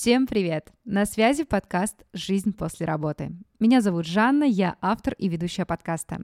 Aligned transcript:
Всем 0.00 0.26
привет! 0.26 0.72
На 0.86 1.04
связи 1.04 1.44
подкаст 1.44 2.06
«Жизнь 2.14 2.54
после 2.54 2.86
работы». 2.86 3.32
Меня 3.58 3.82
зовут 3.82 4.06
Жанна, 4.06 4.44
я 4.44 4.76
автор 4.80 5.12
и 5.18 5.28
ведущая 5.28 5.66
подкаста. 5.66 6.22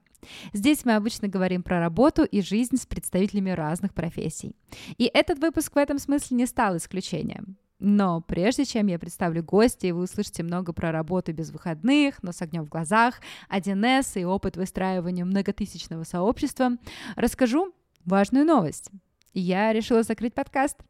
Здесь 0.54 0.87
мы 0.87 0.95
обычно 0.95 1.29
говорим 1.29 1.62
про 1.62 1.78
работу 1.78 2.25
и 2.25 2.41
жизнь 2.41 2.78
с 2.78 2.86
представителями 2.86 3.50
разных 3.50 3.92
профессий. 3.92 4.57
И 4.97 5.10
этот 5.12 5.41
выпуск 5.41 5.75
в 5.75 5.78
этом 5.78 5.99
смысле 5.99 6.39
не 6.39 6.47
стал 6.47 6.78
исключением. 6.78 7.58
Но 7.78 8.23
прежде 8.23 8.64
чем 8.64 8.86
я 8.86 8.98
представлю 8.98 9.45
гостя, 9.45 9.89
и 9.89 9.93
вы 9.93 10.05
услышите 10.05 10.43
много 10.43 10.73
про 10.73 10.91
работу 10.91 11.35
без 11.35 11.51
выходных, 11.51 12.23
но 12.23 12.33
с 12.33 12.41
огнем 12.41 12.65
в 12.65 12.71
глазах, 12.71 13.21
1С 13.51 14.19
и 14.19 14.25
опыт 14.25 14.57
выстраивания 14.57 15.27
многотысячного 15.27 16.05
сообщества, 16.05 16.79
расскажу 17.15 17.75
важную 18.07 18.47
новость. 18.47 18.89
Я 19.35 19.75
решила 19.75 20.03
закрыть 20.03 20.33
подкаст— 20.33 20.79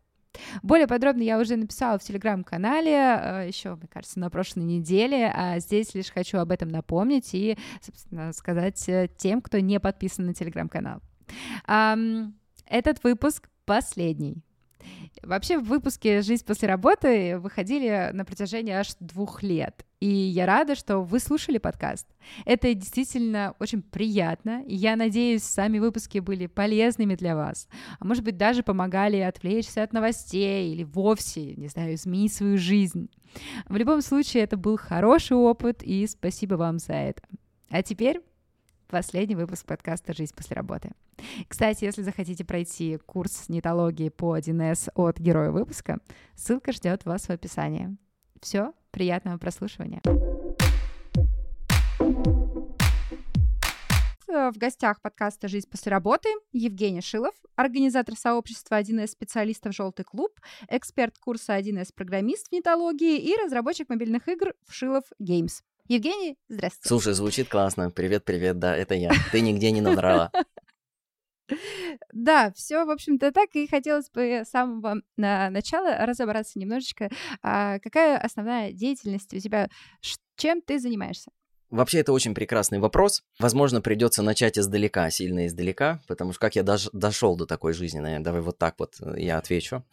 более 0.63 0.87
подробно 0.87 1.23
я 1.23 1.39
уже 1.39 1.57
написала 1.57 1.99
в 1.99 2.03
телеграм-канале 2.03 2.93
э, 2.93 3.45
еще, 3.49 3.75
мне 3.75 3.89
кажется, 3.89 4.19
на 4.19 4.31
прошлой 4.31 4.65
неделе, 4.65 5.33
а 5.35 5.59
здесь 5.59 5.95
лишь 5.95 6.11
хочу 6.11 6.39
об 6.39 6.51
этом 6.51 6.69
напомнить 6.69 7.35
и, 7.35 7.57
собственно, 7.81 8.33
сказать 8.33 8.89
э, 8.89 9.09
тем, 9.17 9.41
кто 9.41 9.59
не 9.59 9.81
подписан 9.81 10.27
на 10.27 10.35
телеграм-канал. 10.35 11.01
Этот 11.67 13.03
выпуск 13.05 13.49
последний. 13.65 14.43
Вообще 15.23 15.59
выпуски 15.59 16.21
«Жизнь 16.21 16.45
после 16.45 16.69
работы» 16.69 17.39
выходили 17.39 18.11
на 18.13 18.25
протяжении 18.25 18.73
аж 18.73 18.95
двух 19.01 19.43
лет. 19.43 19.85
И 19.99 20.07
я 20.07 20.47
рада, 20.47 20.75
что 20.75 21.01
вы 21.01 21.21
слушали 21.21 21.59
подкаст. 21.59 22.07
Это 22.45 22.73
действительно 22.75 23.55
очень 23.59 23.83
приятно. 23.83 24.63
И 24.65 24.75
я 24.75 24.95
надеюсь, 24.95 25.43
сами 25.43 25.79
выпуски 25.79 26.19
были 26.19 26.47
полезными 26.47 27.15
для 27.15 27.35
вас. 27.35 27.69
А 27.99 28.05
может 28.05 28.23
быть, 28.23 28.37
даже 28.37 28.63
помогали 28.63 29.17
отвлечься 29.17 29.83
от 29.83 29.93
новостей 29.93 30.73
или 30.73 30.85
вовсе, 30.85 31.55
не 31.57 31.69
знаю, 31.69 31.95
изменить 31.95 32.35
свою 32.35 32.59
жизнь. 32.59 33.09
В 33.69 33.77
любом 33.77 34.03
случае, 34.03 34.43
это 34.45 34.57
был 34.57 34.77
хороший 34.77 35.37
опыт, 35.37 35.83
и 35.83 36.07
спасибо 36.07 36.55
вам 36.55 36.79
за 36.79 36.93
это. 36.93 37.23
А 37.71 37.83
теперь 37.83 38.21
последний 38.87 39.35
выпуск 39.35 39.67
подкаста 39.67 40.13
«Жизнь 40.15 40.35
после 40.35 40.55
работы». 40.55 40.91
Кстати, 41.49 41.85
если 41.85 42.03
захотите 42.03 42.45
пройти 42.45 42.99
курс 43.07 43.49
нетологии 43.49 44.09
по 44.09 44.37
1С 44.37 44.91
от 44.95 45.19
героя 45.19 45.51
выпуска, 45.51 45.99
ссылка 46.35 46.73
ждет 46.73 47.05
вас 47.05 47.27
в 47.27 47.31
описании. 47.31 47.97
Все, 48.41 48.73
приятного 48.91 49.39
прослушивания. 49.39 50.01
В 54.29 54.59
гостях 54.59 55.01
подкаста 55.01 55.49
«Жизнь 55.49 55.67
после 55.71 55.91
работы» 55.91 56.29
Евгений 56.53 57.01
Шилов, 57.01 57.35
организатор 57.55 58.15
сообщества 58.17 58.79
1С 58.79 59.07
специалистов 59.09 59.75
«Желтый 59.75 60.05
клуб», 60.05 60.39
эксперт 60.69 61.17
курса 61.19 61.57
1С 61.59 61.89
программист 61.95 62.49
в 62.49 62.53
нетологии 62.53 63.19
и 63.19 63.35
разработчик 63.43 63.89
мобильных 63.89 64.29
игр 64.29 64.53
в 64.67 64.75
Шилов 64.75 65.05
Games. 65.21 65.63
Евгений, 65.89 66.37
здравствуйте. 66.49 66.89
Слушай, 66.89 67.13
звучит 67.15 67.49
классно. 67.49 67.91
Привет, 67.91 68.25
привет, 68.25 68.59
да, 68.59 68.77
это 68.77 68.95
я. 68.95 69.13
Ты 69.31 69.41
нигде 69.41 69.71
не 69.71 69.81
наврала. 69.81 70.31
Да, 72.13 72.53
все, 72.57 72.85
в 72.85 72.91
общем-то, 72.91 73.31
так. 73.31 73.51
И 73.55 73.69
хотелось 73.69 74.11
бы 74.11 74.43
с 74.45 74.49
самого 74.49 74.97
на 75.17 75.49
начала 75.51 76.05
разобраться 76.05 76.59
немножечко, 76.59 77.09
а 77.41 77.79
какая 77.79 78.19
основная 78.19 78.73
деятельность 78.73 79.33
у 79.33 79.39
тебя, 79.39 79.69
чем 80.35 80.61
ты 80.61 80.81
занимаешься? 80.81 81.31
Вообще, 81.71 81.99
это 81.99 82.13
очень 82.13 82.35
прекрасный 82.35 82.79
вопрос. 82.79 83.23
Возможно, 83.39 83.81
придется 83.81 84.23
начать 84.23 84.59
издалека, 84.59 85.11
сильно 85.11 85.47
издалека, 85.47 86.01
потому 86.07 86.33
что 86.33 86.41
как 86.41 86.57
я 86.57 86.63
даже 86.63 86.91
дошел 86.93 87.37
до 87.37 87.45
такой 87.45 87.73
жизни, 87.73 87.99
наверное, 87.99 88.25
давай 88.25 88.41
вот 88.41 88.57
так 88.59 88.77
вот 88.79 88.95
э, 89.01 89.15
я 89.19 89.39
отвечу. 89.39 89.85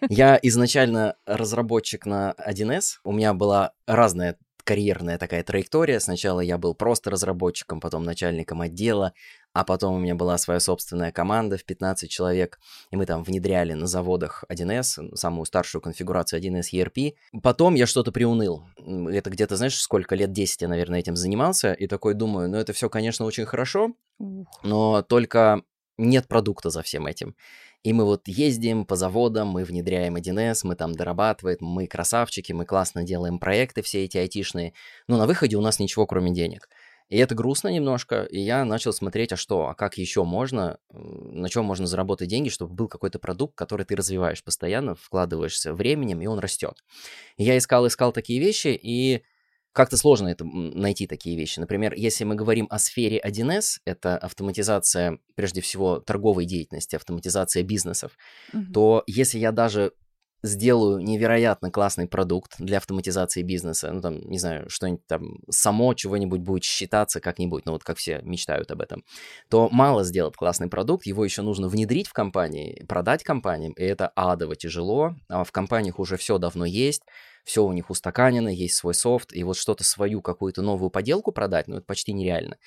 Я 0.08 0.38
изначально 0.42 1.16
разработчик 1.24 2.04
на 2.04 2.34
1С. 2.38 2.98
У 3.02 3.12
меня 3.12 3.32
была 3.32 3.72
разная 3.86 4.36
карьерная 4.66 5.16
такая 5.16 5.44
траектория. 5.44 6.00
Сначала 6.00 6.40
я 6.40 6.58
был 6.58 6.74
просто 6.74 7.10
разработчиком, 7.10 7.80
потом 7.80 8.02
начальником 8.02 8.60
отдела, 8.60 9.12
а 9.52 9.64
потом 9.64 9.94
у 9.94 9.98
меня 9.98 10.16
была 10.16 10.36
своя 10.38 10.60
собственная 10.60 11.12
команда 11.12 11.56
в 11.56 11.64
15 11.64 12.10
человек, 12.10 12.58
и 12.90 12.96
мы 12.96 13.06
там 13.06 13.22
внедряли 13.22 13.72
на 13.74 13.86
заводах 13.86 14.44
1С, 14.50 15.14
самую 15.14 15.46
старшую 15.46 15.80
конфигурацию 15.80 16.42
1С 16.42 16.72
ERP. 16.72 17.14
Потом 17.42 17.74
я 17.74 17.86
что-то 17.86 18.10
приуныл. 18.10 18.64
Это 18.76 19.30
где-то, 19.30 19.56
знаешь, 19.56 19.80
сколько 19.80 20.16
лет 20.16 20.32
10 20.32 20.62
я, 20.62 20.68
наверное, 20.68 20.98
этим 20.98 21.16
занимался, 21.16 21.72
и 21.72 21.86
такой 21.86 22.14
думаю, 22.14 22.50
ну 22.50 22.58
это 22.58 22.72
все, 22.72 22.90
конечно, 22.90 23.24
очень 23.24 23.46
хорошо, 23.46 23.94
но 24.64 25.02
только 25.02 25.62
нет 25.96 26.26
продукта 26.28 26.70
за 26.70 26.82
всем 26.82 27.06
этим. 27.06 27.36
И 27.82 27.92
мы 27.92 28.04
вот 28.04 28.26
ездим 28.26 28.84
по 28.84 28.96
заводам, 28.96 29.48
мы 29.48 29.64
внедряем 29.64 30.16
1С, 30.16 30.60
мы 30.64 30.74
там 30.74 30.92
дорабатываем, 30.92 31.58
мы 31.60 31.86
красавчики, 31.86 32.52
мы 32.52 32.64
классно 32.64 33.04
делаем 33.04 33.38
проекты 33.38 33.82
все 33.82 34.04
эти 34.04 34.18
айтишные, 34.18 34.72
но 35.06 35.16
на 35.16 35.26
выходе 35.26 35.56
у 35.56 35.60
нас 35.60 35.78
ничего 35.78 36.06
кроме 36.06 36.32
денег. 36.32 36.68
И 37.08 37.18
это 37.18 37.36
грустно 37.36 37.68
немножко, 37.68 38.24
и 38.24 38.40
я 38.40 38.64
начал 38.64 38.92
смотреть, 38.92 39.32
а 39.32 39.36
что, 39.36 39.68
а 39.68 39.74
как 39.74 39.96
еще 39.96 40.24
можно, 40.24 40.78
на 40.90 41.48
чем 41.48 41.64
можно 41.64 41.86
заработать 41.86 42.28
деньги, 42.28 42.48
чтобы 42.48 42.74
был 42.74 42.88
какой-то 42.88 43.20
продукт, 43.20 43.54
который 43.54 43.86
ты 43.86 43.94
развиваешь 43.94 44.42
постоянно, 44.42 44.96
вкладываешься 44.96 45.72
временем, 45.72 46.20
и 46.20 46.26
он 46.26 46.40
растет. 46.40 46.82
И 47.36 47.44
я 47.44 47.56
искал, 47.56 47.86
искал 47.86 48.10
такие 48.10 48.40
вещи, 48.40 48.78
и 48.82 49.22
как-то 49.76 49.98
сложно 49.98 50.28
это 50.28 50.44
найти 50.44 51.06
такие 51.06 51.36
вещи. 51.36 51.60
Например, 51.60 51.92
если 51.92 52.24
мы 52.24 52.34
говорим 52.34 52.66
о 52.70 52.78
сфере 52.78 53.20
1С, 53.22 53.80
это 53.84 54.16
автоматизация, 54.16 55.18
прежде 55.34 55.60
всего, 55.60 56.00
торговой 56.00 56.46
деятельности, 56.46 56.96
автоматизация 56.96 57.62
бизнесов, 57.62 58.12
угу. 58.54 58.64
то 58.72 59.04
если 59.06 59.38
я 59.38 59.52
даже 59.52 59.92
сделаю 60.42 61.00
невероятно 61.00 61.70
классный 61.70 62.06
продукт 62.06 62.54
для 62.58 62.78
автоматизации 62.78 63.42
бизнеса, 63.42 63.92
ну 63.92 64.00
там, 64.00 64.20
не 64.20 64.38
знаю, 64.38 64.70
что-нибудь 64.70 65.06
там 65.06 65.40
само 65.50 65.92
чего-нибудь 65.92 66.40
будет 66.40 66.64
считаться 66.64 67.20
как-нибудь, 67.20 67.66
ну 67.66 67.72
вот 67.72 67.84
как 67.84 67.98
все 67.98 68.20
мечтают 68.22 68.70
об 68.70 68.80
этом, 68.80 69.04
то 69.50 69.68
мало 69.70 70.04
сделать 70.04 70.36
классный 70.36 70.68
продукт, 70.68 71.04
его 71.04 71.22
еще 71.22 71.42
нужно 71.42 71.68
внедрить 71.68 72.08
в 72.08 72.14
компании, 72.14 72.82
продать 72.88 73.24
компаниям, 73.24 73.72
и 73.72 73.82
это 73.82 74.08
адово 74.08 74.56
тяжело, 74.56 75.14
а 75.28 75.44
в 75.44 75.52
компаниях 75.52 75.98
уже 75.98 76.16
все 76.16 76.38
давно 76.38 76.64
есть, 76.64 77.02
все 77.46 77.64
у 77.64 77.72
них 77.72 77.90
устаканено, 77.90 78.48
есть 78.48 78.74
свой 78.74 78.92
софт, 78.92 79.32
и 79.32 79.44
вот 79.44 79.56
что-то 79.56 79.84
свою 79.84 80.20
какую-то 80.20 80.62
новую 80.62 80.90
поделку 80.90 81.30
продать, 81.30 81.68
ну, 81.68 81.76
это 81.76 81.86
почти 81.86 82.12
нереально. 82.12 82.58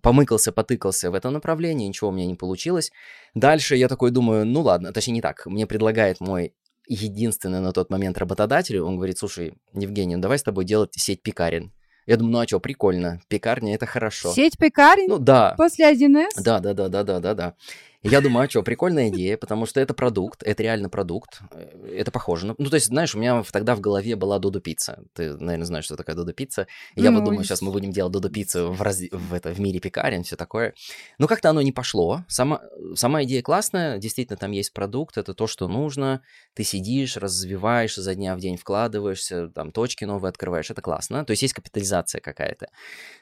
Помыкался, 0.00 0.52
потыкался 0.52 1.10
в 1.10 1.14
этом 1.14 1.32
направлении, 1.32 1.88
ничего 1.88 2.10
у 2.10 2.12
меня 2.12 2.26
не 2.26 2.36
получилось. 2.36 2.92
Дальше 3.34 3.74
я 3.74 3.88
такой 3.88 4.12
думаю, 4.12 4.46
ну 4.46 4.60
ладно, 4.62 4.92
точнее 4.92 5.14
не 5.14 5.22
так, 5.22 5.44
мне 5.46 5.66
предлагает 5.66 6.20
мой 6.20 6.54
единственный 6.86 7.60
на 7.60 7.72
тот 7.72 7.90
момент 7.90 8.16
работодатель, 8.16 8.78
он 8.78 8.94
говорит, 8.96 9.18
слушай, 9.18 9.54
Евгений, 9.74 10.14
ну 10.14 10.22
давай 10.22 10.38
с 10.38 10.42
тобой 10.44 10.64
делать 10.64 10.94
сеть 10.94 11.22
пекарен. 11.22 11.72
Я 12.06 12.16
думаю, 12.16 12.32
ну 12.32 12.38
а 12.40 12.46
что, 12.46 12.60
прикольно, 12.60 13.20
пекарня 13.28 13.74
это 13.74 13.86
хорошо. 13.86 14.32
Сеть 14.32 14.56
пекарен? 14.56 15.08
Ну 15.08 15.18
да. 15.18 15.54
После 15.56 15.92
1С? 15.92 16.42
Да, 16.42 16.60
да, 16.60 16.74
да, 16.74 16.88
да, 16.88 17.02
да, 17.02 17.20
да, 17.20 17.34
да. 17.34 17.54
Я 18.02 18.20
думаю, 18.20 18.46
а 18.46 18.50
что, 18.50 18.62
прикольная 18.64 19.10
идея, 19.10 19.36
потому 19.36 19.64
что 19.64 19.78
это 19.78 19.94
продукт, 19.94 20.42
это 20.42 20.62
реально 20.62 20.88
продукт, 20.88 21.40
э, 21.52 21.98
это 21.98 22.10
похоже. 22.10 22.52
Ну, 22.58 22.68
то 22.68 22.74
есть, 22.74 22.86
знаешь, 22.86 23.14
у 23.14 23.18
меня 23.18 23.44
тогда 23.52 23.76
в 23.76 23.80
голове 23.80 24.16
была 24.16 24.40
Додо 24.40 24.60
пицца. 24.60 25.04
Ты, 25.14 25.34
наверное, 25.34 25.66
знаешь, 25.66 25.84
что 25.84 25.96
такое 25.96 26.16
Додо 26.16 26.32
пицца. 26.32 26.66
Я 26.96 27.12
ну, 27.12 27.18
вот 27.18 27.26
думаю, 27.26 27.44
сейчас 27.44 27.62
мы 27.62 27.70
будем 27.70 27.92
делать 27.92 28.12
Додо 28.12 28.28
пиццу 28.28 28.72
в, 28.72 28.82
раз... 28.82 29.00
в, 29.10 29.32
это, 29.32 29.54
в 29.54 29.60
мире 29.60 29.78
пекарен, 29.78 30.24
все 30.24 30.34
такое. 30.34 30.74
Но 31.18 31.28
как-то 31.28 31.50
оно 31.50 31.62
не 31.62 31.70
пошло. 31.70 32.24
Сама, 32.26 32.60
сама 32.96 33.22
идея 33.22 33.42
классная, 33.42 33.98
действительно, 33.98 34.36
там 34.36 34.50
есть 34.50 34.72
продукт, 34.72 35.16
это 35.16 35.32
то, 35.32 35.46
что 35.46 35.68
нужно. 35.68 36.22
Ты 36.54 36.64
сидишь, 36.64 37.16
развиваешь, 37.16 37.94
за 37.94 38.14
дня 38.16 38.34
в 38.34 38.40
день 38.40 38.56
вкладываешься, 38.56 39.48
там 39.48 39.70
точки 39.70 40.04
новые 40.04 40.30
открываешь, 40.30 40.70
это 40.70 40.82
классно. 40.82 41.24
То 41.24 41.30
есть 41.30 41.42
есть 41.42 41.54
капитализация 41.54 42.20
какая-то. 42.20 42.66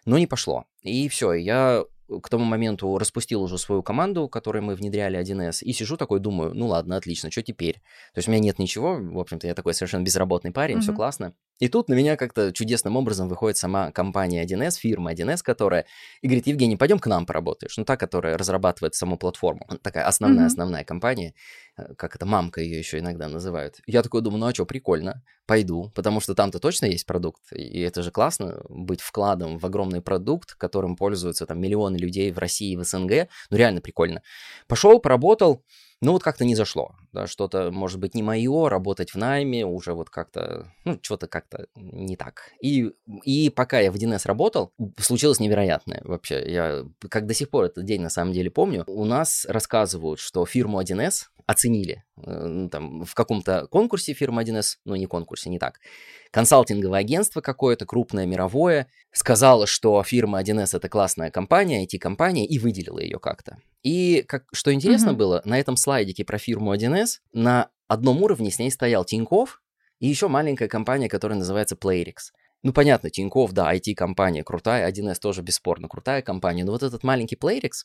Но 0.06 0.16
не 0.16 0.26
пошло. 0.26 0.64
И 0.80 1.08
все, 1.10 1.34
я 1.34 1.84
к 2.22 2.28
тому 2.28 2.44
моменту 2.44 2.96
распустил 2.98 3.42
уже 3.42 3.58
свою 3.58 3.82
команду, 3.82 4.28
которой 4.28 4.62
мы 4.62 4.74
внедряли 4.74 5.20
1С, 5.20 5.62
и 5.62 5.72
сижу 5.72 5.96
такой, 5.96 6.20
думаю, 6.20 6.54
ну 6.54 6.66
ладно, 6.66 6.96
отлично, 6.96 7.30
что 7.30 7.42
теперь? 7.42 7.74
То 8.14 8.18
есть 8.18 8.28
у 8.28 8.30
меня 8.30 8.40
нет 8.40 8.58
ничего, 8.58 8.96
в 9.00 9.18
общем-то, 9.18 9.46
я 9.46 9.54
такой 9.54 9.74
совершенно 9.74 10.02
безработный 10.02 10.52
парень, 10.52 10.78
mm-hmm. 10.78 10.80
все 10.80 10.92
классно. 10.92 11.34
И 11.60 11.68
тут 11.68 11.88
на 11.88 11.94
меня 11.94 12.16
как-то 12.16 12.52
чудесным 12.52 12.96
образом 12.96 13.28
выходит 13.28 13.58
сама 13.58 13.92
компания 13.92 14.44
1С, 14.44 14.78
фирма 14.78 15.12
1С, 15.12 15.42
которая, 15.42 15.86
и 16.22 16.26
говорит, 16.26 16.46
Евгений, 16.46 16.76
пойдем 16.76 16.98
к 16.98 17.06
нам 17.06 17.26
поработаешь. 17.26 17.76
Ну, 17.76 17.84
та, 17.84 17.96
которая 17.96 18.36
разрабатывает 18.36 18.94
саму 18.94 19.18
платформу. 19.18 19.68
Такая 19.82 20.06
основная-основная 20.06 20.82
mm-hmm. 20.82 20.86
компания, 20.86 21.34
э, 21.76 21.94
как 21.94 22.16
это, 22.16 22.26
мамка 22.26 22.62
ее 22.62 22.78
еще 22.78 22.98
иногда 22.98 23.28
называют. 23.28 23.76
Я 23.86 24.02
такой 24.02 24.22
думаю, 24.22 24.40
ну 24.40 24.46
а 24.46 24.54
что, 24.54 24.64
прикольно, 24.64 25.22
пойду, 25.46 25.92
потому 25.94 26.20
что 26.20 26.34
там-то 26.34 26.58
точно 26.60 26.86
есть 26.86 27.06
продукт, 27.06 27.42
и 27.52 27.80
это 27.80 28.02
же 28.02 28.10
классно, 28.10 28.62
быть 28.68 29.00
вкладом 29.00 29.58
в 29.58 29.66
огромный 29.66 30.00
продукт, 30.00 30.54
которым 30.54 30.96
пользуются 30.96 31.44
там 31.44 31.60
миллионы 31.60 31.96
людей 31.96 32.32
в 32.32 32.38
России 32.38 32.72
и 32.72 32.76
в 32.76 32.84
СНГ, 32.84 33.28
ну 33.50 33.56
реально 33.56 33.80
прикольно. 33.80 34.22
Пошел, 34.66 34.98
поработал, 34.98 35.62
ну 36.02 36.12
вот 36.12 36.22
как-то 36.22 36.44
не 36.44 36.54
зашло, 36.54 36.94
да, 37.12 37.26
что-то, 37.26 37.70
может 37.70 37.98
быть, 37.98 38.14
не 38.14 38.22
мое, 38.22 38.68
работать 38.68 39.10
в 39.10 39.16
найме, 39.16 39.66
уже 39.66 39.92
вот 39.92 40.08
как-то, 40.08 40.72
ну, 40.84 40.98
что-то 41.02 41.26
как-то 41.26 41.66
не 41.74 42.16
так. 42.16 42.52
И, 42.62 42.92
и 43.24 43.50
пока 43.50 43.80
я 43.80 43.92
в 43.92 43.96
1С 43.96 44.22
работал, 44.26 44.72
случилось 44.98 45.40
невероятное 45.40 46.00
вообще. 46.04 46.42
Я 46.50 46.84
как 47.10 47.26
до 47.26 47.34
сих 47.34 47.50
пор 47.50 47.66
этот 47.66 47.84
день 47.84 48.00
на 48.00 48.10
самом 48.10 48.32
деле 48.32 48.50
помню. 48.50 48.84
У 48.86 49.04
нас 49.04 49.44
рассказывают, 49.46 50.20
что 50.20 50.46
фирму 50.46 50.80
1С 50.80 51.26
оценили 51.46 52.04
э, 52.16 52.46
ну, 52.46 52.68
там, 52.70 53.04
в 53.04 53.14
каком-то 53.14 53.66
конкурсе 53.66 54.14
фирма 54.14 54.42
1С, 54.42 54.76
ну 54.84 54.94
не 54.94 55.06
конкурсе, 55.06 55.50
не 55.50 55.58
так, 55.58 55.80
консалтинговое 56.30 57.00
агентство 57.00 57.40
какое-то 57.40 57.86
крупное, 57.86 58.26
мировое, 58.26 58.86
сказало, 59.12 59.66
что 59.66 60.02
фирма 60.02 60.40
1С 60.40 60.76
это 60.76 60.88
классная 60.88 61.30
компания, 61.30 61.84
IT-компания, 61.84 62.46
и 62.46 62.58
выделила 62.58 63.00
ее 63.00 63.18
как-то. 63.18 63.58
И 63.82 64.24
как, 64.26 64.44
что 64.52 64.72
интересно 64.72 65.10
mm-hmm. 65.10 65.16
было, 65.16 65.42
на 65.44 65.58
этом 65.58 65.76
слайдике 65.76 66.24
про 66.24 66.38
фирму 66.38 66.74
1С 66.74 67.18
на 67.32 67.68
одном 67.88 68.22
уровне 68.22 68.50
с 68.50 68.58
ней 68.58 68.70
стоял 68.70 69.04
Тиньков 69.04 69.62
и 69.98 70.06
еще 70.06 70.28
маленькая 70.28 70.68
компания, 70.68 71.08
которая 71.08 71.38
называется 71.38 71.74
Playrix. 71.74 72.32
Ну, 72.62 72.72
понятно, 72.72 73.10
Тиньков, 73.10 73.52
да, 73.52 73.74
IT-компания 73.74 74.44
крутая, 74.44 74.90
1С 74.90 75.18
тоже 75.18 75.42
бесспорно 75.42 75.88
крутая 75.88 76.22
компания, 76.22 76.64
но 76.64 76.72
вот 76.72 76.82
этот 76.82 77.02
маленький 77.02 77.36
Playrix, 77.36 77.84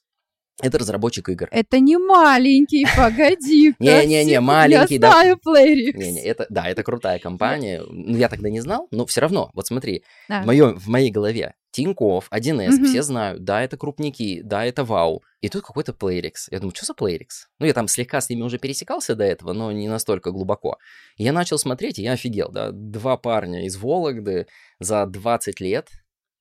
это 0.62 0.78
разработчик 0.78 1.28
игр. 1.30 1.48
Это 1.52 1.80
не 1.80 1.98
маленький, 1.98 2.86
погоди. 2.98 3.76
Не-не-не, 3.80 4.40
маленький, 4.40 4.98
да. 4.98 5.08
Я 5.08 5.14
знаю 5.14 5.40
Playrix. 5.46 5.98
Не-не, 5.98 6.22
это, 6.24 6.46
да, 6.50 6.68
это 6.68 6.84
крутая 6.84 7.20
компания. 7.20 7.84
Ну, 7.90 8.18
я 8.18 8.30
тогда 8.30 8.50
не 8.50 8.62
знал, 8.62 8.88
но 8.92 9.06
все 9.06 9.22
равно, 9.22 9.52
вот 9.54 9.68
смотри, 9.68 10.04
в, 10.30 10.46
в 10.46 10.88
моей 10.88 11.12
голове 11.12 11.56
Тиньков, 11.72 12.30
1С, 12.32 12.86
все 12.86 13.04
знают, 13.04 13.44
да, 13.44 13.62
это 13.62 13.76
крупники, 13.76 14.42
да, 14.42 14.64
это 14.64 14.86
вау. 14.86 15.24
И 15.42 15.50
тут 15.50 15.64
какой-то 15.64 15.92
Playrix. 15.92 16.48
Я 16.50 16.60
думаю, 16.60 16.74
что 16.74 16.86
за 16.86 16.94
Playrix? 16.94 17.50
Ну, 17.60 17.66
я 17.66 17.74
там 17.74 17.90
слегка 17.90 18.22
с 18.22 18.30
ними 18.30 18.44
уже 18.44 18.60
пересекался 18.60 19.14
до 19.14 19.26
этого, 19.26 19.52
но 19.52 19.74
не 19.74 19.90
настолько 19.90 20.32
глубоко. 20.32 20.78
я 21.18 21.34
начал 21.34 21.58
смотреть, 21.58 22.00
и 22.00 22.04
я 22.04 22.14
офигел, 22.14 22.50
да, 22.50 22.72
два 22.72 23.18
парня 23.18 23.66
из 23.66 23.76
Вологды 23.76 24.48
за 24.80 25.06
20 25.06 25.60
лет, 25.60 25.90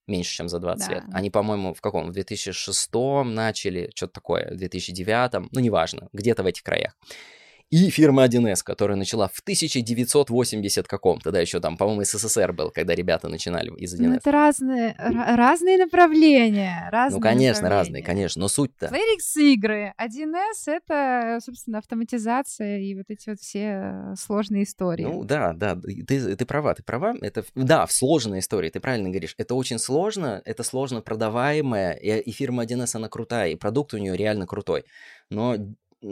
меньше, 0.07 0.35
чем 0.35 0.49
за 0.49 0.59
20 0.59 0.89
да. 0.89 0.95
лет. 0.95 1.05
Они, 1.13 1.31
по-моему, 1.31 1.75
в 1.75 1.81
каком? 1.81 2.09
В 2.09 2.13
2006 2.13 2.91
начали, 3.25 3.91
что-то 3.95 4.15
такое, 4.15 4.51
в 4.53 4.57
2009, 4.57 5.51
ну, 5.53 5.61
неважно, 5.61 6.09
где-то 6.13 6.43
в 6.43 6.47
этих 6.47 6.63
краях 6.63 6.95
и 7.71 7.91
фирма 7.91 8.25
1С, 8.25 8.63
которая 8.63 8.97
начала 8.97 9.29
в 9.29 9.41
1980 9.41 10.87
каком-то, 10.87 11.33
да, 11.33 11.41
еще 11.41 11.61
там, 11.61 11.77
по-моему, 11.77 12.05
СССР 12.05 12.53
был, 12.53 12.71
когда 12.71 12.95
ребята 12.95 13.29
начинали 13.29 13.71
из 13.77 13.95
1С. 13.95 14.07
Ну, 14.07 14.15
это 14.15 14.31
разные, 14.31 14.95
разные 14.99 15.79
направления, 15.79 16.89
разные 16.93 17.19
Ну, 17.19 17.23
конечно, 17.23 17.69
разные, 17.69 18.03
конечно, 18.03 18.41
но 18.41 18.49
суть-то... 18.49 18.87
Playrix 18.87 19.41
игры, 19.41 19.93
1С— 19.99 20.67
это, 20.67 21.39
собственно, 21.45 21.79
автоматизация 21.79 22.79
и 22.79 22.95
вот 22.95 23.07
эти 23.09 23.31
вот 23.31 23.41
все 23.41 24.15
сложные 24.17 24.65
истории. 24.65 25.05
Ну, 25.05 25.25
да, 25.25 25.53
да, 25.53 25.75
ты, 25.77 26.37
ты 26.37 26.47
права, 26.47 26.75
ты 26.75 26.83
права, 26.83 27.15
это, 27.21 27.45
да, 27.55 27.87
в 27.87 27.93
сложной 27.93 28.39
истории, 28.41 28.71
ты 28.71 28.81
правильно 28.81 29.09
говоришь, 29.09 29.35
это 29.39 29.55
очень 29.55 29.79
сложно, 29.79 30.43
это 30.45 30.63
сложно 30.63 31.01
продаваемое, 31.01 31.93
и, 31.93 32.21
и 32.21 32.31
фирма 32.31 32.65
1С, 32.65 32.97
она 32.97 33.09
крутая, 33.09 33.51
и 33.51 33.57
продукт 33.57 33.95
у 33.95 33.99
нее 33.99 34.17
реально 34.17 34.47
крутой, 34.47 34.85
но 35.31 35.57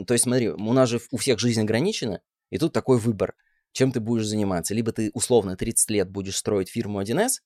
то 0.07 0.15
есть 0.15 0.25
смотри, 0.25 0.49
у 0.49 0.73
нас 0.73 0.89
же 0.89 1.01
у 1.11 1.17
всех 1.17 1.39
жизнь 1.39 1.61
ограничена, 1.61 2.21
и 2.51 2.59
тут 2.59 2.73
такой 2.73 2.99
выбор, 2.99 3.35
чем 3.73 3.93
ты 3.93 4.01
будешь 4.01 4.27
заниматься. 4.27 4.75
Либо 4.75 4.93
ты 4.93 5.11
условно 5.15 5.57
30 5.57 5.91
лет 5.91 6.11
будешь 6.11 6.37
строить 6.37 6.69
фирму 6.69 7.01
1С, 7.01 7.41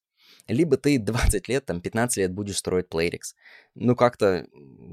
либо 0.49 0.77
ты 0.77 0.99
20 1.01 1.49
лет, 1.49 1.67
там 1.67 1.81
15 1.81 2.19
лет 2.19 2.33
будешь 2.33 2.59
строить 2.59 2.87
Playrix. 2.91 3.35
Ну, 3.75 3.95
как-то, 3.97 4.47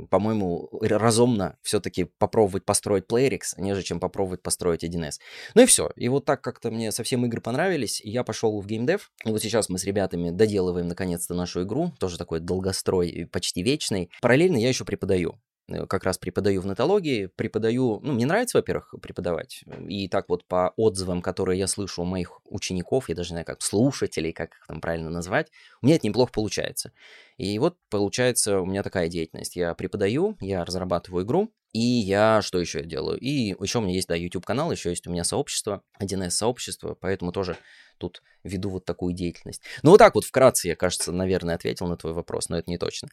по-моему, 0.10 0.70
разумно 0.82 1.58
все-таки 1.62 2.06
попробовать 2.18 2.66
построить 2.66 3.06
Playrix, 3.06 3.54
нежели 3.58 3.84
чем 3.84 4.00
попробовать 4.00 4.42
построить 4.42 4.84
1С. 4.84 5.20
Ну 5.56 5.64
и 5.64 5.66
все. 5.66 5.92
И 5.96 6.10
вот 6.10 6.26
так 6.26 6.42
как-то 6.42 6.72
мне 6.72 6.92
совсем 6.92 7.26
игры 7.26 7.42
понравились, 7.42 8.02
и 8.02 8.10
я 8.10 8.24
пошел 8.24 8.60
в 8.60 8.68
геймдев. 8.68 9.12
И 9.26 9.30
вот 9.30 9.42
сейчас 9.42 9.70
мы 9.70 9.78
с 9.78 9.84
ребятами 9.84 10.32
доделываем 10.32 10.88
наконец-то 10.88 11.34
нашу 11.34 11.64
игру, 11.64 11.94
тоже 12.00 12.18
такой 12.18 12.40
долгострой, 12.40 13.28
почти 13.32 13.64
вечный. 13.64 14.10
Параллельно 14.22 14.58
я 14.58 14.70
еще 14.70 14.86
преподаю. 14.86 15.40
Э, 15.70 15.86
как 15.86 16.04
раз 16.04 16.18
преподаю 16.18 16.62
в 16.62 16.66
нетологии, 16.66 17.28
преподаю, 17.28 18.00
ну, 18.04 18.14
мне 18.14 18.26
нравится, 18.26 18.58
во-первых, 18.58 18.94
преподавать, 19.02 19.64
и 19.88 20.08
так 20.10 20.28
вот 20.28 20.46
по 20.46 20.74
отзывам, 20.76 21.22
которые 21.22 21.60
я 21.60 21.68
слышу 21.68 22.02
у 22.02 22.06
моих 22.06 22.42
учеников, 22.46 23.10
я 23.10 23.16
даже 23.16 23.30
не 23.30 23.36
знаю, 23.36 23.46
как 23.46 23.62
слушателей, 23.62 24.34
как 24.34 24.52
их 24.52 24.68
там 24.68 24.82
правильно 24.82 25.10
назвать, 25.10 25.52
у 25.82 25.86
меня 25.86 25.96
это 25.96 26.08
неплохо 26.08 26.34
получается. 26.34 26.92
И 27.38 27.58
вот 27.60 27.78
получается 27.90 28.60
у 28.60 28.66
меня 28.66 28.84
такая 28.84 29.08
деятельность. 29.08 29.56
Я 29.56 29.74
преподаю, 29.74 30.38
я 30.40 30.66
разрабатываю 30.66 31.26
игру, 31.26 31.52
и 31.72 31.80
я 31.80 32.42
что 32.42 32.60
еще 32.60 32.80
я 32.80 32.86
делаю? 32.86 33.18
И 33.18 33.56
еще 33.60 33.80
у 33.80 33.82
меня 33.82 33.94
есть, 33.94 34.08
да, 34.08 34.16
YouTube-канал, 34.16 34.72
еще 34.72 34.90
есть 34.90 35.08
у 35.08 35.12
меня 35.12 35.24
сообщество, 35.24 35.82
1С 36.00 36.32
сообщество, 36.32 36.96
поэтому 37.00 37.32
тоже 37.32 37.58
тут 37.98 38.22
веду 38.44 38.70
вот 38.70 38.86
такую 38.86 39.14
деятельность. 39.14 39.62
Ну 39.82 39.92
вот 39.92 39.98
так 39.98 40.14
вот 40.14 40.26
вкратце 40.26 40.68
я, 40.68 40.76
кажется, 40.76 41.12
наверное, 41.12 41.56
ответил 41.56 41.88
на 41.88 41.96
твой 41.96 42.14
вопрос, 42.14 42.50
но 42.50 42.58
это 42.58 42.70
не 42.70 42.78
точно. 42.78 43.08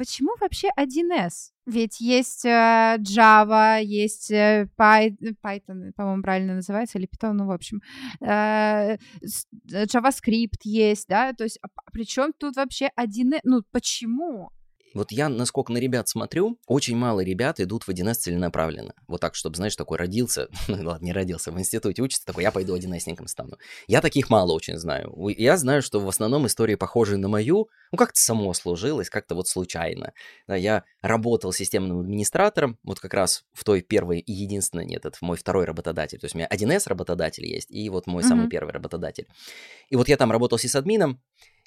Почему 0.00 0.30
вообще 0.40 0.70
1С? 0.78 1.50
Ведь 1.66 2.00
есть 2.00 2.46
э, 2.46 2.96
Java, 3.00 3.84
есть 3.84 4.30
э, 4.30 4.66
Python, 4.78 5.92
по-моему, 5.94 6.22
правильно 6.22 6.54
называется, 6.54 6.96
или 6.96 7.06
Python, 7.06 7.34
ну, 7.34 7.44
в 7.44 7.50
общем, 7.50 7.82
э, 8.22 8.96
JavaScript 9.70 10.62
есть, 10.64 11.06
да, 11.06 11.34
то 11.34 11.44
есть, 11.44 11.58
а, 11.60 11.68
причем 11.92 12.32
тут 12.32 12.56
вообще 12.56 12.88
1С, 12.96 13.40
ну, 13.44 13.60
почему? 13.72 14.50
Вот 14.94 15.12
я, 15.12 15.28
насколько 15.28 15.72
на 15.72 15.78
ребят 15.78 16.08
смотрю, 16.08 16.58
очень 16.66 16.96
мало 16.96 17.20
ребят 17.20 17.60
идут 17.60 17.84
в 17.84 17.88
1С 17.90 18.14
целенаправленно. 18.14 18.94
Вот 19.06 19.20
так, 19.20 19.34
чтобы, 19.34 19.56
знаешь, 19.56 19.76
такой 19.76 19.98
родился, 19.98 20.48
ну 20.68 20.88
ладно, 20.88 21.04
не 21.04 21.12
родился, 21.12 21.52
в 21.52 21.58
институте 21.58 22.02
учится, 22.02 22.26
такой, 22.26 22.42
я 22.42 22.50
пойду 22.50 22.76
1Сником 22.76 23.26
стану. 23.26 23.56
Я 23.86 24.00
таких 24.00 24.30
мало 24.30 24.52
очень 24.52 24.78
знаю. 24.78 25.14
Я 25.36 25.56
знаю, 25.56 25.82
что 25.82 26.00
в 26.00 26.08
основном 26.08 26.46
истории 26.46 26.74
похожие 26.74 27.18
на 27.18 27.28
мою, 27.28 27.68
ну 27.92 27.98
как-то 27.98 28.20
само 28.20 28.52
сложилось, 28.54 29.10
как-то 29.10 29.34
вот 29.34 29.48
случайно. 29.48 30.12
Да, 30.46 30.56
я 30.56 30.84
работал 31.02 31.52
системным 31.52 32.00
администратором, 32.00 32.78
вот 32.82 33.00
как 33.00 33.14
раз 33.14 33.44
в 33.52 33.64
той 33.64 33.82
первой 33.82 34.18
и 34.18 34.32
единственной, 34.32 34.84
нет, 34.84 35.06
это 35.06 35.16
мой 35.20 35.36
второй 35.36 35.64
работодатель. 35.64 36.18
То 36.18 36.24
есть 36.24 36.34
у 36.34 36.38
меня 36.38 36.48
1С 36.48 36.88
работодатель 36.88 37.46
есть, 37.46 37.70
и 37.70 37.88
вот 37.90 38.06
мой 38.06 38.22
mm-hmm. 38.22 38.28
самый 38.28 38.48
первый 38.48 38.72
работодатель. 38.72 39.28
И 39.88 39.96
вот 39.96 40.08
я 40.08 40.16
там 40.16 40.32
работал 40.32 40.58
с 40.58 40.74
админом, 40.74 41.20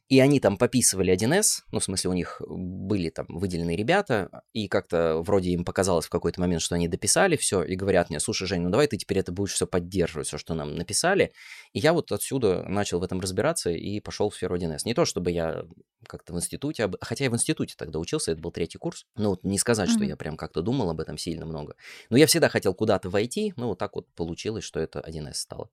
и 0.10 0.20
они 0.20 0.40
там 0.40 0.58
пописывали 0.58 1.14
1С, 1.14 1.64
ну, 1.72 1.80
в 1.80 1.84
смысле, 1.84 2.10
у 2.10 2.14
них 2.14 2.42
были 2.48 3.10
там 3.10 3.26
выделенные 3.30 3.78
ребята, 3.78 4.44
и 4.52 4.68
как-то 4.68 5.22
вроде 5.22 5.52
им 5.52 5.64
показалось 5.64 6.06
в 6.06 6.10
какой-то 6.10 6.42
момент, 6.42 6.62
что 6.62 6.76
они 6.76 6.88
дописали 6.88 7.38
все, 7.38 7.64
и 7.64 7.76
говорят 7.76 8.10
мне, 8.10 8.20
слушай, 8.20 8.46
Жень, 8.46 8.62
ну 8.62 8.70
давай 8.70 8.88
ты 8.88 8.98
теперь 8.98 9.20
это 9.20 9.32
будешь 9.32 9.54
все 9.54 9.66
поддерживать, 9.66 10.28
все, 10.28 10.38
что 10.38 10.54
нам 10.54 10.76
написали. 10.76 11.32
И 11.72 11.80
я 11.80 11.94
вот 11.94 12.12
отсюда 12.12 12.64
начал 12.64 13.00
в 13.00 13.04
этом 13.04 13.22
разбираться 13.22 13.70
и 13.70 14.00
пошел 14.02 14.30
в 14.30 14.36
сферу 14.36 14.58
1С. 14.58 14.80
Не 14.86 14.94
то, 14.94 15.06
чтобы 15.06 15.32
я 15.32 15.66
как-то 16.08 16.34
в 16.34 16.38
институте, 16.38 16.92
хотя 17.02 17.24
я 17.24 17.30
в 17.30 17.34
институте 17.36 17.76
тогда 17.78 17.98
учился, 17.98 18.34
это 18.34 18.42
был 18.42 18.52
третий 18.52 18.78
курс, 18.78 19.06
ну, 19.16 19.30
вот 19.30 19.44
не 19.44 19.58
сказать, 19.58 19.90
mm-hmm. 19.90 19.94
что 19.94 20.04
я 20.04 20.18
прям 20.18 20.36
как-то 20.36 20.62
думал 20.62 20.90
об 20.90 21.00
этом 21.00 21.18
сильно 21.18 21.46
много. 21.46 21.76
Но 22.10 22.18
я 22.18 22.28
всегда 22.28 22.50
хотел 22.50 22.74
куда-то 22.74 23.10
войти, 23.10 23.54
ну, 23.56 23.68
вот 23.68 23.80
так 23.80 23.96
вот 23.96 24.08
получилось, 24.16 24.66
что 24.66 24.80
это 24.82 25.00
1С 25.00 25.36
стало. 25.36 25.70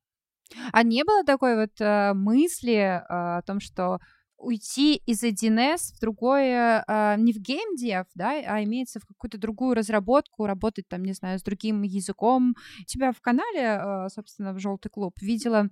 А 0.73 0.83
не 0.83 1.05
было 1.05 1.25
такой 1.25 1.57
вот 1.57 1.81
э, 1.81 2.13
мысли 2.15 2.75
э, 2.75 3.05
о 3.09 3.43
том, 3.43 3.61
что 3.61 3.99
уйти 4.41 4.97
из 5.07 5.23
1С 5.23 5.95
в 5.95 6.01
другое, 6.01 6.85
э, 6.87 7.17
не 7.19 7.33
в 7.33 7.37
геймдев, 7.37 8.07
да, 8.15 8.31
а 8.47 8.63
имеется 8.65 8.99
в 9.01 9.07
какую-то 9.07 9.39
другую 9.39 9.75
разработку, 9.75 10.47
работать 10.47 10.89
там, 10.89 11.03
не 11.03 11.13
знаю, 11.13 11.39
с 11.39 11.43
другим 11.43 11.83
языком. 11.83 12.55
У 12.81 12.85
тебя 12.85 13.13
в 13.13 13.21
канале, 13.21 13.81
э, 13.81 14.09
собственно, 14.09 14.53
в 14.53 14.59
«Желтый 14.59 14.91
клуб» 14.91 15.15
видела 15.21 15.69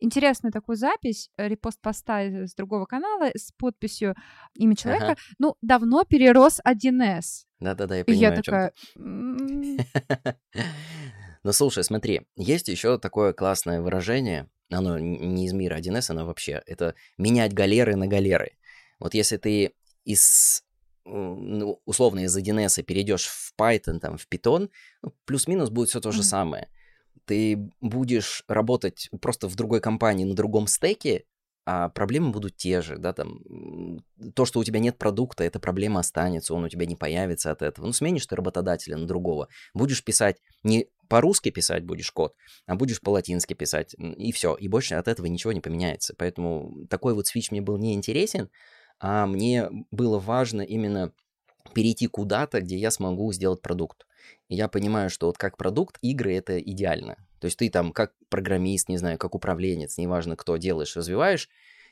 интересную 0.00 0.52
такую 0.52 0.76
запись, 0.76 1.30
э, 1.36 1.48
репост 1.48 1.80
поста 1.80 2.20
с 2.20 2.54
другого 2.54 2.86
канала 2.86 3.30
с 3.34 3.52
подписью 3.52 4.14
имя 4.54 4.76
человека, 4.76 5.12
ага. 5.12 5.20
ну, 5.38 5.56
давно 5.62 6.04
перерос 6.04 6.60
1С. 6.66 7.44
Да-да-да, 7.60 7.96
я 7.96 8.04
понимаю. 8.04 8.32
И 8.32 8.36
я 8.36 8.42
такая... 8.42 8.72
Ну, 11.42 11.52
слушай, 11.52 11.82
смотри, 11.82 12.26
есть 12.36 12.68
еще 12.68 12.98
такое 12.98 13.32
классное 13.32 13.80
выражение, 13.80 14.50
оно 14.70 14.98
не 14.98 15.46
из 15.46 15.52
мира 15.52 15.78
1С, 15.78 16.10
оно 16.10 16.26
вообще, 16.26 16.62
это 16.66 16.94
менять 17.18 17.52
галеры 17.52 17.96
на 17.96 18.06
галеры. 18.06 18.52
Вот 18.98 19.14
если 19.14 19.36
ты 19.36 19.72
из 20.04 20.62
ну, 21.04 21.80
условно 21.86 22.20
из 22.20 22.36
1С 22.36 22.82
перейдешь 22.82 23.26
в 23.26 23.54
Python, 23.58 23.98
там, 23.98 24.16
в 24.16 24.28
Python, 24.28 24.70
ну, 25.02 25.14
плюс-минус 25.24 25.70
будет 25.70 25.88
все 25.88 26.00
то 26.00 26.12
же 26.12 26.20
mm-hmm. 26.20 26.24
самое. 26.24 26.68
Ты 27.24 27.70
будешь 27.80 28.44
работать 28.48 29.08
просто 29.20 29.48
в 29.48 29.56
другой 29.56 29.80
компании 29.80 30.24
на 30.24 30.34
другом 30.34 30.66
стеке, 30.66 31.24
а 31.66 31.88
проблемы 31.88 32.30
будут 32.30 32.56
те 32.56 32.80
же, 32.80 32.96
да, 32.96 33.12
там, 33.12 34.00
то, 34.34 34.44
что 34.44 34.60
у 34.60 34.64
тебя 34.64 34.80
нет 34.80 34.98
продукта, 34.98 35.44
эта 35.44 35.60
проблема 35.60 36.00
останется, 36.00 36.54
он 36.54 36.64
у 36.64 36.68
тебя 36.68 36.86
не 36.86 36.96
появится 36.96 37.50
от 37.50 37.62
этого. 37.62 37.86
Ну, 37.86 37.92
сменишь 37.92 38.26
ты 38.26 38.36
работодателя 38.36 38.96
на 38.96 39.06
другого, 39.06 39.48
будешь 39.74 40.02
писать, 40.02 40.40
не 40.62 40.88
по-русски 41.10 41.50
писать 41.50 41.84
будешь 41.84 42.10
код, 42.12 42.34
а 42.66 42.76
будешь 42.76 43.00
по-латински 43.00 43.52
писать, 43.54 43.94
и 43.98 44.32
все, 44.32 44.54
и 44.54 44.68
больше 44.68 44.94
от 44.94 45.08
этого 45.08 45.26
ничего 45.26 45.52
не 45.52 45.60
поменяется. 45.60 46.14
Поэтому 46.16 46.86
такой 46.88 47.14
вот 47.14 47.26
свич 47.26 47.50
мне 47.50 47.60
был 47.60 47.76
не 47.76 47.92
интересен, 47.94 48.48
а 49.00 49.26
мне 49.26 49.68
было 49.90 50.18
важно 50.18 50.62
именно 50.62 51.12
перейти 51.74 52.06
куда-то, 52.06 52.60
где 52.60 52.76
я 52.76 52.90
смогу 52.90 53.32
сделать 53.32 53.60
продукт. 53.60 54.06
И 54.48 54.54
я 54.54 54.68
понимаю, 54.68 55.10
что 55.10 55.26
вот 55.26 55.36
как 55.36 55.56
продукт 55.56 55.98
игры 56.00 56.34
это 56.34 56.58
идеально. 56.58 57.16
То 57.40 57.46
есть 57.46 57.58
ты 57.58 57.70
там 57.70 57.92
как 57.92 58.12
программист, 58.28 58.88
не 58.88 58.98
знаю, 58.98 59.18
как 59.18 59.34
управленец, 59.34 59.98
неважно 59.98 60.36
кто 60.36 60.56
делаешь, 60.58 60.96
развиваешь, 60.96 61.48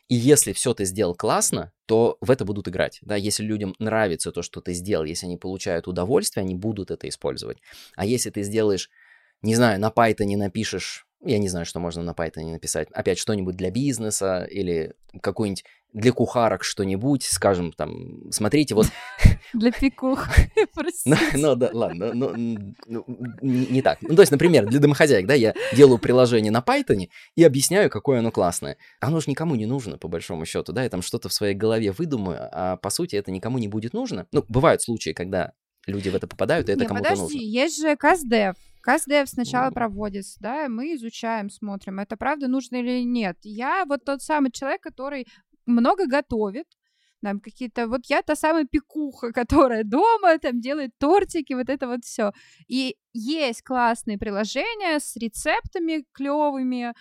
И 0.09 0.15
если 0.15 0.53
все 0.53 0.73
ты 0.73 0.87
сделал 0.87 1.15
классно, 1.15 1.73
то 1.87 2.17
в 2.21 2.31
это 2.31 2.45
будут 2.47 2.67
играть. 2.69 2.99
Да, 3.03 3.15
если 3.17 3.45
людям 3.45 3.75
нравится 3.79 4.33
то, 4.33 4.43
что 4.43 4.61
ты 4.63 4.73
сделал, 4.73 5.05
если 5.05 5.27
они 5.27 5.37
получают 5.37 5.87
удовольствие, 5.87 6.43
они 6.45 6.55
будут 6.55 6.91
это 6.91 7.09
использовать. 7.09 7.59
А 7.95 8.07
если 8.07 8.31
ты 8.31 8.43
сделаешь, 8.43 8.91
не 9.43 9.55
знаю, 9.55 9.81
на 9.81 9.89
Python 9.89 10.37
напишешь 10.37 11.09
я 11.25 11.39
не 11.39 11.49
знаю, 11.49 11.67
что 11.67 11.81
можно 11.81 12.03
на 12.03 12.13
Python 12.13 12.53
написать. 12.53 12.89
Опять 12.93 13.19
что-нибудь 13.19 13.57
для 13.57 13.71
бизнеса 13.71 14.47
или 14.49 14.95
какой-нибудь 15.21 15.65
для 15.93 16.13
кухарок 16.13 16.65
что-нибудь, 16.65 17.23
скажем, 17.23 17.73
там, 17.73 18.31
смотрите, 18.31 18.75
вот... 18.75 18.87
Для 19.55 19.73
пикух, 19.73 20.29
Ну, 21.35 21.57
да, 21.57 21.71
ладно, 21.73 22.13
ну, 22.13 23.05
не 23.41 23.83
так. 23.83 23.99
Ну, 24.03 24.15
то 24.15 24.23
есть, 24.23 24.31
например, 24.31 24.67
для 24.67 24.81
домохозяек, 24.81 25.27
да, 25.27 25.35
я 25.35 25.55
делаю 25.73 25.99
приложение 25.99 26.53
на 26.53 26.61
Python 26.61 27.09
и 27.35 27.43
объясняю, 27.43 27.89
какое 27.89 28.19
оно 28.19 28.31
классное. 28.31 28.77
Оно 29.01 29.21
же 29.21 29.31
никому 29.31 29.55
не 29.55 29.65
нужно, 29.65 29.97
по 29.97 30.09
большому 30.09 30.45
счету, 30.45 30.73
да, 30.73 30.83
я 30.83 30.91
там 30.91 31.01
что-то 31.01 31.31
в 31.31 31.33
своей 31.33 31.55
голове 31.55 31.93
выдумаю, 31.93 32.49
а 32.53 32.77
по 32.77 32.91
сути 32.91 33.17
это 33.17 33.31
никому 33.31 33.59
не 33.59 33.69
будет 33.69 33.95
нужно. 33.95 34.27
Ну, 34.31 34.45
бывают 34.49 34.83
случаи, 34.83 35.15
когда 35.15 35.53
люди 35.87 36.11
в 36.11 36.15
это 36.15 36.27
попадают, 36.27 36.69
и 36.69 36.73
это 36.73 36.85
кому-то 36.85 37.11
нужно. 37.11 37.25
подожди, 37.25 37.45
есть 37.45 37.81
же 37.81 37.93
CastDev, 37.95 38.55
Каздев 38.89 39.29
сначала 39.29 39.71
проводится, 39.71 40.41
да, 40.41 40.67
мы 40.71 40.95
изучаем, 40.95 41.51
смотрим, 41.51 41.99
это 41.99 42.17
правда 42.17 42.49
нужно 42.49 42.77
или 42.77 43.05
нет. 43.05 43.37
Я 43.43 43.85
вот 43.87 44.03
тот 44.03 44.23
самый 44.23 44.51
человек, 44.51 44.81
который 44.81 45.27
много 45.67 46.07
готовит, 46.07 46.65
там 47.21 47.39
какие-то, 47.41 47.87
вот 47.87 48.07
я 48.07 48.23
та 48.23 48.35
самая 48.35 48.65
пекуха, 48.65 49.31
которая 49.35 49.85
дома 49.85 50.39
там 50.39 50.63
делает 50.63 50.93
тортики, 50.99 51.53
вот 51.53 51.69
это 51.69 51.87
вот 51.87 52.03
все. 52.03 52.33
И 52.67 52.97
есть 53.13 53.63
классные 53.63 54.17
приложения 54.17 54.99
с 54.99 55.17
рецептами 55.17 56.07
клевыми, 56.13 56.95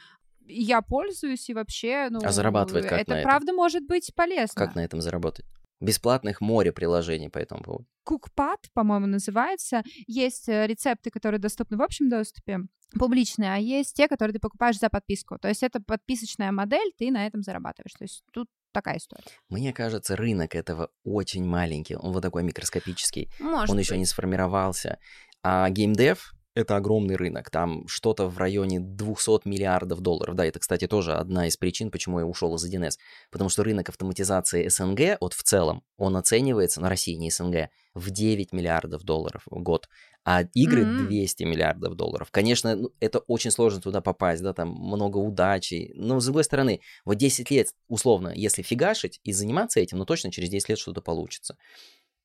я 0.45 0.81
пользуюсь 0.81 1.49
и 1.49 1.53
вообще, 1.53 2.07
ну, 2.09 2.19
а 2.21 2.33
зарабатывать 2.33 2.87
как 2.87 2.99
это 2.99 3.21
правда 3.21 3.51
этом? 3.51 3.55
может 3.55 3.87
быть 3.87 4.11
полезно. 4.13 4.65
Как 4.65 4.75
на 4.75 4.83
этом 4.83 4.99
заработать? 4.99 5.45
Бесплатных 5.79 6.41
море 6.41 6.71
приложений 6.71 7.29
по 7.29 7.37
этому 7.37 7.61
поводу. 7.61 7.85
Кукпад, 8.03 8.59
по-моему, 8.73 9.05
называется. 9.05 9.83
Есть 10.07 10.49
э, 10.49 10.65
рецепты, 10.65 11.11
которые 11.11 11.39
доступны 11.39 11.77
в 11.77 11.81
общем 11.81 12.09
доступе, 12.09 12.61
публичные, 12.97 13.53
а 13.53 13.57
есть 13.57 13.95
те, 13.95 14.07
которые 14.07 14.33
ты 14.33 14.39
покупаешь 14.39 14.79
за 14.79 14.89
подписку. 14.89 15.37
То 15.37 15.49
есть 15.49 15.63
это 15.63 15.81
подписочная 15.81 16.51
модель, 16.51 16.91
ты 16.97 17.11
на 17.11 17.27
этом 17.27 17.41
зарабатываешь. 17.41 17.93
То 17.93 18.03
есть 18.03 18.23
тут 18.31 18.47
такая 18.71 18.97
история. 18.97 19.23
Мне 19.49 19.73
кажется, 19.73 20.15
рынок 20.15 20.55
этого 20.55 20.89
очень 21.03 21.45
маленький, 21.45 21.95
он 21.95 22.13
вот 22.13 22.21
такой 22.21 22.43
микроскопический. 22.43 23.29
Может 23.39 23.69
он 23.69 23.77
быть. 23.77 23.85
еще 23.85 23.97
не 23.97 24.05
сформировался. 24.05 24.99
А 25.43 25.69
геймдев 25.69 26.33
это 26.57 26.75
огромный 26.75 27.15
рынок. 27.15 27.51
Там 27.51 27.87
что-то 27.87 28.27
в 28.27 28.37
районе 28.39 28.79
200 28.79 29.47
миллиардов 29.47 30.01
долларов. 30.01 30.35
Да, 30.35 30.45
это, 30.45 30.59
кстати, 30.59 30.87
тоже 30.87 31.13
одна 31.13 31.47
из 31.47 31.55
причин, 31.55 31.91
почему 31.91 32.19
я 32.19 32.25
ушел 32.25 32.55
из 32.55 32.65
1С. 32.65 32.97
Потому 33.31 33.49
что 33.49 33.63
рынок 33.63 33.89
автоматизации 33.89 34.67
СНГ, 34.67 35.17
вот 35.21 35.33
в 35.33 35.43
целом, 35.43 35.83
он 35.97 36.17
оценивается, 36.17 36.81
на 36.81 36.89
России 36.89 37.13
не 37.13 37.29
СНГ, 37.29 37.69
в 37.93 38.09
9 38.09 38.53
миллиардов 38.53 39.03
долларов 39.03 39.43
в 39.45 39.61
год. 39.61 39.87
А 40.25 40.41
игры 40.53 40.83
mm-hmm. 40.83 41.07
200 41.07 41.43
миллиардов 41.43 41.95
долларов. 41.95 42.29
Конечно, 42.31 42.75
ну, 42.75 42.91
это 42.99 43.19
очень 43.19 43.51
сложно 43.51 43.79
туда 43.79 44.01
попасть, 44.01 44.43
да, 44.43 44.53
там 44.53 44.69
много 44.69 45.17
удачи. 45.17 45.91
Но, 45.95 46.19
с 46.19 46.25
другой 46.25 46.43
стороны, 46.43 46.81
вот 47.05 47.15
10 47.15 47.49
лет, 47.51 47.67
условно, 47.87 48.33
если 48.35 48.61
фигашить 48.61 49.21
и 49.23 49.31
заниматься 49.31 49.79
этим, 49.79 49.99
ну, 49.99 50.05
точно 50.05 50.31
через 50.31 50.49
10 50.49 50.69
лет 50.69 50.79
что-то 50.79 51.01
получится. 51.01 51.55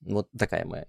Вот 0.03 0.29
такая 0.37 0.65
моя 0.65 0.85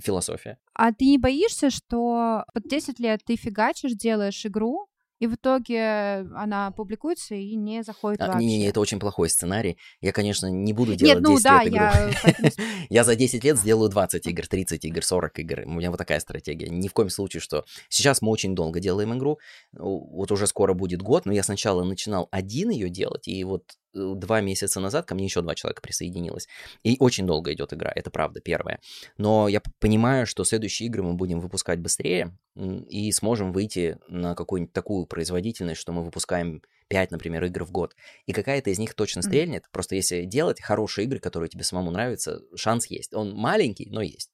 философия. 0.00 0.58
А 0.74 0.92
ты 0.92 1.04
не 1.06 1.18
боишься, 1.18 1.70
что 1.70 2.44
под 2.54 2.64
10 2.68 2.98
лет 3.00 3.20
ты 3.24 3.36
фигачишь, 3.36 3.92
делаешь 3.92 4.46
игру, 4.46 4.88
и 5.22 5.28
в 5.28 5.36
итоге 5.36 6.26
она 6.34 6.72
публикуется 6.72 7.36
и 7.36 7.54
не 7.54 7.84
заходит 7.84 8.20
а, 8.22 8.26
вообще. 8.26 8.44
Не-не, 8.44 8.66
это 8.66 8.80
очень 8.80 8.98
плохой 8.98 9.30
сценарий. 9.30 9.78
Я, 10.00 10.10
конечно, 10.10 10.48
не 10.48 10.72
буду 10.72 10.96
делать 10.96 11.14
Нет, 11.14 11.22
ну 11.22 11.36
10 11.36 11.44
да, 11.44 11.62
лет 11.62 11.72
игру. 11.72 11.78
Я... 11.78 12.50
я 12.90 13.04
за 13.04 13.14
10 13.14 13.44
лет 13.44 13.56
сделаю 13.56 13.88
20 13.88 14.26
игр, 14.26 14.48
30 14.48 14.84
игр, 14.84 15.04
40 15.04 15.38
игр. 15.38 15.62
У 15.66 15.74
меня 15.74 15.92
вот 15.92 15.98
такая 15.98 16.18
стратегия. 16.18 16.68
Ни 16.70 16.88
в 16.88 16.92
коем 16.92 17.08
случае, 17.08 17.40
что... 17.40 17.64
Сейчас 17.88 18.20
мы 18.20 18.30
очень 18.30 18.56
долго 18.56 18.80
делаем 18.80 19.16
игру. 19.16 19.38
Вот 19.70 20.32
уже 20.32 20.48
скоро 20.48 20.74
будет 20.74 21.02
год, 21.02 21.24
но 21.24 21.32
я 21.32 21.44
сначала 21.44 21.84
начинал 21.84 22.26
один 22.32 22.70
ее 22.70 22.90
делать, 22.90 23.28
и 23.28 23.44
вот 23.44 23.62
два 23.94 24.40
месяца 24.40 24.80
назад 24.80 25.06
ко 25.06 25.14
мне 25.14 25.24
еще 25.24 25.42
два 25.42 25.54
человека 25.54 25.82
присоединилось. 25.82 26.48
И 26.82 26.96
очень 26.98 27.26
долго 27.26 27.52
идет 27.52 27.72
игра, 27.72 27.92
это 27.94 28.10
правда, 28.10 28.40
первая. 28.40 28.80
Но 29.18 29.48
я 29.48 29.62
понимаю, 29.78 30.26
что 30.26 30.44
следующие 30.44 30.88
игры 30.88 31.02
мы 31.02 31.14
будем 31.14 31.40
выпускать 31.40 31.80
быстрее 31.80 32.36
и 32.54 33.10
сможем 33.12 33.52
выйти 33.52 33.98
на 34.08 34.34
какую-нибудь 34.34 34.72
такую 34.72 35.06
производительность, 35.06 35.80
что 35.80 35.92
мы 35.92 36.04
выпускаем 36.04 36.62
5, 36.88 37.10
например, 37.10 37.44
игр 37.44 37.64
в 37.64 37.70
год. 37.70 37.96
И 38.26 38.32
какая-то 38.32 38.68
из 38.68 38.78
них 38.78 38.94
точно 38.94 39.22
стрельнет. 39.22 39.62
Mm-hmm. 39.62 39.72
Просто 39.72 39.94
если 39.94 40.24
делать 40.24 40.60
хорошие 40.60 41.06
игры, 41.06 41.20
которые 41.20 41.48
тебе 41.48 41.64
самому 41.64 41.90
нравятся, 41.90 42.42
шанс 42.54 42.86
есть. 42.86 43.14
Он 43.14 43.32
маленький, 43.34 43.88
но 43.90 44.02
есть. 44.02 44.30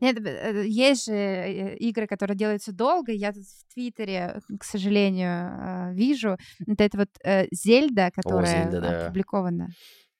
Нет, 0.00 0.18
э, 0.24 0.64
есть 0.66 1.06
же 1.06 1.14
э, 1.14 1.76
игры, 1.76 2.06
которые 2.06 2.36
делаются 2.36 2.72
долго. 2.72 3.12
Я 3.12 3.32
тут 3.32 3.44
в 3.44 3.74
Твиттере, 3.74 4.40
к 4.58 4.64
сожалению, 4.64 5.30
э, 5.30 5.94
вижу. 5.94 6.36
Это, 6.66 6.84
это 6.84 6.98
вот 6.98 7.08
Зельда, 7.52 8.10
которая 8.14 8.68
О, 8.68 8.70
Зельда, 8.70 8.80
да. 8.80 9.06
опубликована. 9.06 9.68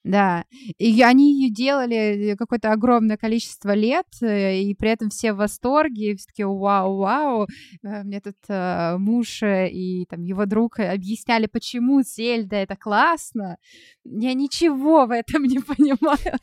Да, 0.05 0.45
и 0.77 1.03
они 1.03 1.33
ее 1.33 1.51
делали 1.51 2.37
какое-то 2.39 2.73
огромное 2.73 3.17
количество 3.17 3.73
лет, 3.73 4.07
э, 4.21 4.61
и 4.61 4.75
при 4.75 4.91
этом 4.91 5.09
все 5.09 5.33
в 5.33 5.37
восторге, 5.37 6.15
все 6.17 6.27
таки 6.27 6.45
вау-вау. 6.45 7.47
Э, 7.83 8.03
мне 8.03 8.21
тут 8.21 8.37
э, 8.49 8.99
муж 8.99 9.43
и 9.43 10.05
там 10.11 10.23
его 10.23 10.45
друг 10.45 10.79
объясняли, 10.79 11.47
почему 11.47 12.03
Зельда 12.03 12.57
это 12.57 12.77
классно. 12.77 13.57
Я 14.05 14.35
ничего 14.35 15.07
в 15.07 15.11
этом 15.11 15.45
не 15.45 15.61
понимаю 15.61 16.39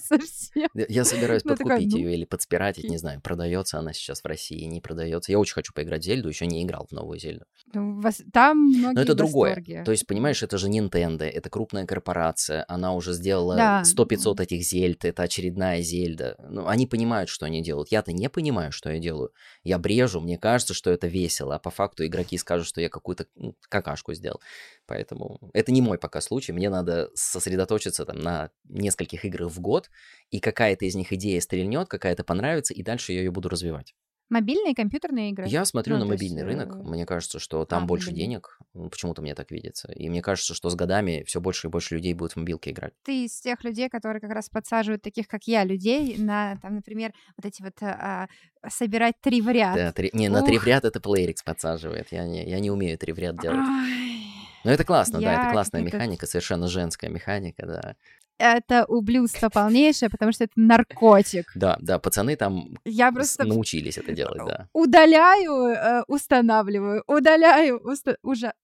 совсем. 0.00 0.70
Я 0.72 1.04
собираюсь 1.04 1.44
ну, 1.44 1.50
подкупить 1.50 1.90
такая, 1.90 1.90
ну... 1.90 1.96
ее 1.98 2.14
или 2.14 2.24
подспиратить, 2.24 2.88
не 2.88 2.96
знаю, 2.96 3.20
продается 3.20 3.78
она 3.78 3.92
сейчас 3.92 4.22
в 4.22 4.26
России, 4.26 4.64
не 4.64 4.80
продается. 4.80 5.30
Я 5.30 5.38
очень 5.38 5.54
хочу 5.54 5.74
поиграть 5.74 6.00
в 6.00 6.04
Зельду, 6.06 6.30
еще 6.30 6.46
не 6.46 6.62
играл 6.64 6.86
в 6.88 6.92
новую 6.92 7.18
Зельду. 7.18 7.44
Ну, 7.74 8.02
там 8.32 8.58
многие 8.58 8.94
Но 8.94 9.02
это 9.02 9.14
другое. 9.14 9.84
То 9.84 9.90
есть, 9.90 10.06
понимаешь, 10.06 10.42
это 10.42 10.56
же 10.56 10.68
Nintendo, 10.68 11.24
это 11.24 11.50
крупная 11.50 11.84
корпорация, 11.84 12.64
она 12.66 12.93
уже 12.94 13.12
сделала 13.12 13.56
да. 13.56 13.82
100-500 13.82 14.42
этих 14.42 14.62
зельд, 14.62 15.04
это 15.04 15.22
очередная 15.22 15.82
зельда. 15.82 16.36
Ну, 16.48 16.66
они 16.66 16.86
понимают, 16.86 17.28
что 17.28 17.46
они 17.46 17.62
делают. 17.62 17.90
Я-то 17.90 18.12
не 18.12 18.28
понимаю, 18.28 18.72
что 18.72 18.90
я 18.90 18.98
делаю. 18.98 19.32
Я 19.62 19.78
брежу, 19.78 20.20
мне 20.20 20.38
кажется, 20.38 20.74
что 20.74 20.90
это 20.90 21.06
весело, 21.06 21.56
а 21.56 21.58
по 21.58 21.70
факту 21.70 22.06
игроки 22.06 22.38
скажут, 22.38 22.66
что 22.66 22.80
я 22.80 22.88
какую-то 22.88 23.26
какашку 23.68 24.14
сделал. 24.14 24.40
Поэтому 24.86 25.38
это 25.52 25.72
не 25.72 25.82
мой 25.82 25.98
пока 25.98 26.20
случай. 26.20 26.52
Мне 26.52 26.70
надо 26.70 27.10
сосредоточиться 27.14 28.04
там 28.04 28.18
на 28.18 28.50
нескольких 28.68 29.24
играх 29.24 29.50
в 29.50 29.60
год, 29.60 29.90
и 30.30 30.40
какая-то 30.40 30.84
из 30.84 30.94
них 30.94 31.12
идея 31.12 31.40
стрельнет, 31.40 31.88
какая-то 31.88 32.24
понравится, 32.24 32.74
и 32.74 32.82
дальше 32.82 33.12
я 33.12 33.20
ее 33.20 33.30
буду 33.30 33.48
развивать. 33.48 33.94
Мобильные 34.30 34.74
компьютерные 34.74 35.30
игры? 35.30 35.46
Я 35.46 35.64
смотрю 35.64 35.94
ну, 35.94 36.04
на 36.04 36.10
мобильный 36.10 36.42
есть... 36.42 36.46
рынок. 36.46 36.76
Э, 36.76 36.82
мне 36.82 37.04
кажется, 37.04 37.38
что 37.38 37.64
там 37.64 37.84
а, 37.84 37.86
больше 37.86 38.10
мобильный. 38.10 38.26
денег. 38.26 38.58
Почему-то 38.72 39.20
мне 39.20 39.34
так 39.34 39.50
видится. 39.50 39.92
И 39.92 40.08
мне 40.08 40.22
кажется, 40.22 40.54
что 40.54 40.70
с 40.70 40.74
годами 40.74 41.24
все 41.26 41.40
больше 41.40 41.66
и 41.66 41.70
больше 41.70 41.96
людей 41.96 42.14
будут 42.14 42.32
в 42.32 42.36
мобилке 42.36 42.70
играть. 42.70 42.94
Ты 43.02 43.26
из 43.26 43.38
тех 43.40 43.62
людей, 43.64 43.88
которые 43.88 44.20
как 44.20 44.30
раз 44.30 44.48
подсаживают 44.48 45.02
таких, 45.02 45.28
как 45.28 45.44
я, 45.44 45.64
людей 45.64 46.16
на, 46.16 46.56
там, 46.62 46.76
например, 46.76 47.12
вот 47.36 47.44
эти 47.44 47.62
вот 47.62 47.74
а, 47.82 48.28
собирать 48.68 49.20
три 49.20 49.42
в 49.42 49.50
ряд. 49.50 49.76
Да, 49.76 49.92
три... 49.92 50.10
Не, 50.14 50.28
Ух. 50.28 50.34
на 50.34 50.42
три 50.42 50.58
в 50.58 50.64
ряд 50.64 50.84
это 50.84 50.98
Playrix 51.00 51.36
подсаживает. 51.44 52.08
Я 52.10 52.26
не, 52.26 52.48
я 52.48 52.60
не 52.60 52.70
умею 52.70 52.98
три 52.98 53.12
в 53.12 53.18
ряд 53.18 53.38
делать. 53.40 53.58
Ай. 53.58 54.24
Но 54.64 54.70
это 54.70 54.84
классно, 54.84 55.18
я 55.18 55.34
да, 55.34 55.42
это 55.42 55.52
классная 55.52 55.82
механика, 55.82 56.26
совершенно 56.26 56.68
женская 56.68 57.10
механика, 57.10 57.66
да 57.66 57.96
это 58.38 58.84
ублюдство 58.86 59.48
полнейшее, 59.48 60.10
потому 60.10 60.32
что 60.32 60.44
это 60.44 60.52
наркотик. 60.56 61.52
Да, 61.54 61.76
да, 61.80 61.98
пацаны 61.98 62.36
там 62.36 62.76
Я 62.84 63.12
просто 63.12 63.44
научились 63.44 63.98
это 63.98 64.12
делать, 64.12 64.40
да. 64.46 64.68
Удаляю, 64.72 65.74
э, 65.74 66.04
устанавливаю, 66.06 67.04
удаляю, 67.06 67.78
уста... 67.78 68.16
Ужа... 68.22 68.54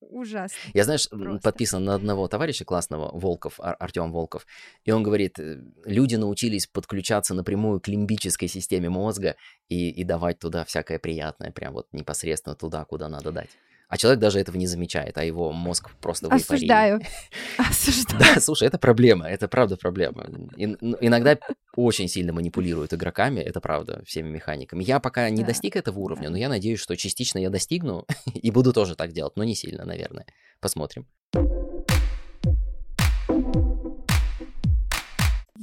Ужасно. 0.00 0.56
Я, 0.74 0.84
знаешь, 0.84 1.08
Просто. 1.08 1.40
подписан 1.42 1.84
на 1.84 1.94
одного 1.94 2.28
товарища 2.28 2.64
классного, 2.64 3.10
Волков, 3.12 3.60
Ар- 3.60 3.76
Артем 3.78 4.12
Волков, 4.12 4.46
и 4.84 4.90
он 4.90 5.02
говорит, 5.02 5.38
э, 5.38 5.60
люди 5.84 6.14
научились 6.14 6.66
подключаться 6.66 7.34
напрямую 7.34 7.80
к 7.80 7.88
лимбической 7.88 8.48
системе 8.48 8.88
мозга 8.88 9.36
и, 9.68 9.90
и 9.90 10.04
давать 10.04 10.38
туда 10.38 10.64
всякое 10.64 10.98
приятное, 10.98 11.50
прям 11.50 11.74
вот 11.74 11.88
непосредственно 11.92 12.54
туда, 12.54 12.84
куда 12.84 13.08
надо 13.08 13.32
дать. 13.32 13.50
А 13.88 13.96
человек 13.96 14.20
даже 14.20 14.38
этого 14.38 14.56
не 14.56 14.66
замечает, 14.66 15.16
а 15.16 15.24
его 15.24 15.50
мозг 15.50 15.90
просто 16.00 16.28
в 16.28 16.32
Осуждаю. 16.32 17.00
Осуждаю. 17.58 18.20
Да, 18.20 18.40
слушай, 18.40 18.68
это 18.68 18.78
проблема, 18.78 19.26
это 19.26 19.48
правда 19.48 19.76
проблема. 19.76 20.26
Ну, 20.28 20.96
иногда 21.00 21.38
очень 21.74 22.06
сильно 22.06 22.34
манипулируют 22.34 22.92
игроками, 22.92 23.40
это 23.40 23.60
правда, 23.60 24.02
всеми 24.04 24.28
механиками. 24.28 24.84
Я 24.84 25.00
пока 25.00 25.30
не 25.30 25.42
достиг 25.42 25.76
этого 25.76 25.98
уровня, 26.00 26.28
но 26.28 26.36
я 26.36 26.50
надеюсь, 26.50 26.80
что 26.80 26.96
частично 26.96 27.38
я 27.38 27.48
достигну 27.48 28.06
и 28.34 28.50
буду 28.50 28.74
тоже 28.74 28.94
так 28.94 29.12
делать, 29.12 29.36
но 29.36 29.44
не 29.44 29.54
сильно, 29.54 29.86
наверное. 29.86 30.26
Посмотрим. 30.60 31.06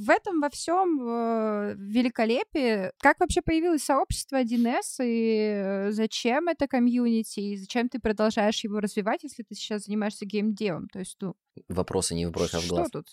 В 0.06 0.10
этом 0.10 0.40
во 0.40 0.48
всем 0.50 1.00
э, 1.00 1.74
великолепии, 1.76 2.92
как 2.98 3.18
вообще 3.20 3.42
появилось 3.42 3.82
сообщество 3.84 4.40
1С, 4.40 5.00
и 5.02 5.90
зачем 5.90 6.48
это 6.48 6.68
комьюнити, 6.68 7.40
и 7.40 7.56
зачем 7.56 7.88
ты 7.88 7.98
продолжаешь 7.98 8.62
его 8.64 8.80
развивать, 8.80 9.24
если 9.24 9.42
ты 9.42 9.54
сейчас 9.54 9.84
занимаешься 9.84 10.24
геймдевом? 10.24 10.88
То 10.88 11.00
есть, 11.00 11.16
ну... 11.20 11.34
Вопросы 11.68 12.14
не 12.14 12.26
в 12.26 12.30
бровь, 12.30 12.54
а 12.54 12.60
в 12.60 12.68
глаз. 12.68 12.88
Что 12.88 13.02
тут? 13.02 13.08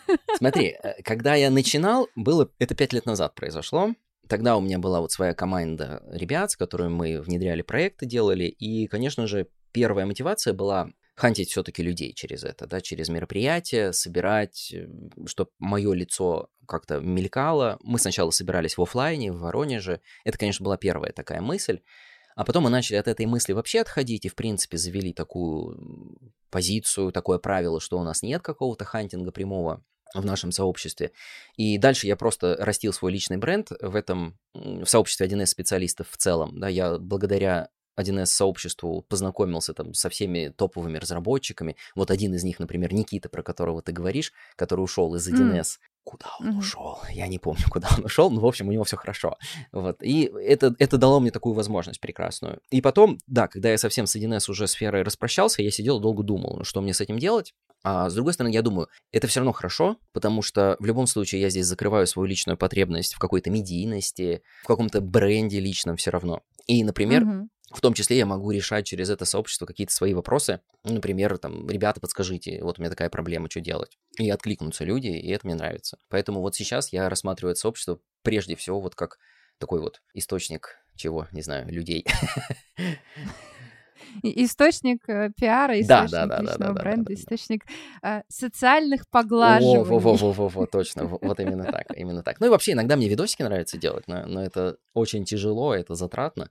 Смотри, 0.38 0.76
э, 0.82 1.02
когда 1.02 1.34
я 1.34 1.50
начинал, 1.50 2.08
было 2.16 2.50
это 2.58 2.74
пять 2.74 2.92
лет 2.92 3.06
назад 3.06 3.34
произошло. 3.34 3.94
Тогда 4.28 4.56
у 4.56 4.60
меня 4.60 4.78
была 4.78 5.00
вот 5.00 5.12
своя 5.12 5.34
команда 5.34 6.02
ребят, 6.10 6.50
с 6.52 6.56
которыми 6.56 6.88
мы 6.88 7.20
внедряли 7.20 7.62
проекты, 7.62 8.06
делали. 8.06 8.44
И, 8.44 8.86
конечно 8.86 9.26
же, 9.26 9.48
первая 9.72 10.06
мотивация 10.06 10.54
была 10.54 10.90
хантить 11.22 11.50
все-таки 11.50 11.84
людей 11.84 12.12
через 12.14 12.42
это, 12.42 12.66
да, 12.66 12.80
через 12.80 13.08
мероприятия, 13.08 13.92
собирать, 13.92 14.72
э, 14.74 14.88
чтобы 15.26 15.50
мое 15.60 15.92
лицо 15.92 16.48
как-то 16.66 16.98
мелькало. 16.98 17.78
Мы 17.84 18.00
сначала 18.00 18.30
собирались 18.30 18.76
в 18.76 18.82
офлайне, 18.82 19.30
в 19.30 19.38
Воронеже. 19.38 20.00
Это, 20.24 20.36
конечно, 20.36 20.64
была 20.64 20.76
первая 20.76 21.12
такая 21.12 21.40
мысль. 21.40 21.78
А 22.34 22.44
потом 22.44 22.64
мы 22.64 22.70
начали 22.70 22.96
от 22.96 23.06
этой 23.06 23.26
мысли 23.26 23.52
вообще 23.52 23.82
отходить 23.82 24.24
и, 24.24 24.28
в 24.28 24.34
принципе, 24.34 24.78
завели 24.78 25.12
такую 25.12 26.18
позицию, 26.50 27.12
такое 27.12 27.38
правило, 27.38 27.80
что 27.80 28.00
у 28.00 28.02
нас 28.02 28.24
нет 28.24 28.42
какого-то 28.42 28.84
хантинга 28.84 29.30
прямого 29.30 29.84
в 30.14 30.24
нашем 30.24 30.50
сообществе. 30.50 31.12
И 31.56 31.78
дальше 31.78 32.08
я 32.08 32.16
просто 32.16 32.56
растил 32.58 32.92
свой 32.92 33.12
личный 33.12 33.36
бренд 33.36 33.70
в 33.80 33.94
этом, 33.94 34.40
в 34.54 34.86
сообществе 34.86 35.28
1С 35.28 35.46
специалистов 35.46 36.08
в 36.10 36.16
целом. 36.16 36.58
Да, 36.58 36.66
я 36.68 36.98
благодаря 36.98 37.68
1С 37.98 38.26
сообществу 38.26 39.02
познакомился 39.02 39.74
там 39.74 39.94
со 39.94 40.08
всеми 40.08 40.48
топовыми 40.48 40.98
разработчиками. 40.98 41.76
Вот 41.94 42.10
один 42.10 42.34
из 42.34 42.44
них, 42.44 42.58
например, 42.58 42.92
Никита, 42.92 43.28
про 43.28 43.42
которого 43.42 43.82
ты 43.82 43.92
говоришь, 43.92 44.32
который 44.56 44.80
ушел 44.80 45.14
из 45.14 45.28
1С. 45.28 45.60
Mm. 45.60 45.78
Куда 46.04 46.26
он 46.40 46.48
mm-hmm. 46.48 46.58
ушел? 46.58 46.98
Я 47.10 47.28
не 47.28 47.38
помню, 47.38 47.64
куда 47.70 47.88
он 47.96 48.04
ушел, 48.04 48.30
но, 48.30 48.40
в 48.40 48.46
общем, 48.46 48.68
у 48.68 48.72
него 48.72 48.84
все 48.84 48.96
хорошо. 48.96 49.36
Вот. 49.70 50.02
И 50.02 50.24
это, 50.24 50.74
это 50.78 50.98
дало 50.98 51.20
мне 51.20 51.30
такую 51.30 51.54
возможность 51.54 52.00
прекрасную. 52.00 52.60
И 52.70 52.80
потом, 52.80 53.18
да, 53.26 53.46
когда 53.46 53.70
я 53.70 53.78
совсем 53.78 54.06
с 54.06 54.16
1С 54.16 54.50
уже 54.50 54.66
сферой 54.66 55.02
распрощался, 55.02 55.62
я 55.62 55.70
сидел 55.70 56.00
долго 56.00 56.22
думал, 56.22 56.56
ну, 56.58 56.64
что 56.64 56.80
мне 56.80 56.92
с 56.92 57.00
этим 57.00 57.18
делать. 57.18 57.54
А 57.84 58.08
с 58.10 58.14
другой 58.14 58.32
стороны, 58.32 58.52
я 58.52 58.62
думаю, 58.62 58.88
это 59.10 59.26
все 59.26 59.40
равно 59.40 59.52
хорошо, 59.52 59.96
потому 60.12 60.42
что 60.42 60.76
в 60.78 60.84
любом 60.84 61.06
случае 61.06 61.40
я 61.40 61.50
здесь 61.50 61.66
закрываю 61.66 62.06
свою 62.06 62.26
личную 62.26 62.56
потребность 62.56 63.14
в 63.14 63.18
какой-то 63.18 63.50
медийности, 63.50 64.42
в 64.62 64.66
каком-то 64.68 65.00
бренде 65.00 65.58
личном 65.58 65.96
все 65.96 66.10
равно. 66.10 66.42
И, 66.66 66.84
например, 66.84 67.24
mm-hmm. 67.24 67.48
В 67.72 67.80
том 67.80 67.94
числе 67.94 68.18
я 68.18 68.26
могу 68.26 68.50
решать 68.50 68.86
через 68.86 69.08
это 69.08 69.24
сообщество 69.24 69.64
какие-то 69.66 69.92
свои 69.92 70.12
вопросы. 70.12 70.60
Ну, 70.84 70.94
например, 70.94 71.38
там, 71.38 71.68
ребята, 71.68 72.00
подскажите, 72.00 72.62
вот 72.62 72.78
у 72.78 72.82
меня 72.82 72.90
такая 72.90 73.08
проблема, 73.08 73.48
что 73.50 73.60
делать? 73.60 73.98
И 74.18 74.28
откликнутся 74.30 74.84
люди, 74.84 75.08
и 75.08 75.30
это 75.30 75.46
мне 75.46 75.54
нравится. 75.54 75.98
Поэтому 76.08 76.40
вот 76.40 76.54
сейчас 76.54 76.92
я 76.92 77.08
рассматриваю 77.08 77.52
это 77.52 77.60
сообщество 77.60 77.98
прежде 78.22 78.56
всего 78.56 78.80
вот 78.80 78.94
как 78.94 79.18
такой 79.58 79.80
вот 79.80 80.02
источник 80.12 80.76
чего, 80.96 81.26
не 81.32 81.42
знаю, 81.42 81.72
людей. 81.72 82.04
Источник 84.22 85.08
э, 85.08 85.30
пиара, 85.34 85.80
источник 85.80 86.10
да, 86.10 86.26
да, 86.26 86.36
да, 86.36 86.42
личного 86.42 86.74
да, 86.74 86.82
бренда, 86.82 87.04
да, 87.04 87.08
да, 87.08 87.14
источник 87.14 87.64
э, 88.02 88.22
социальных 88.28 89.08
поглаживаний. 89.08 89.84
Во, 89.84 89.98
во, 89.98 90.14
во, 90.14 90.32
во, 90.32 90.48
во, 90.50 90.66
точно, 90.66 91.06
вот 91.06 91.40
именно 91.40 91.64
так, 91.64 91.86
именно 91.96 92.22
так. 92.22 92.38
Ну 92.38 92.46
и 92.46 92.48
вообще 92.50 92.72
иногда 92.72 92.96
мне 92.96 93.08
видосики 93.08 93.42
нравится 93.42 93.78
делать, 93.78 94.06
но 94.08 94.44
это 94.44 94.76
очень 94.92 95.24
тяжело, 95.24 95.74
это 95.74 95.94
затратно 95.94 96.50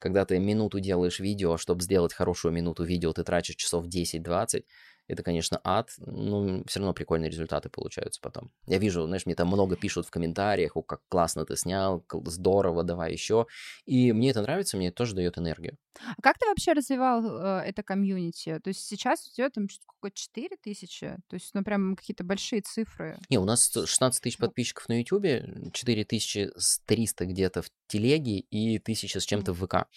когда 0.00 0.24
ты 0.26 0.40
минуту 0.40 0.80
делаешь 0.80 1.20
видео, 1.20 1.56
чтобы 1.58 1.82
сделать 1.82 2.12
хорошую 2.14 2.52
минуту 2.52 2.82
видео, 2.84 3.12
ты 3.12 3.22
тратишь 3.24 3.56
часов 3.56 3.86
10-20, 3.86 4.66
это, 5.10 5.22
конечно, 5.22 5.60
ад, 5.64 5.90
но 5.98 6.62
все 6.66 6.78
равно 6.78 6.94
прикольные 6.94 7.30
результаты 7.30 7.68
получаются 7.68 8.20
потом. 8.22 8.52
Я 8.66 8.78
вижу, 8.78 9.04
знаешь, 9.06 9.26
мне 9.26 9.34
там 9.34 9.48
много 9.48 9.76
пишут 9.76 10.06
в 10.06 10.10
комментариях, 10.10 10.76
о, 10.76 10.82
как 10.82 11.00
классно 11.08 11.44
ты 11.44 11.56
снял, 11.56 12.04
здорово, 12.26 12.84
давай 12.84 13.12
еще. 13.12 13.46
И 13.86 14.12
мне 14.12 14.30
это 14.30 14.42
нравится, 14.42 14.76
мне 14.76 14.88
это 14.88 14.96
тоже 14.96 15.14
дает 15.14 15.36
энергию. 15.36 15.76
А 16.16 16.22
как 16.22 16.38
ты 16.38 16.46
вообще 16.46 16.72
развивал 16.72 17.24
э, 17.24 17.62
это 17.66 17.82
комьюнити? 17.82 18.60
То 18.62 18.68
есть 18.68 18.86
сейчас 18.86 19.26
у 19.26 19.34
тебя 19.34 19.50
там 19.50 19.68
сколько, 19.68 20.14
4 20.14 20.56
тысячи? 20.62 21.16
То 21.28 21.34
есть, 21.34 21.50
ну, 21.54 21.64
прям 21.64 21.96
какие-то 21.96 22.22
большие 22.22 22.62
цифры. 22.62 23.18
Не, 23.28 23.38
у 23.38 23.44
нас 23.44 23.72
16 23.72 24.22
тысяч 24.22 24.38
подписчиков 24.38 24.88
на 24.88 25.00
YouTube, 25.00 25.72
4 25.72 26.04
тысячи 26.04 26.50
300 26.86 27.26
где-то 27.26 27.62
в 27.62 27.70
телеге 27.88 28.38
и 28.38 28.78
тысяча 28.78 29.18
с 29.18 29.24
чем-то 29.24 29.52
в 29.52 29.66
ВК. 29.66 29.88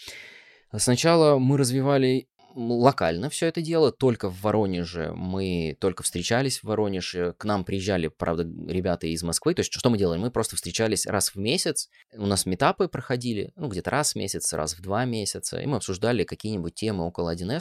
Сначала 0.76 1.38
мы 1.38 1.58
развивали 1.58 2.28
локально 2.56 3.30
все 3.30 3.48
это 3.48 3.62
дело, 3.62 3.92
только 3.92 4.30
в 4.30 4.42
Воронеже 4.42 5.12
мы 5.16 5.78
только 5.80 6.04
встречались 6.04 6.60
в 6.60 6.66
Воронеже, 6.66 7.34
к 7.38 7.46
нам 7.46 7.66
приезжали, 7.66 8.08
правда, 8.08 8.44
ребята 8.44 9.08
из 9.08 9.24
Москвы, 9.24 9.54
то 9.54 9.62
есть 9.62 9.74
что 9.74 9.90
мы 9.90 9.98
делали? 9.98 10.20
Мы 10.20 10.32
просто 10.32 10.56
встречались 10.56 11.06
раз 11.06 11.34
в 11.34 11.38
месяц, 11.38 11.90
у 12.14 12.26
нас 12.26 12.46
метапы 12.46 12.88
проходили, 12.88 13.52
ну, 13.56 13.68
где-то 13.68 13.90
раз 13.92 14.14
в 14.14 14.16
месяц, 14.16 14.54
раз 14.54 14.76
в 14.76 14.82
два 14.82 15.06
месяца, 15.06 15.60
и 15.60 15.66
мы 15.66 15.78
обсуждали 15.78 16.24
какие-нибудь 16.24 16.76
темы 16.76 17.06
около 17.06 17.32
1 17.32 17.60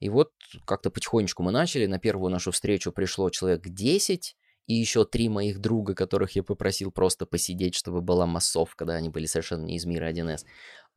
и 0.00 0.08
вот 0.08 0.32
как-то 0.64 0.90
потихонечку 0.90 1.42
мы 1.42 1.52
начали, 1.52 1.86
на 1.86 1.98
первую 1.98 2.30
нашу 2.30 2.52
встречу 2.52 2.90
пришло 2.90 3.28
человек 3.30 3.68
10, 3.68 4.36
и 4.66 4.74
еще 4.74 5.04
три 5.04 5.28
моих 5.28 5.58
друга, 5.58 5.94
которых 5.94 6.36
я 6.36 6.42
попросил 6.42 6.90
просто 6.90 7.26
посидеть, 7.26 7.74
чтобы 7.74 8.00
была 8.00 8.24
массовка, 8.26 8.78
когда 8.78 8.94
они 8.94 9.08
были 9.08 9.26
совершенно 9.26 9.64
не 9.64 9.76
из 9.76 9.84
мира 9.84 10.10
1С. 10.10 10.44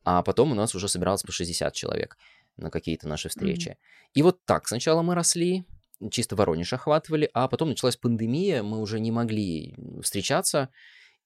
А 0.03 0.21
потом 0.21 0.51
у 0.51 0.55
нас 0.55 0.75
уже 0.75 0.87
собиралось 0.87 1.23
по 1.23 1.31
60 1.31 1.73
человек 1.73 2.17
на 2.57 2.69
какие-то 2.69 3.07
наши 3.07 3.29
встречи. 3.29 3.69
Mm-hmm. 3.69 4.09
И 4.15 4.21
вот 4.21 4.45
так 4.45 4.67
сначала 4.67 5.01
мы 5.01 5.15
росли, 5.15 5.65
чисто 6.11 6.35
Воронеж 6.35 6.73
охватывали, 6.73 7.29
а 7.33 7.47
потом 7.47 7.69
началась 7.69 7.97
пандемия, 7.97 8.63
мы 8.63 8.79
уже 8.79 8.99
не 8.99 9.11
могли 9.11 9.75
встречаться, 10.01 10.69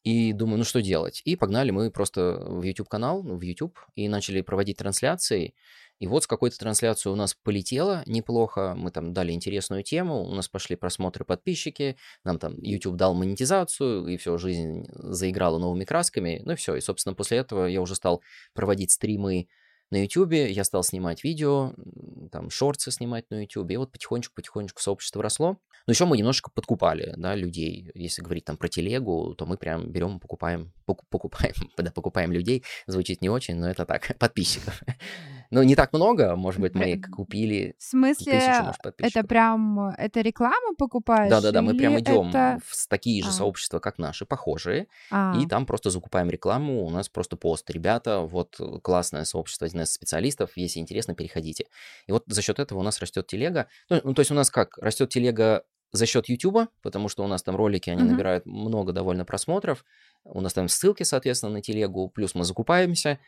и 0.04 0.32
думаю, 0.32 0.60
ну 0.60 0.64
что 0.64 0.82
делать? 0.82 1.22
И 1.26 1.36
погнали 1.36 1.72
мы 1.72 1.92
просто 1.92 2.38
в 2.40 2.64
YouTube-канал, 2.64 3.24
в 3.24 3.42
YouTube, 3.42 3.78
и 3.96 4.08
начали 4.08 4.42
проводить 4.42 4.78
трансляции. 4.78 5.54
И 6.00 6.08
вот 6.08 6.24
с 6.24 6.28
какой-то 6.28 6.58
трансляцией 6.58 7.12
у 7.12 7.16
нас 7.16 7.34
полетело 7.34 8.04
неплохо, 8.06 8.76
мы 8.78 8.92
там 8.92 9.14
дали 9.14 9.32
интересную 9.32 9.84
тему, 9.84 10.24
у 10.24 10.34
нас 10.34 10.48
пошли 10.48 10.76
просмотры 10.76 11.26
подписчики, 11.26 11.98
нам 12.24 12.38
там 12.38 12.56
YouTube 12.62 12.96
дал 12.96 13.16
монетизацию, 13.16 14.08
и 14.08 14.16
все, 14.18 14.38
жизнь 14.38 14.86
заиграла 14.94 15.58
новыми 15.58 15.86
красками, 15.86 16.42
ну 16.46 16.54
и 16.54 16.56
все. 16.56 16.76
И, 16.76 16.82
собственно, 16.82 17.16
после 17.16 17.40
этого 17.40 17.66
я 17.66 17.82
уже 17.82 17.96
стал 17.96 18.22
проводить 18.54 18.92
стримы 18.92 19.48
на 19.92 20.02
YouTube, 20.04 20.34
я 20.34 20.64
стал 20.64 20.84
снимать 20.84 21.24
видео, 21.24 21.74
там, 22.32 22.50
шорты 22.50 22.92
снимать 22.92 23.30
на 23.30 23.42
YouTube, 23.42 23.72
и 23.72 23.78
вот 23.78 23.92
потихонечку-потихонечку 23.92 24.82
сообщество 24.82 25.24
росло. 25.24 25.58
Но 25.88 25.92
еще 25.92 26.06
мы 26.06 26.18
немножко 26.18 26.52
подкупали, 26.52 27.14
да, 27.16 27.34
людей. 27.36 27.90
Если 27.96 28.22
говорить 28.22 28.44
там 28.44 28.58
про 28.58 28.68
телегу, 28.68 29.34
то 29.36 29.46
мы 29.46 29.58
прям 29.58 29.90
берем, 29.90 30.20
покупаем, 30.20 30.74
покупаем, 30.86 31.54
да, 31.78 31.92
покупаем 31.92 32.34
людей. 32.34 32.64
Звучит 32.88 33.22
не 33.22 33.30
очень, 33.30 33.56
но 33.56 33.70
это 33.70 33.86
так, 33.86 34.18
подписчиков. 34.20 34.84
Ну, 35.50 35.64
не 35.64 35.76
так 35.76 35.94
много, 35.94 36.36
может 36.36 36.60
быть, 36.60 36.76
мы 36.76 37.02
купили 37.02 37.76
В 37.78 37.84
смысле, 37.84 38.32
тысячу, 38.34 38.64
может, 38.64 38.82
это 38.98 39.24
прям, 39.24 39.90
это 39.90 40.22
реклама 40.22 40.76
покупаешь? 40.78 41.30
Да-да-да, 41.30 41.62
мы 41.62 41.76
прям 41.76 42.00
идем 42.00 42.30
это... 42.30 42.60
в 42.66 42.88
такие 42.88 43.24
же 43.24 43.30
а. 43.30 43.34
сообщества, 43.34 43.80
как 43.80 43.98
наши, 43.98 44.26
похожие, 44.26 44.88
а. 45.12 45.38
и 45.40 45.48
там 45.48 45.66
просто 45.66 45.90
закупаем 45.90 46.30
рекламу, 46.30 46.86
у 46.86 46.90
нас 46.90 47.10
просто 47.10 47.38
пост. 47.38 47.70
Ребята, 47.70 48.20
вот 48.20 48.60
классное 48.82 49.26
сообщество 49.26 49.66
1С 49.66 49.86
специалистов, 49.86 50.52
если 50.56 50.80
интересно, 50.80 51.16
переходите. 51.16 51.66
И 52.08 52.12
вот 52.12 52.24
за 52.28 52.42
счет 52.42 52.60
этого 52.60 52.80
у 52.80 52.84
нас 52.84 53.00
растет 53.00 53.28
телега. 53.28 53.68
Ну, 53.90 54.02
ну 54.04 54.14
то 54.14 54.22
есть 54.22 54.32
у 54.32 54.36
нас 54.36 54.50
как, 54.50 54.78
растет 54.78 55.10
телега 55.10 55.64
за 55.92 56.06
счет 56.06 56.28
YouTube, 56.28 56.70
потому 56.82 57.10
что 57.10 57.24
у 57.24 57.28
нас 57.28 57.44
там 57.44 57.56
ролики, 57.56 57.90
они 57.90 58.02
mm-hmm. 58.02 58.06
набирают 58.06 58.46
много 58.46 58.92
довольно 58.92 59.26
просмотров. 59.26 59.86
У 60.24 60.42
нас 60.42 60.54
там 60.54 60.68
ссылки, 60.68 61.04
соответственно, 61.04 61.54
на 61.54 61.62
телегу, 61.62 62.10
плюс 62.10 62.36
мы 62.36 62.44
закупаемся, 62.44 63.20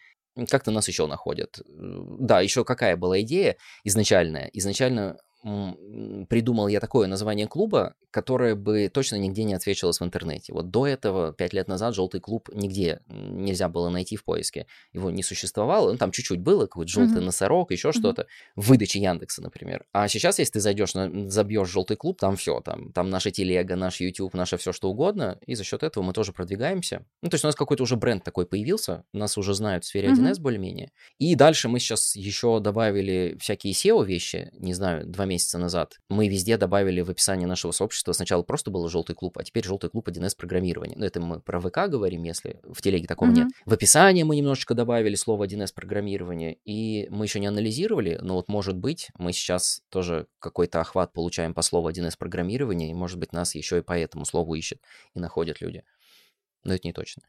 как-то 0.46 0.72
нас 0.72 0.88
еще 0.88 1.08
находят. 1.08 1.62
Да, 1.68 2.42
еще 2.42 2.64
какая 2.64 2.98
была 2.98 3.22
идея 3.22 3.58
изначальная? 3.84 4.50
Изначально 4.54 5.18
придумал 5.42 6.68
я 6.68 6.80
такое 6.80 7.08
название 7.08 7.48
клуба, 7.48 7.96
которое 8.12 8.56
бы 8.56 8.90
точно 8.94 9.16
нигде 9.16 9.44
не 9.44 9.54
отсвечивалось 9.54 10.00
в 10.00 10.04
интернете. 10.04 10.52
Вот 10.52 10.70
до 10.70 10.86
этого, 10.86 11.32
пять 11.32 11.54
лет 11.54 11.68
назад, 11.68 11.96
желтый 11.96 12.20
клуб 12.20 12.50
нигде 12.54 13.02
нельзя 13.08 13.70
было 13.70 13.90
найти 13.90 14.18
в 14.18 14.26
поиске. 14.26 14.66
Его 14.94 15.12
не 15.12 15.24
существовало. 15.24 15.92
Ну, 15.92 15.98
там 15.98 16.12
чуть-чуть 16.12 16.42
было, 16.42 16.66
какой-то 16.66 16.92
желтый 16.92 17.18
mm-hmm. 17.18 17.26
носорог, 17.26 17.72
еще 17.72 17.90
mm-hmm. 17.90 18.00
что-то. 18.00 18.28
В 18.56 18.68
выдаче 18.68 19.00
Яндекса, 19.00 19.42
например. 19.42 19.86
А 19.94 20.08
сейчас, 20.08 20.40
если 20.40 20.54
ты 20.54 20.60
зайдешь, 20.60 20.94
на, 20.94 21.30
забьешь 21.30 21.70
желтый 21.70 21.96
клуб, 21.96 22.20
там 22.20 22.36
все. 22.36 22.60
Там, 22.60 22.92
там 22.92 23.10
наша 23.10 23.32
телега, 23.32 23.76
наш 23.76 24.02
YouTube, 24.02 24.34
наше 24.34 24.58
все 24.58 24.74
что 24.74 24.90
угодно. 24.90 25.40
И 25.46 25.56
за 25.56 25.64
счет 25.64 25.84
этого 25.84 26.04
мы 26.04 26.12
тоже 26.14 26.34
продвигаемся. 26.34 27.06
Ну, 27.22 27.30
то 27.30 27.36
есть 27.36 27.46
у 27.46 27.48
нас 27.48 27.56
какой-то 27.56 27.84
уже 27.84 27.96
бренд 27.96 28.24
такой 28.24 28.46
появился. 28.46 29.06
Нас 29.14 29.38
уже 29.38 29.54
знают 29.54 29.86
в 29.86 29.88
сфере 29.88 30.10
1С 30.10 30.16
mm-hmm. 30.16 30.42
более-менее. 30.42 30.92
И 31.18 31.36
дальше 31.36 31.70
мы 31.70 31.80
сейчас 31.80 32.16
еще 32.16 32.60
добавили 32.60 33.38
всякие 33.40 33.74
SEO 33.74 34.06
вещи. 34.06 34.50
Не 34.54 34.74
знаю, 34.74 35.06
два 35.06 35.26
месяца 35.30 35.58
назад 35.58 35.98
мы 36.10 36.28
везде 36.28 36.58
добавили 36.58 37.02
в 37.02 37.10
описание 37.10 37.48
нашего 37.48 37.72
сообщества, 37.72 38.12
сначала 38.12 38.44
просто 38.44 38.72
был 38.72 38.88
желтый 38.90 39.16
клуб, 39.16 39.38
а 39.38 39.44
теперь 39.44 39.64
желтый 39.64 39.90
клуб 39.90 40.10
1С 40.10 40.36
программирования. 40.36 40.96
Ну, 40.98 41.06
это 41.06 41.22
мы 41.22 41.40
про 41.40 41.62
ВК 41.62 41.88
говорим, 41.88 42.24
если 42.24 42.60
в 42.64 42.82
телеге 42.82 43.08
такого 43.08 43.30
mm-hmm. 43.30 43.36
нет. 43.36 43.48
В 43.66 43.74
описании 43.74 44.24
мы 44.24 44.36
немножечко 44.36 44.74
добавили 44.74 45.16
слово 45.16 45.46
1С 45.46 45.74
программирования, 45.74 46.58
и 46.66 47.08
мы 47.10 47.26
еще 47.26 47.40
не 47.40 47.48
анализировали, 47.48 48.20
но 48.22 48.36
вот 48.36 48.50
может 48.50 48.76
быть 48.76 49.10
мы 49.18 49.32
сейчас 49.32 49.82
тоже 49.90 50.28
какой-то 50.40 50.82
охват 50.82 51.14
получаем 51.14 51.54
по 51.54 51.62
слову 51.62 51.90
1С 51.90 52.18
программирования, 52.18 52.92
и 52.92 52.94
может 52.94 53.20
быть 53.20 53.32
нас 53.32 53.56
еще 53.56 53.78
и 53.78 53.82
по 53.82 53.98
этому 53.98 54.26
слову 54.26 54.56
ищут 54.56 54.80
и 55.14 55.20
находят 55.20 55.62
люди. 55.62 55.84
Но 56.64 56.74
это 56.74 56.88
не 56.88 56.94
точно. 56.94 57.24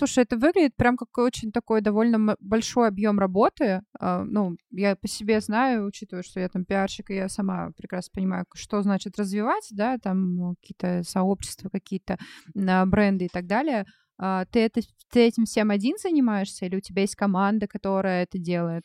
Слушай, 0.00 0.24
это 0.24 0.38
выглядит 0.38 0.74
прям 0.76 0.96
как 0.96 1.18
очень 1.18 1.52
такой 1.52 1.82
довольно 1.82 2.34
большой 2.40 2.88
объем 2.88 3.18
работы. 3.18 3.82
Uh, 4.00 4.24
ну, 4.24 4.56
я 4.70 4.96
по 4.96 5.06
себе 5.06 5.42
знаю, 5.42 5.84
учитывая, 5.84 6.22
что 6.22 6.40
я 6.40 6.48
там 6.48 6.64
пиарщик, 6.64 7.10
и 7.10 7.16
я 7.16 7.28
сама 7.28 7.72
прекрасно 7.76 8.10
понимаю, 8.14 8.46
что 8.54 8.80
значит 8.80 9.18
развивать, 9.18 9.68
да, 9.72 9.98
там 9.98 10.54
какие-то 10.58 11.02
сообщества, 11.06 11.68
какие-то 11.68 12.16
uh, 12.56 12.86
бренды 12.86 13.26
и 13.26 13.28
так 13.28 13.46
далее. 13.46 13.84
Uh, 14.18 14.46
ты, 14.50 14.60
это, 14.60 14.80
ты 15.12 15.20
этим 15.20 15.44
всем 15.44 15.70
один 15.70 15.98
занимаешься, 15.98 16.64
или 16.64 16.76
у 16.76 16.80
тебя 16.80 17.02
есть 17.02 17.14
команда, 17.14 17.68
которая 17.68 18.22
это 18.22 18.38
делает? 18.38 18.84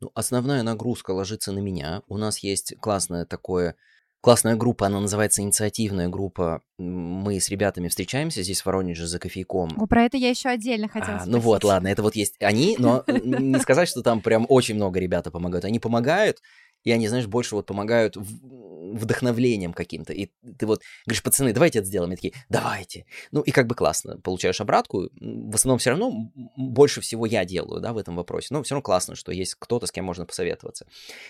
Ну, 0.00 0.10
основная 0.16 0.64
нагрузка 0.64 1.12
ложится 1.12 1.52
на 1.52 1.60
меня. 1.60 2.02
У 2.08 2.16
нас 2.16 2.38
есть 2.40 2.74
классное 2.80 3.26
такое 3.26 3.76
классная 4.20 4.56
группа, 4.56 4.86
она 4.86 5.00
называется 5.00 5.42
инициативная 5.42 6.08
группа. 6.08 6.62
Мы 6.78 7.40
с 7.40 7.48
ребятами 7.48 7.88
встречаемся 7.88 8.42
здесь 8.42 8.60
в 8.60 8.66
Воронеже 8.66 9.06
за 9.06 9.18
кофейком. 9.18 9.70
О, 9.76 9.86
про 9.86 10.04
это 10.04 10.16
я 10.16 10.30
еще 10.30 10.48
отдельно 10.48 10.88
хотела 10.88 11.16
а, 11.16 11.20
спросить. 11.20 11.32
Ну 11.32 11.40
вот, 11.40 11.64
ладно, 11.64 11.88
это 11.88 12.02
вот 12.02 12.16
есть 12.16 12.34
они, 12.40 12.76
но 12.78 13.04
не 13.08 13.58
сказать, 13.60 13.88
что 13.88 14.02
там 14.02 14.20
прям 14.20 14.46
очень 14.48 14.74
много 14.74 14.98
ребята 15.00 15.30
помогают. 15.30 15.64
Они 15.64 15.78
помогают, 15.78 16.40
и 16.84 16.92
они, 16.92 17.08
знаешь, 17.08 17.26
больше 17.26 17.54
вот 17.54 17.66
помогают 17.66 18.16
вдохновлением 18.16 19.72
каким-то. 19.72 20.12
И 20.12 20.30
ты 20.58 20.66
вот 20.66 20.82
говоришь, 21.06 21.22
пацаны, 21.22 21.52
давайте 21.52 21.80
это 21.80 21.88
сделаем. 21.88 22.12
И 22.12 22.16
такие, 22.16 22.34
давайте. 22.48 23.06
Ну, 23.32 23.40
и 23.42 23.50
как 23.50 23.66
бы 23.66 23.74
классно. 23.74 24.18
Получаешь 24.18 24.60
обратку. 24.60 25.08
В 25.20 25.54
основном 25.54 25.78
все 25.78 25.90
равно 25.90 26.30
больше 26.56 27.00
всего 27.00 27.26
я 27.26 27.44
делаю, 27.44 27.80
да, 27.80 27.92
в 27.92 27.98
этом 27.98 28.16
вопросе. 28.16 28.48
Но 28.50 28.62
все 28.62 28.74
равно 28.74 28.82
классно, 28.82 29.14
что 29.14 29.32
есть 29.32 29.56
кто-то, 29.56 29.86
с 29.86 29.92
кем 29.92 30.04
можно 30.04 30.26
посоветоваться. 30.26 30.86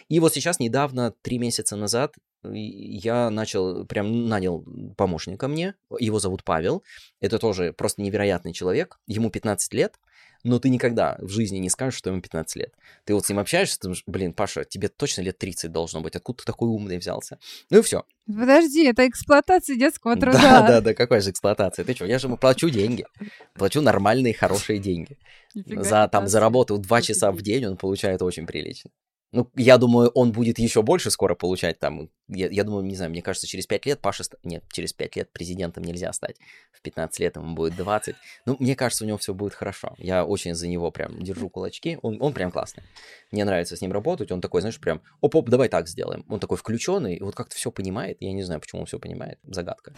И 0.09 0.21
вот 0.21 0.33
сейчас, 0.35 0.61
недавно, 0.61 1.13
три 1.23 1.39
месяца 1.39 1.77
назад, 1.77 2.15
я 2.45 3.31
начал, 3.31 3.85
прям 3.85 4.29
нанял 4.29 4.65
помощника 4.97 5.49
мне. 5.49 5.75
Его 5.99 6.21
зовут 6.21 6.45
Павел. 6.45 6.83
Это 7.21 7.39
тоже 7.39 7.73
просто 7.73 8.03
невероятный 8.03 8.53
человек. 8.53 8.99
Ему 9.07 9.31
15 9.31 9.75
лет 9.75 9.99
но 10.45 10.59
ты 10.59 10.69
никогда 10.69 11.17
в 11.21 11.29
жизни 11.29 11.59
не 11.59 11.69
скажешь, 11.69 11.99
что 11.99 12.11
ему 12.11 12.21
15 12.21 12.57
лет. 12.57 12.75
Ты 13.05 13.15
вот 13.15 13.27
с 13.27 13.29
ним 13.29 13.39
общаешься, 13.39 13.79
ты 13.79 13.83
думаешь, 13.85 14.03
блин, 14.07 14.33
Паша, 14.33 14.65
тебе 14.65 14.89
точно 14.89 15.23
лет 15.23 15.39
30 15.39 15.71
должно 15.73 16.01
быть, 16.01 16.17
откуда 16.17 16.39
ты 16.39 16.45
такой 16.45 16.69
умный 16.69 16.99
взялся? 16.99 17.39
Ну 17.71 17.79
и 17.79 17.83
все. 17.83 18.05
Подожди, 18.27 18.85
это 18.85 19.09
эксплуатация 19.09 19.77
детского 19.77 20.17
труда. 20.17 20.39
Да, 20.41 20.69
да, 20.69 20.81
да, 20.81 20.95
какая 20.95 21.21
же 21.21 21.31
эксплуатация? 21.31 21.85
Ты 21.85 21.95
что, 21.95 22.05
я 22.05 22.19
же 22.19 22.27
ему 22.27 22.37
плачу 22.37 22.69
деньги, 22.71 23.07
плачу 23.55 23.81
нормальные, 23.81 24.35
хорошие 24.35 24.79
деньги. 24.79 25.19
За, 25.55 26.09
там, 26.09 26.29
за 26.29 26.41
работу 26.41 26.79
2 26.79 27.03
часа 27.03 27.33
в 27.33 27.43
день 27.43 27.67
он 27.67 27.77
получает 27.77 28.23
очень 28.23 28.47
прилично. 28.47 28.91
Ну, 29.31 29.51
я 29.57 29.77
думаю, 29.77 30.09
он 30.15 30.33
будет 30.33 30.59
еще 30.59 30.83
больше 30.83 31.11
скоро 31.11 31.35
получать 31.35 31.79
там. 31.79 32.09
Я, 32.29 32.49
я 32.49 32.65
думаю, 32.65 32.85
не 32.85 32.97
знаю, 32.97 33.11
мне 33.11 33.21
кажется, 33.21 33.47
через 33.47 33.67
5 33.67 33.85
лет 33.85 34.01
Паша... 34.01 34.25
Нет, 34.43 34.65
через 34.73 34.95
5 34.95 35.17
лет 35.17 35.31
президентом 35.31 35.85
нельзя 35.85 36.13
стать. 36.15 36.37
В 36.73 36.81
15 36.81 37.21
лет 37.21 37.37
ему 37.37 37.55
будет 37.55 37.77
20. 37.77 38.17
Ну, 38.47 38.57
мне 38.59 38.75
кажется, 38.75 39.05
у 39.05 39.07
него 39.07 39.19
все 39.19 39.35
будет 39.35 39.53
хорошо. 39.53 39.95
Я 39.99 40.25
очень 40.25 40.55
за 40.55 40.67
него 40.67 40.91
прям 40.91 41.23
держу 41.23 41.51
кулачки. 41.51 41.99
Он, 42.01 42.17
он 42.23 42.33
прям 42.33 42.51
классный. 42.51 42.85
Мне 43.31 43.45
нравится 43.45 43.77
с 43.77 43.83
ним 43.83 43.93
работать. 43.93 44.33
Он 44.33 44.41
такой, 44.41 44.63
знаешь, 44.63 44.81
прям, 44.81 45.03
оп-оп, 45.21 45.51
давай 45.51 45.69
так 45.69 45.89
сделаем. 45.89 46.25
Он 46.29 46.41
такой 46.41 46.57
включенный, 46.57 47.17
и 47.17 47.23
вот 47.23 47.35
как-то 47.35 47.55
все 47.55 47.71
понимает. 47.71 48.17
Я 48.21 48.33
не 48.33 48.43
знаю, 48.43 48.63
почему 48.63 48.81
он 48.81 48.87
все 48.87 48.99
понимает. 48.99 49.39
Загадка. 49.43 49.95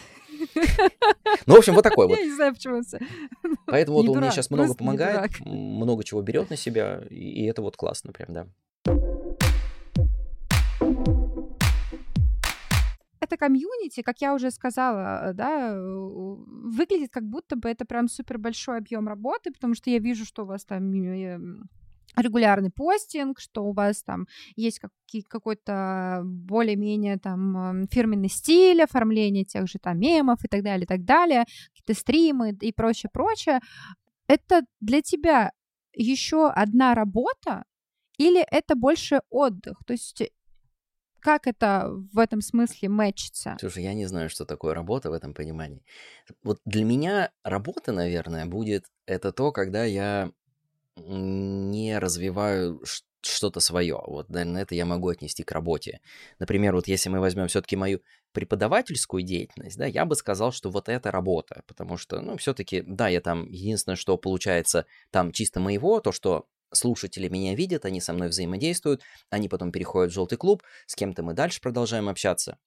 Ну, 1.46 1.54
в 1.54 1.58
общем, 1.58 1.74
вот 1.74 1.82
такой 1.82 2.06
вот. 2.08 2.18
Я 2.18 2.24
не 2.24 2.34
знаю, 2.34 2.52
почему 2.52 2.82
все. 2.82 2.98
Поэтому 3.66 3.98
вот 3.98 4.08
он 4.08 4.18
мне 4.18 4.32
сейчас 4.32 4.50
много 4.50 4.74
помогает, 4.74 5.38
много 5.44 6.02
чего 6.02 6.20
берет 6.20 6.50
на 6.50 6.56
себя, 6.56 7.02
и 7.10 7.44
это 7.44 7.62
вот 7.62 7.76
классно 7.76 8.12
прям, 8.12 8.32
да. 8.32 9.09
Это 13.20 13.36
комьюнити, 13.36 14.02
как 14.02 14.20
я 14.20 14.34
уже 14.34 14.50
сказала, 14.50 15.32
да, 15.34 15.76
выглядит 15.78 17.10
как 17.12 17.24
будто 17.24 17.56
бы 17.56 17.68
это 17.68 17.84
прям 17.84 18.08
супер 18.08 18.38
большой 18.38 18.78
объем 18.78 19.06
работы, 19.06 19.52
потому 19.52 19.74
что 19.74 19.90
я 19.90 19.98
вижу, 19.98 20.24
что 20.24 20.42
у 20.44 20.46
вас 20.46 20.64
там 20.64 20.92
регулярный 22.16 22.70
постинг, 22.70 23.38
что 23.38 23.64
у 23.64 23.72
вас 23.72 24.02
там 24.02 24.26
есть 24.56 24.80
какой-то 25.28 26.22
более-менее 26.24 27.18
там 27.18 27.86
фирменный 27.88 28.28
стиль, 28.28 28.82
оформление 28.82 29.44
тех 29.44 29.68
же 29.68 29.78
там 29.78 30.00
мемов 30.00 30.44
и 30.44 30.48
так 30.48 30.62
далее, 30.62 30.84
и 30.84 30.88
так 30.88 31.04
далее, 31.04 31.44
какие-то 31.68 31.94
стримы 31.98 32.56
и 32.60 32.72
прочее, 32.72 33.10
прочее. 33.12 33.60
Это 34.26 34.62
для 34.80 35.02
тебя 35.02 35.52
еще 35.92 36.48
одна 36.50 36.94
работа, 36.94 37.64
или 38.18 38.40
это 38.40 38.74
больше 38.74 39.22
отдых? 39.30 39.78
То 39.86 39.92
есть 39.92 40.22
как 41.20 41.46
это 41.46 41.90
в 42.12 42.18
этом 42.18 42.40
смысле 42.40 42.88
мэчится? 42.88 43.56
Слушай, 43.60 43.84
я 43.84 43.94
не 43.94 44.06
знаю, 44.06 44.28
что 44.30 44.44
такое 44.44 44.74
работа 44.74 45.10
в 45.10 45.12
этом 45.12 45.34
понимании. 45.34 45.84
Вот 46.42 46.60
для 46.64 46.84
меня 46.84 47.30
работа, 47.44 47.92
наверное, 47.92 48.46
будет 48.46 48.86
это 49.06 49.32
то, 49.32 49.52
когда 49.52 49.84
я 49.84 50.30
не 50.96 51.98
развиваю 51.98 52.82
что-то 53.22 53.60
свое. 53.60 54.00
Вот, 54.06 54.28
наверное, 54.30 54.62
это 54.62 54.74
я 54.74 54.86
могу 54.86 55.08
отнести 55.08 55.42
к 55.42 55.52
работе. 55.52 56.00
Например, 56.38 56.74
вот 56.74 56.88
если 56.88 57.08
мы 57.08 57.20
возьмем 57.20 57.48
все-таки 57.48 57.76
мою 57.76 58.00
преподавательскую 58.32 59.22
деятельность, 59.22 59.76
да, 59.76 59.86
я 59.86 60.04
бы 60.04 60.14
сказал, 60.14 60.52
что 60.52 60.70
вот 60.70 60.88
это 60.88 61.10
работа, 61.10 61.62
потому 61.66 61.96
что, 61.96 62.20
ну, 62.20 62.36
все-таки, 62.36 62.82
да, 62.86 63.08
я 63.08 63.20
там, 63.20 63.46
единственное, 63.46 63.96
что 63.96 64.16
получается 64.16 64.86
там 65.10 65.32
чисто 65.32 65.60
моего, 65.60 66.00
то, 66.00 66.12
что 66.12 66.46
слушатели 66.72 67.28
меня 67.28 67.54
видят, 67.54 67.84
они 67.84 68.00
со 68.00 68.12
мной 68.12 68.28
взаимодействуют, 68.28 69.02
они 69.30 69.48
потом 69.48 69.72
переходят 69.72 70.10
в 70.10 70.14
желтый 70.14 70.38
клуб, 70.38 70.62
с 70.86 70.94
кем-то 70.94 71.22
мы 71.22 71.34
дальше 71.34 71.60
продолжаем 71.60 72.08
общаться. 72.08 72.58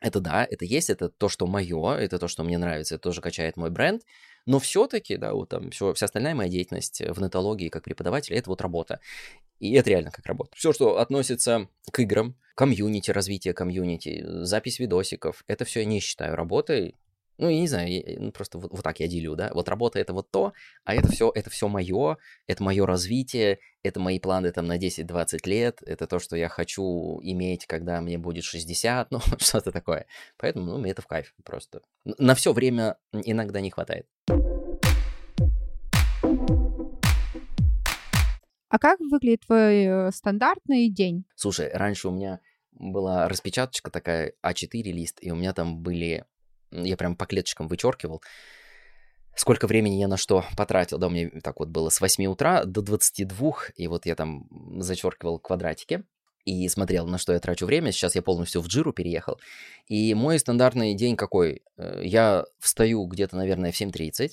Это 0.00 0.20
да, 0.20 0.46
это 0.50 0.66
есть, 0.66 0.90
это 0.90 1.08
то, 1.08 1.28
что 1.30 1.46
мое, 1.46 1.94
это 1.94 2.18
то, 2.18 2.28
что 2.28 2.44
мне 2.44 2.58
нравится, 2.58 2.96
это 2.96 3.02
тоже 3.02 3.22
качает 3.22 3.56
мой 3.56 3.70
бренд. 3.70 4.02
Но 4.44 4.58
все-таки, 4.58 5.16
да, 5.16 5.32
вот 5.32 5.48
там 5.48 5.70
все, 5.70 5.94
вся 5.94 6.04
остальная 6.04 6.34
моя 6.34 6.50
деятельность 6.50 7.00
в 7.00 7.22
нетологии 7.22 7.70
как 7.70 7.84
преподаватель, 7.84 8.34
это 8.34 8.50
вот 8.50 8.60
работа. 8.60 9.00
И 9.60 9.72
это 9.72 9.88
реально 9.88 10.10
как 10.10 10.26
работа. 10.26 10.50
Все, 10.54 10.74
что 10.74 10.98
относится 10.98 11.68
к 11.90 11.98
играм, 12.00 12.36
комьюнити, 12.54 13.10
развитие 13.10 13.54
комьюнити, 13.54 14.22
запись 14.42 14.78
видосиков, 14.78 15.42
это 15.46 15.64
все 15.64 15.80
я 15.80 15.86
не 15.86 16.00
считаю 16.00 16.36
работой. 16.36 16.96
Ну, 17.36 17.48
я 17.48 17.60
не 17.60 17.66
знаю, 17.66 17.90
я, 17.90 18.02
ну, 18.20 18.30
просто 18.30 18.58
вот, 18.58 18.70
вот 18.70 18.82
так 18.82 19.00
я 19.00 19.08
делю, 19.08 19.34
да. 19.34 19.50
Вот 19.52 19.68
работа 19.68 19.98
это 19.98 20.12
вот 20.12 20.30
то, 20.30 20.52
а 20.84 20.94
это 20.94 21.10
все, 21.10 21.32
это 21.34 21.50
все 21.50 21.68
мое, 21.68 22.16
это 22.46 22.62
мое 22.62 22.86
развитие, 22.86 23.58
это 23.82 23.98
мои 23.98 24.20
планы 24.20 24.52
там 24.52 24.66
на 24.66 24.78
10-20 24.78 25.48
лет, 25.48 25.82
это 25.84 26.06
то, 26.06 26.20
что 26.20 26.36
я 26.36 26.48
хочу 26.48 27.18
иметь, 27.22 27.66
когда 27.66 28.00
мне 28.00 28.18
будет 28.18 28.44
60, 28.44 29.10
ну, 29.10 29.20
что-то 29.38 29.72
такое. 29.72 30.06
Поэтому, 30.36 30.66
ну, 30.66 30.78
мне 30.78 30.92
это 30.92 31.02
в 31.02 31.08
кайф 31.08 31.34
просто. 31.44 31.82
На 32.04 32.36
все 32.36 32.52
время 32.52 32.98
иногда 33.12 33.60
не 33.60 33.70
хватает. 33.70 34.06
А 38.68 38.78
как 38.78 38.98
выглядит 39.00 39.40
твой 39.46 39.84
э, 39.84 40.10
стандартный 40.12 40.88
день? 40.88 41.24
Слушай, 41.36 41.70
раньше 41.72 42.08
у 42.08 42.10
меня 42.10 42.40
была 42.72 43.28
распечаточка 43.28 43.90
такая 43.90 44.32
А4 44.44 44.82
лист, 44.82 45.18
и 45.20 45.30
у 45.30 45.36
меня 45.36 45.52
там 45.52 45.78
были 45.78 46.24
я 46.74 46.96
прям 46.96 47.16
по 47.16 47.26
клеточкам 47.26 47.68
вычеркивал, 47.68 48.22
сколько 49.36 49.66
времени 49.66 49.96
я 49.96 50.08
на 50.08 50.16
что 50.16 50.44
потратил. 50.56 50.98
Да, 50.98 51.06
у 51.06 51.10
меня 51.10 51.30
так 51.42 51.58
вот 51.60 51.68
было 51.68 51.88
с 51.88 52.00
8 52.00 52.26
утра 52.26 52.64
до 52.64 52.82
22, 52.82 53.52
и 53.76 53.86
вот 53.88 54.06
я 54.06 54.14
там 54.14 54.46
зачеркивал 54.80 55.38
квадратики 55.38 56.04
и 56.44 56.68
смотрел, 56.68 57.06
на 57.06 57.18
что 57.18 57.32
я 57.32 57.40
трачу 57.40 57.66
время. 57.66 57.92
Сейчас 57.92 58.14
я 58.14 58.22
полностью 58.22 58.60
в 58.60 58.66
джиру 58.66 58.92
переехал. 58.92 59.40
И 59.86 60.14
мой 60.14 60.38
стандартный 60.38 60.94
день 60.94 61.16
какой? 61.16 61.62
Э, 61.76 62.00
я 62.02 62.44
встаю 62.58 63.06
где-то, 63.06 63.36
наверное, 63.36 63.72
в 63.72 63.80
7.30. 63.80 64.32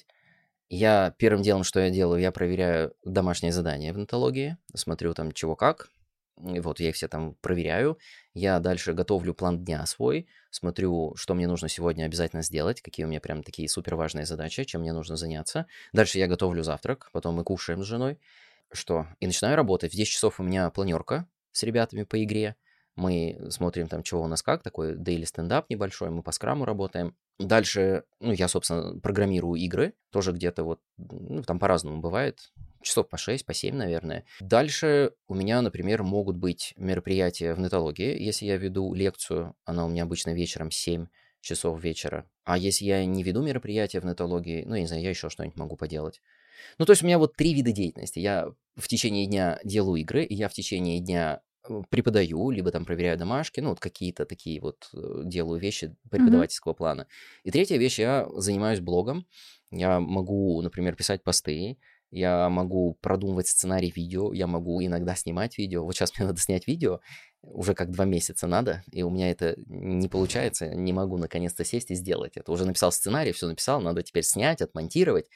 Я 0.69 1.13
первым 1.17 1.41
делом, 1.41 1.63
что 1.63 1.79
я 1.79 1.89
делаю, 1.89 2.21
я 2.21 2.31
проверяю 2.31 2.93
домашние 3.03 3.51
задания 3.51 3.93
в 3.93 3.97
нотологии, 3.97 4.57
смотрю 4.73 5.13
там 5.13 5.33
чего 5.33 5.57
как, 5.57 5.89
вот 6.41 6.79
я 6.79 6.89
их 6.89 6.95
все 6.95 7.07
там 7.07 7.35
проверяю. 7.41 7.97
Я 8.33 8.59
дальше 8.59 8.93
готовлю 8.93 9.33
план 9.33 9.63
дня 9.63 9.85
свой, 9.85 10.27
смотрю, 10.49 11.13
что 11.15 11.33
мне 11.33 11.47
нужно 11.47 11.69
сегодня 11.69 12.05
обязательно 12.05 12.41
сделать, 12.41 12.81
какие 12.81 13.05
у 13.05 13.09
меня 13.09 13.19
прям 13.19 13.43
такие 13.43 13.69
супер 13.69 13.95
важные 13.95 14.25
задачи, 14.25 14.63
чем 14.63 14.81
мне 14.81 14.93
нужно 14.93 15.17
заняться. 15.17 15.67
Дальше 15.93 16.17
я 16.17 16.27
готовлю 16.27 16.63
завтрак, 16.63 17.09
потом 17.11 17.35
мы 17.35 17.43
кушаем 17.43 17.83
с 17.83 17.85
женой. 17.85 18.19
Что? 18.71 19.07
И 19.19 19.27
начинаю 19.27 19.55
работать. 19.55 19.91
В 19.91 19.95
10 19.95 20.11
часов 20.11 20.39
у 20.39 20.43
меня 20.43 20.69
планерка 20.69 21.27
с 21.51 21.63
ребятами 21.63 22.03
по 22.03 22.23
игре. 22.23 22.55
Мы 22.95 23.37
смотрим 23.49 23.87
там, 23.87 24.03
чего 24.03 24.21
у 24.21 24.27
нас 24.27 24.41
как, 24.41 24.63
такой 24.63 24.95
daily 24.95 25.25
стендап 25.25 25.69
небольшой, 25.69 26.09
мы 26.09 26.23
по 26.23 26.31
скраму 26.31 26.65
работаем. 26.65 27.15
Дальше, 27.39 28.03
ну, 28.19 28.31
я, 28.33 28.47
собственно, 28.47 28.99
программирую 28.99 29.59
игры, 29.59 29.93
тоже 30.11 30.31
где-то 30.31 30.63
вот, 30.63 30.81
ну, 30.97 31.41
там 31.43 31.57
по-разному 31.57 32.01
бывает 32.01 32.51
часов 32.81 33.09
по 33.09 33.17
6, 33.17 33.45
по 33.45 33.53
7, 33.53 33.75
наверное. 33.75 34.25
Дальше 34.39 35.13
у 35.27 35.35
меня, 35.35 35.61
например, 35.61 36.03
могут 36.03 36.37
быть 36.37 36.73
мероприятия 36.77 37.53
в 37.53 37.59
нетологии. 37.59 38.21
Если 38.21 38.45
я 38.45 38.57
веду 38.57 38.93
лекцию, 38.93 39.55
она 39.65 39.85
у 39.85 39.89
меня 39.89 40.03
обычно 40.03 40.33
вечером 40.33 40.71
7 40.71 41.07
часов 41.41 41.81
вечера. 41.83 42.29
А 42.43 42.57
если 42.57 42.85
я 42.85 43.05
не 43.05 43.23
веду 43.23 43.41
мероприятия 43.41 43.99
в 43.99 44.05
нетологии, 44.05 44.63
ну, 44.65 44.75
я 44.75 44.81
не 44.81 44.87
знаю, 44.87 45.03
я 45.03 45.09
еще 45.09 45.29
что-нибудь 45.29 45.57
могу 45.57 45.75
поделать. 45.75 46.21
Ну, 46.77 46.85
то 46.85 46.91
есть 46.91 47.03
у 47.03 47.05
меня 47.05 47.17
вот 47.17 47.35
три 47.35 47.53
вида 47.53 47.71
деятельности. 47.71 48.19
Я 48.19 48.47
в 48.75 48.87
течение 48.87 49.25
дня 49.25 49.59
делаю 49.63 50.01
игры, 50.01 50.23
и 50.23 50.35
я 50.35 50.47
в 50.47 50.53
течение 50.53 50.99
дня 50.99 51.41
э, 51.67 51.81
преподаю, 51.89 52.51
либо 52.51 52.71
там 52.71 52.85
проверяю 52.85 53.17
домашки, 53.17 53.59
ну, 53.59 53.69
вот 53.69 53.79
какие-то 53.79 54.25
такие 54.25 54.61
вот 54.61 54.89
э, 54.93 55.21
делаю 55.25 55.59
вещи 55.59 55.95
преподавательского 56.09 56.73
mm-hmm. 56.73 56.77
плана. 56.77 57.07
И 57.43 57.51
третья 57.51 57.77
вещь, 57.77 57.99
я 57.99 58.27
занимаюсь 58.35 58.79
блогом. 58.79 59.25
Я 59.71 59.99
могу, 59.99 60.61
например, 60.61 60.95
писать 60.95 61.23
посты, 61.23 61.77
я 62.11 62.49
могу 62.49 62.97
продумывать 63.01 63.47
сценарий 63.47 63.91
видео, 63.95 64.33
я 64.33 64.45
могу 64.45 64.83
иногда 64.83 65.15
снимать 65.15 65.57
видео. 65.57 65.85
Вот 65.85 65.95
сейчас 65.95 66.17
мне 66.17 66.27
надо 66.27 66.39
снять 66.39 66.67
видео, 66.67 66.99
уже 67.41 67.73
как 67.73 67.89
два 67.89 68.05
месяца 68.05 68.47
надо, 68.47 68.83
и 68.91 69.01
у 69.01 69.09
меня 69.09 69.31
это 69.31 69.55
не 69.65 70.07
получается, 70.07 70.67
не 70.67 70.93
могу 70.93 71.17
наконец-то 71.17 71.63
сесть 71.63 71.89
и 71.89 71.95
сделать 71.95 72.33
это. 72.35 72.51
Уже 72.51 72.65
написал 72.65 72.91
сценарий, 72.91 73.31
все 73.31 73.47
написал, 73.47 73.81
надо 73.81 74.03
теперь 74.03 74.23
снять, 74.23 74.61
отмонтировать. 74.61 75.27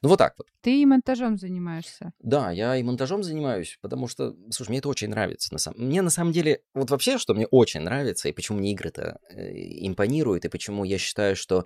Ну 0.00 0.08
вот 0.08 0.18
так 0.18 0.34
вот. 0.38 0.48
Ты 0.62 0.82
и 0.82 0.86
монтажом 0.86 1.36
занимаешься. 1.36 2.12
Да, 2.18 2.50
я 2.50 2.76
и 2.76 2.82
монтажом 2.82 3.22
занимаюсь, 3.22 3.78
потому 3.80 4.08
что, 4.08 4.34
слушай, 4.50 4.70
мне 4.70 4.78
это 4.78 4.88
очень 4.88 5.10
нравится. 5.10 5.52
На 5.52 5.58
самом... 5.58 5.80
Мне 5.86 6.02
на 6.02 6.10
самом 6.10 6.32
деле, 6.32 6.62
вот 6.74 6.90
вообще, 6.90 7.18
что 7.18 7.34
мне 7.34 7.46
очень 7.46 7.80
нравится, 7.80 8.28
и 8.28 8.32
почему 8.32 8.58
мне 8.58 8.72
игры-то 8.72 9.20
э, 9.30 9.52
импонируют, 9.86 10.44
и 10.44 10.48
почему 10.48 10.82
я 10.82 10.98
считаю, 10.98 11.36
что 11.36 11.64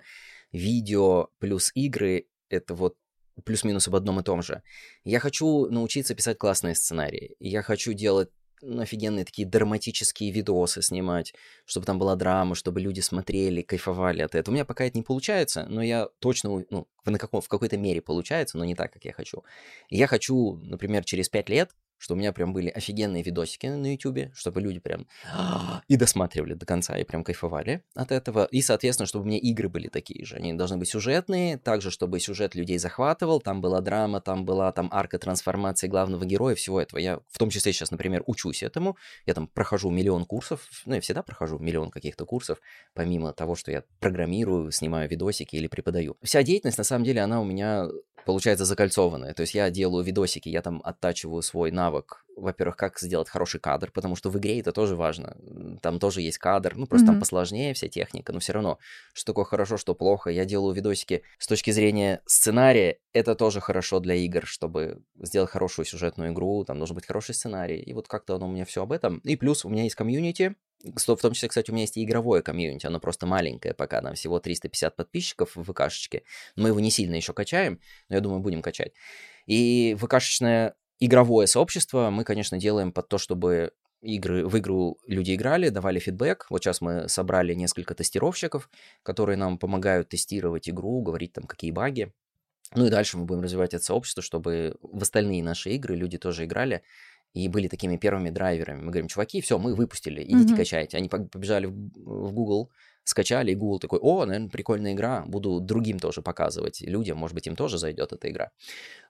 видео 0.51 1.29
плюс 1.39 1.71
игры— 1.73 2.27
это 2.49 2.75
вот 2.75 2.95
плюс-минус 3.45 3.87
об 3.87 3.95
одном 3.95 4.19
и 4.19 4.23
том 4.23 4.41
же. 4.41 4.61
Я 5.03 5.19
хочу 5.19 5.67
научиться 5.69 6.15
писать 6.15 6.37
классные 6.37 6.75
сценарии. 6.75 7.35
Я 7.39 7.61
хочу 7.61 7.93
делать 7.93 8.29
ну, 8.61 8.81
офигенные 8.81 9.25
такие 9.25 9.47
драматические 9.47 10.31
видосы 10.31 10.81
снимать, 10.81 11.33
чтобы 11.65 11.85
там 11.85 11.99
была 11.99 12.15
драма, 12.15 12.55
чтобы 12.55 12.81
люди 12.81 13.01
смотрели, 13.01 13.61
кайфовали 13.61 14.21
от 14.21 14.35
этого. 14.35 14.53
У 14.53 14.55
меня 14.55 14.65
пока 14.65 14.85
это 14.85 14.97
не 14.97 15.03
получается, 15.03 15.65
но 15.69 15.81
я 15.81 16.07
точно, 16.19 16.63
ну, 16.69 16.87
в, 17.05 17.17
каком, 17.17 17.41
в 17.41 17.47
какой-то 17.47 17.77
мере 17.77 18.01
получается, 18.01 18.57
но 18.57 18.65
не 18.65 18.75
так, 18.75 18.91
как 18.91 19.05
я 19.05 19.13
хочу. 19.13 19.43
я 19.89 20.07
хочу, 20.07 20.59
например, 20.63 21.03
через 21.03 21.29
пять 21.29 21.49
лет 21.49 21.71
что 21.97 22.13
у 22.13 22.17
меня 22.17 22.33
прям 22.33 22.53
были 22.53 22.69
офигенные 22.69 23.23
видосики 23.23 23.67
на 23.67 23.93
YouTube, 23.93 24.33
чтобы 24.35 24.61
люди 24.61 24.79
прям 24.79 25.07
и 25.87 25.97
досматривали 25.97 26.53
до 26.53 26.65
конца, 26.65 26.97
и 26.97 27.03
прям 27.03 27.23
кайфовали 27.23 27.83
от 27.95 28.11
этого. 28.11 28.47
И, 28.51 28.61
соответственно, 28.61 29.07
чтобы 29.07 29.25
меня 29.25 29.37
игры 29.37 29.69
были 29.69 29.87
такие 29.87 30.25
же. 30.25 30.35
Они 30.35 30.53
должны 30.53 30.77
быть 30.77 30.89
сюжетные, 30.89 31.57
также, 31.57 31.91
чтобы 31.91 32.19
сюжет 32.19 32.55
людей 32.55 32.77
захватывал, 32.77 33.41
там 33.41 33.61
была 33.61 33.81
драма, 33.81 34.21
там 34.21 34.45
была 34.45 34.71
там 34.71 34.89
арка 34.91 35.19
трансформации 35.19 35.87
главного 35.87 36.25
героя, 36.25 36.55
всего 36.55 36.81
этого. 36.81 36.99
Я 36.99 37.19
в 37.29 37.37
том 37.37 37.49
числе 37.49 37.73
сейчас, 37.73 37.91
например, 37.91 38.23
учусь 38.25 38.63
этому. 38.63 38.97
Я 39.25 39.33
там 39.33 39.47
прохожу 39.47 39.89
миллион 39.89 40.25
курсов, 40.25 40.67
ну, 40.85 40.95
я 40.95 41.01
всегда 41.01 41.23
прохожу 41.23 41.59
миллион 41.59 41.89
каких-то 41.89 42.25
курсов, 42.25 42.59
помимо 42.93 43.33
того, 43.33 43.55
что 43.55 43.71
я 43.71 43.83
программирую, 43.99 44.71
снимаю 44.71 45.09
видосики 45.09 45.55
или 45.55 45.67
преподаю. 45.67 46.17
Вся 46.21 46.43
деятельность, 46.43 46.77
на 46.77 46.83
самом 46.83 47.05
деле, 47.05 47.21
она 47.21 47.41
у 47.41 47.45
меня 47.45 47.87
получается 48.27 48.65
закольцованная. 48.65 49.33
То 49.33 49.41
есть 49.41 49.55
я 49.55 49.69
делаю 49.69 50.03
видосики, 50.03 50.49
я 50.49 50.61
там 50.61 50.81
оттачиваю 50.83 51.41
свой 51.41 51.71
навык, 51.71 51.86
во-первых, 52.37 52.77
как 52.77 52.99
сделать 52.99 53.29
хороший 53.29 53.59
кадр, 53.59 53.91
потому 53.91 54.15
что 54.15 54.29
в 54.29 54.37
игре 54.37 54.59
это 54.59 54.71
тоже 54.71 54.95
важно. 54.95 55.35
Там 55.81 55.99
тоже 55.99 56.21
есть 56.21 56.37
кадр, 56.37 56.75
ну 56.75 56.85
просто 56.85 57.07
mm-hmm. 57.07 57.11
там 57.11 57.19
посложнее 57.19 57.73
вся 57.73 57.87
техника, 57.87 58.31
но 58.31 58.39
все 58.39 58.53
равно, 58.53 58.77
что 59.13 59.33
такое 59.33 59.45
хорошо, 59.45 59.77
что 59.77 59.95
плохо. 59.95 60.29
Я 60.29 60.45
делаю 60.45 60.73
видосики 60.73 61.23
с 61.39 61.47
точки 61.47 61.71
зрения 61.71 62.21
сценария, 62.25 62.99
это 63.13 63.33
тоже 63.33 63.59
хорошо 63.59 63.99
для 63.99 64.13
игр, 64.15 64.45
чтобы 64.45 65.01
сделать 65.19 65.49
хорошую 65.49 65.85
сюжетную 65.85 66.31
игру, 66.31 66.63
там 66.63 66.77
должен 66.77 66.95
быть 66.95 67.07
хороший 67.07 67.33
сценарий. 67.33 67.79
И 67.79 67.93
вот 67.93 68.07
как-то 68.07 68.35
оно 68.35 68.47
у 68.47 68.51
меня 68.51 68.65
все 68.65 68.83
об 68.83 68.91
этом. 68.91 69.17
И 69.19 69.35
плюс 69.35 69.65
у 69.65 69.69
меня 69.69 69.83
есть 69.83 69.95
комьюнити, 69.95 70.55
в 70.83 71.17
том 71.17 71.33
числе, 71.33 71.49
кстати, 71.49 71.71
у 71.71 71.73
меня 71.73 71.83
есть 71.83 71.97
и 71.97 72.03
игровое 72.03 72.43
комьюнити, 72.43 72.85
оно 72.85 72.99
просто 72.99 73.25
маленькое 73.25 73.73
пока, 73.73 74.01
нам 74.01 74.13
всего 74.13 74.39
350 74.39 74.95
подписчиков 74.95 75.55
в 75.55 75.63
ВКшечке. 75.63 76.23
Мы 76.55 76.69
его 76.69 76.79
не 76.79 76.91
сильно 76.91 77.15
еще 77.15 77.33
качаем, 77.33 77.79
но 78.09 78.15
я 78.15 78.21
думаю, 78.21 78.41
будем 78.41 78.61
качать. 78.61 78.93
И 79.47 79.95
ВКшечное 79.99 80.75
игровое 80.99 81.47
сообщество 81.47 82.09
мы, 82.09 82.23
конечно, 82.23 82.57
делаем 82.57 82.91
под 82.91 83.07
то, 83.07 83.17
чтобы 83.17 83.71
игры, 84.01 84.47
в 84.47 84.57
игру 84.59 84.97
люди 85.07 85.35
играли, 85.35 85.69
давали 85.69 85.99
фидбэк. 85.99 86.47
Вот 86.49 86.63
сейчас 86.63 86.81
мы 86.81 87.09
собрали 87.09 87.53
несколько 87.53 87.93
тестировщиков, 87.95 88.69
которые 89.03 89.37
нам 89.37 89.57
помогают 89.57 90.09
тестировать 90.09 90.69
игру, 90.69 91.01
говорить 91.01 91.33
там, 91.33 91.45
какие 91.45 91.71
баги. 91.71 92.13
Ну 92.75 92.85
и 92.85 92.89
дальше 92.89 93.17
мы 93.17 93.25
будем 93.25 93.41
развивать 93.41 93.73
это 93.73 93.83
сообщество, 93.83 94.21
чтобы 94.21 94.75
в 94.81 95.01
остальные 95.01 95.43
наши 95.43 95.71
игры 95.71 95.95
люди 95.95 96.17
тоже 96.17 96.45
играли 96.45 96.83
и 97.33 97.47
были 97.47 97.67
такими 97.67 97.97
первыми 97.97 98.29
драйверами. 98.29 98.81
Мы 98.81 98.91
говорим, 98.91 99.07
чуваки, 99.07 99.41
все, 99.41 99.57
мы 99.57 99.75
выпустили, 99.75 100.23
идите 100.23 100.53
mm-hmm. 100.53 100.57
качайте. 100.57 100.97
Они 100.97 101.07
побежали 101.07 101.67
в 101.67 102.31
Google, 102.33 102.71
скачали, 103.03 103.51
и 103.51 103.55
Google 103.55 103.79
такой, 103.79 103.99
о, 103.99 104.25
наверное, 104.25 104.49
прикольная 104.49 104.93
игра, 104.93 105.23
буду 105.25 105.59
другим 105.59 105.99
тоже 105.99 106.21
показывать 106.21 106.81
людям, 106.81 107.17
может 107.17 107.35
быть, 107.35 107.47
им 107.47 107.55
тоже 107.55 107.77
зайдет 107.77 108.11
эта 108.11 108.29
игра. 108.29 108.51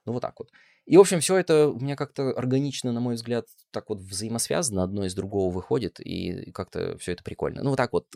Ну, 0.04 0.12
вот 0.12 0.20
так 0.20 0.38
вот. 0.38 0.50
И, 0.88 0.96
в 0.96 1.00
общем, 1.00 1.20
все 1.20 1.36
это 1.36 1.68
у 1.68 1.78
меня 1.78 1.96
как-то 1.96 2.30
органично, 2.30 2.92
на 2.92 3.00
мой 3.00 3.16
взгляд, 3.16 3.44
так 3.72 3.90
вот 3.90 4.00
взаимосвязано, 4.00 4.82
одно 4.82 5.04
из 5.04 5.14
другого 5.14 5.52
выходит, 5.52 6.00
и 6.00 6.50
как-то 6.52 6.96
все 6.96 7.12
это 7.12 7.22
прикольно. 7.22 7.62
Ну, 7.62 7.70
вот 7.70 7.76
так 7.76 7.92
вот 7.92 8.06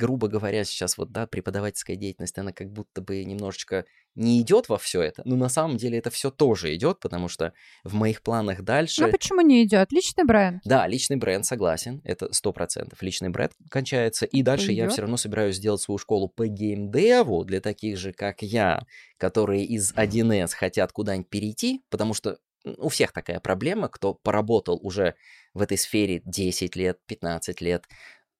грубо 0.00 0.28
говоря, 0.28 0.64
сейчас 0.64 0.96
вот, 0.96 1.12
да, 1.12 1.26
преподавательская 1.26 1.94
деятельность, 1.94 2.38
она 2.38 2.52
как 2.52 2.72
будто 2.72 3.02
бы 3.02 3.22
немножечко 3.22 3.84
не 4.14 4.40
идет 4.40 4.70
во 4.70 4.78
все 4.78 5.02
это, 5.02 5.22
но 5.26 5.36
на 5.36 5.50
самом 5.50 5.76
деле 5.76 5.98
это 5.98 6.10
все 6.10 6.30
тоже 6.30 6.74
идет, 6.74 7.00
потому 7.00 7.28
что 7.28 7.52
в 7.84 7.94
моих 7.94 8.22
планах 8.22 8.62
дальше... 8.62 9.02
Ну 9.02 9.10
почему 9.10 9.42
не 9.42 9.62
идет? 9.62 9.92
Личный 9.92 10.24
бренд. 10.24 10.62
Да, 10.64 10.86
личный 10.86 11.16
бренд, 11.16 11.44
согласен, 11.44 12.00
это 12.04 12.32
сто 12.32 12.52
процентов. 12.52 13.02
Личный 13.02 13.28
бренд 13.28 13.52
кончается, 13.70 14.24
и 14.24 14.42
дальше 14.42 14.72
я 14.72 14.88
все 14.88 15.02
равно 15.02 15.18
собираюсь 15.18 15.56
сделать 15.56 15.82
свою 15.82 15.98
школу 15.98 16.28
по 16.28 16.46
геймдеву 16.46 17.44
для 17.44 17.60
таких 17.60 17.98
же, 17.98 18.12
как 18.12 18.42
я, 18.42 18.80
которые 19.18 19.66
из 19.66 19.92
1С 19.92 20.52
хотят 20.54 20.92
куда-нибудь 20.92 21.28
перейти, 21.28 21.82
потому 21.90 22.14
что 22.14 22.38
у 22.64 22.88
всех 22.88 23.12
такая 23.12 23.40
проблема, 23.40 23.88
кто 23.88 24.14
поработал 24.14 24.78
уже 24.82 25.14
в 25.54 25.62
этой 25.62 25.78
сфере 25.78 26.22
10 26.24 26.76
лет, 26.76 26.98
15 27.06 27.60
лет, 27.60 27.84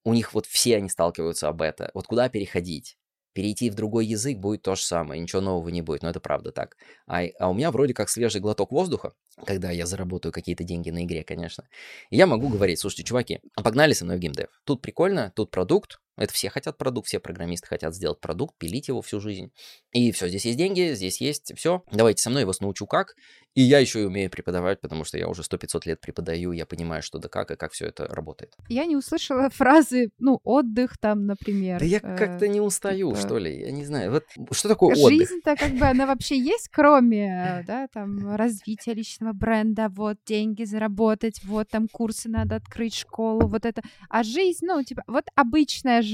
у 0.04 0.14
них 0.14 0.34
вот 0.34 0.46
все 0.46 0.76
они 0.76 0.88
сталкиваются 0.88 1.48
об 1.48 1.62
это. 1.62 1.90
Вот 1.94 2.06
куда 2.06 2.28
переходить? 2.28 2.96
Перейти 3.32 3.70
в 3.70 3.74
другой 3.74 4.06
язык 4.06 4.38
будет 4.38 4.62
то 4.62 4.74
же 4.74 4.82
самое, 4.82 5.20
ничего 5.20 5.40
нового 5.40 5.68
не 5.68 5.82
будет, 5.82 6.02
но 6.02 6.10
это 6.10 6.18
правда 6.18 6.50
так. 6.50 6.76
А, 7.06 7.22
а 7.38 7.48
у 7.48 7.54
меня 7.54 7.70
вроде 7.70 7.94
как 7.94 8.08
свежий 8.08 8.40
глоток 8.40 8.72
воздуха, 8.72 9.12
когда 9.46 9.70
я 9.70 9.86
заработаю 9.86 10.32
какие-то 10.32 10.64
деньги 10.64 10.90
на 10.90 11.04
игре, 11.04 11.22
конечно. 11.22 11.68
И 12.10 12.16
я 12.16 12.26
могу 12.26 12.48
говорить, 12.48 12.80
слушайте, 12.80 13.04
чуваки, 13.04 13.40
погнали 13.54 13.92
со 13.92 14.04
мной 14.04 14.16
в 14.16 14.20
геймдев. 14.20 14.48
Тут 14.64 14.82
прикольно, 14.82 15.32
тут 15.36 15.52
продукт, 15.52 16.00
это 16.20 16.34
все 16.34 16.50
хотят 16.50 16.76
продукт, 16.76 17.08
все 17.08 17.18
программисты 17.18 17.66
хотят 17.66 17.94
сделать 17.94 18.20
продукт, 18.20 18.54
пилить 18.58 18.88
его 18.88 19.00
всю 19.00 19.20
жизнь. 19.20 19.52
И 19.92 20.12
все, 20.12 20.28
здесь 20.28 20.44
есть 20.44 20.58
деньги, 20.58 20.92
здесь 20.92 21.18
есть 21.20 21.52
все. 21.56 21.82
Давайте 21.90 22.22
со 22.22 22.28
мной, 22.28 22.42
я 22.42 22.46
вас 22.46 22.60
научу 22.60 22.86
как. 22.86 23.14
И 23.54 23.62
я 23.62 23.80
еще 23.80 24.02
и 24.02 24.04
умею 24.04 24.30
преподавать, 24.30 24.80
потому 24.80 25.02
что 25.04 25.18
я 25.18 25.28
уже 25.28 25.42
100-500 25.42 25.80
лет 25.86 26.00
преподаю, 26.00 26.52
я 26.52 26.66
понимаю, 26.66 27.02
что 27.02 27.18
да 27.18 27.28
как 27.28 27.50
и 27.50 27.56
как 27.56 27.72
все 27.72 27.86
это 27.86 28.06
работает. 28.06 28.54
Я 28.68 28.84
не 28.84 28.96
услышала 28.96 29.48
фразы, 29.54 30.10
ну, 30.18 30.40
отдых 30.44 30.98
там, 30.98 31.26
например. 31.26 31.80
Да 31.80 31.84
я 31.86 31.98
э, 31.98 32.16
как-то 32.16 32.46
не 32.46 32.60
устаю, 32.60 33.10
типа... 33.10 33.26
что 33.26 33.38
ли, 33.38 33.58
я 33.58 33.72
не 33.72 33.84
знаю. 33.84 34.12
Вот 34.12 34.24
что 34.52 34.68
такое 34.68 34.94
отдых? 34.94 35.18
Жизнь-то 35.18 35.56
как 35.56 35.72
бы, 35.72 35.86
она 35.86 36.06
вообще 36.06 36.38
есть, 36.38 36.68
кроме, 36.68 37.64
да, 37.66 37.88
там, 37.92 38.36
развития 38.36 38.92
личного 38.92 39.32
бренда, 39.32 39.88
вот, 39.88 40.18
деньги 40.26 40.64
заработать, 40.64 41.42
вот, 41.42 41.68
там, 41.70 41.88
курсы 41.88 42.28
надо 42.28 42.56
открыть, 42.56 42.94
школу, 42.94 43.48
вот 43.48 43.64
это. 43.64 43.82
А 44.10 44.22
жизнь, 44.22 44.64
ну, 44.66 44.82
типа, 44.84 45.02
вот 45.08 45.24
обычная 45.34 46.02
жизнь. 46.02 46.09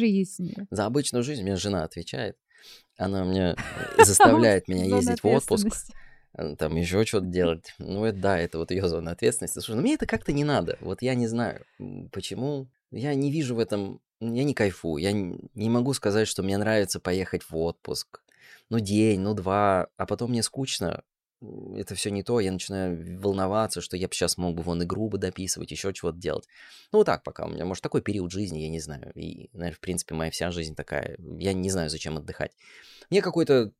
За 0.70 0.86
обычную 0.86 1.22
жизнь 1.22 1.42
мне 1.42 1.56
жена 1.56 1.84
отвечает. 1.84 2.36
Она 2.96 3.24
мне 3.24 3.56
заставляет 3.98 4.68
меня 4.68 4.84
ездить 4.84 5.22
в 5.22 5.26
отпуск 5.26 5.68
Э, 6.36 6.54
там 6.56 6.76
еще 6.76 7.04
что-то 7.04 7.26
делать. 7.26 7.74
Ну, 7.78 8.04
это 8.04 8.18
да, 8.18 8.38
это 8.38 8.58
вот 8.58 8.70
ее 8.70 8.88
зона 8.88 9.12
ответственности. 9.12 9.58
Слушай, 9.58 9.76
ну 9.76 9.82
мне 9.82 9.94
это 9.94 10.06
как-то 10.06 10.32
не 10.32 10.44
надо. 10.44 10.76
Вот 10.80 11.02
я 11.02 11.14
не 11.14 11.26
знаю, 11.26 11.64
почему. 12.12 12.68
Я 12.92 13.14
не 13.14 13.32
вижу 13.32 13.56
в 13.56 13.58
этом, 13.58 14.00
я 14.20 14.44
не 14.44 14.54
кайфую. 14.54 15.02
Я 15.02 15.12
не 15.12 15.70
могу 15.70 15.92
сказать, 15.92 16.28
что 16.28 16.42
мне 16.42 16.56
нравится 16.56 17.00
поехать 17.00 17.42
в 17.48 17.56
отпуск. 17.56 18.20
Ну, 18.68 18.80
день, 18.80 19.20
ну, 19.20 19.34
два, 19.34 19.88
а 19.96 20.06
потом 20.06 20.30
мне 20.30 20.42
скучно. 20.42 21.02
Это 21.76 21.94
все 21.94 22.10
не 22.10 22.22
то, 22.22 22.40
я 22.40 22.50
начинаю 22.50 23.20
волноваться, 23.20 23.80
что 23.80 23.96
я 23.96 24.08
бы 24.08 24.14
сейчас 24.14 24.38
мог 24.38 24.54
бы 24.54 24.62
вон 24.62 24.82
игру 24.82 25.08
бы 25.08 25.18
дописывать, 25.18 25.70
еще 25.70 25.92
чего-то 25.92 26.18
делать. 26.18 26.48
Ну, 26.92 26.98
вот 26.98 27.04
так 27.04 27.22
пока 27.22 27.44
у 27.44 27.50
меня, 27.50 27.64
может, 27.64 27.82
такой 27.82 28.00
период 28.00 28.32
жизни, 28.32 28.60
я 28.60 28.68
не 28.68 28.80
знаю. 28.80 29.12
И, 29.14 29.50
наверное, 29.52 29.76
в 29.76 29.80
принципе, 29.80 30.14
моя 30.14 30.30
вся 30.30 30.50
жизнь 30.50 30.74
такая. 30.74 31.16
Я 31.38 31.52
не 31.52 31.70
знаю, 31.70 31.90
зачем 31.90 32.16
отдыхать. 32.16 32.52
Мне 33.10 33.20
какой-то 33.20 33.72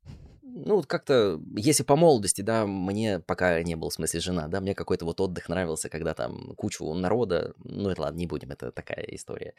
ну, 0.56 0.76
вот 0.76 0.86
как-то, 0.86 1.38
если 1.54 1.82
по 1.82 1.96
молодости, 1.96 2.40
да, 2.40 2.66
мне 2.66 3.20
пока 3.20 3.62
не 3.62 3.76
был, 3.76 3.90
в 3.90 3.94
смысле, 3.94 4.20
жена, 4.20 4.48
да, 4.48 4.60
мне 4.62 4.74
какой-то 4.74 5.04
вот 5.04 5.20
отдых 5.20 5.50
нравился, 5.50 5.90
когда 5.90 6.14
там 6.14 6.54
кучу 6.56 6.90
народа, 6.94 7.52
ну, 7.58 7.90
это 7.90 8.00
ладно, 8.00 8.18
не 8.18 8.26
будем, 8.26 8.52
это 8.52 8.72
такая 8.72 9.04
история. 9.08 9.52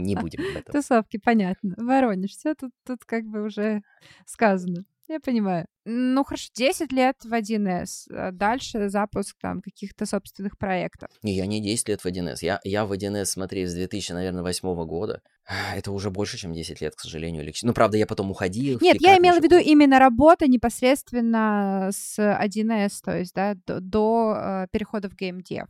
Не 0.00 0.16
будем. 0.16 0.42
Тусовки, 0.72 1.18
понятно. 1.18 1.74
Воронеж, 1.76 2.30
все 2.30 2.54
тут, 2.54 2.72
тут 2.86 3.04
как 3.04 3.24
бы 3.24 3.42
уже 3.42 3.82
сказано. 4.26 4.84
Я 5.12 5.20
понимаю. 5.20 5.66
Ну, 5.84 6.24
хорошо, 6.24 6.48
10 6.54 6.90
лет 6.90 7.16
в 7.22 7.34
1С. 7.34 8.06
а 8.10 8.30
Дальше 8.32 8.88
запуск 8.88 9.36
там 9.42 9.60
каких-то 9.60 10.06
собственных 10.06 10.56
проектов. 10.56 11.10
Не, 11.22 11.34
я 11.34 11.44
не 11.44 11.60
10 11.60 11.88
лет 11.90 12.00
в 12.00 12.06
1С. 12.06 12.38
Я, 12.40 12.60
я 12.64 12.86
в 12.86 12.92
1С, 12.92 13.26
смотри, 13.26 13.66
с 13.66 13.74
2000, 13.74 14.12
наверное, 14.12 14.42
8 14.42 14.86
года. 14.86 15.20
Это 15.76 15.92
уже 15.92 16.08
больше, 16.10 16.38
чем 16.38 16.54
10 16.54 16.80
лет, 16.80 16.94
к 16.94 17.00
сожалению. 17.00 17.42
или 17.42 17.52
щ- 17.52 17.66
Ну, 17.66 17.74
правда, 17.74 17.98
я 17.98 18.06
потом 18.06 18.30
уходил. 18.30 18.78
Нет, 18.80 18.96
я 19.02 19.18
имела 19.18 19.38
в 19.38 19.42
виду 19.42 19.56
именно 19.58 19.98
работа 19.98 20.46
непосредственно 20.46 21.90
с 21.92 22.18
1С, 22.18 23.00
то 23.04 23.18
есть, 23.18 23.34
да, 23.34 23.54
до, 23.66 23.80
до, 23.80 24.34
э, 24.36 24.66
перехода 24.72 25.10
в 25.10 25.14
геймдев. 25.14 25.66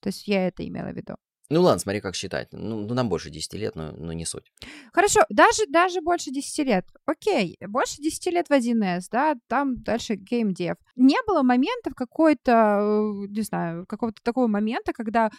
То 0.00 0.08
есть 0.10 0.28
я 0.28 0.46
это 0.46 0.66
имела 0.66 0.90
в 0.90 0.96
виду. 0.96 1.16
Ну, 1.50 1.62
ладно, 1.62 1.80
смотри, 1.80 2.00
как 2.00 2.14
считать. 2.14 2.48
Ну, 2.52 2.86
ну, 2.86 2.94
нам 2.94 3.08
больше 3.08 3.28
10 3.28 3.54
лет, 3.54 3.74
но, 3.74 3.90
но 3.90 4.12
не 4.12 4.24
суть. 4.24 4.52
Хорошо, 4.92 5.20
даже, 5.28 5.66
даже 5.68 6.00
больше 6.00 6.30
10 6.30 6.64
лет. 6.64 6.86
Окей, 7.06 7.56
больше 7.66 8.00
10 8.00 8.32
лет 8.32 8.48
в 8.48 8.52
1С, 8.52 9.08
да, 9.10 9.34
там 9.48 9.82
дальше 9.82 10.14
геймдев. 10.14 10.76
Не 10.94 11.16
было 11.26 11.42
моментов 11.42 11.94
какой-то, 11.96 12.52
э, 12.52 13.26
не 13.30 13.42
знаю, 13.42 13.84
какого-то 13.86 14.22
такого 14.22 14.46
момента, 14.46 14.92
когда 14.92 15.30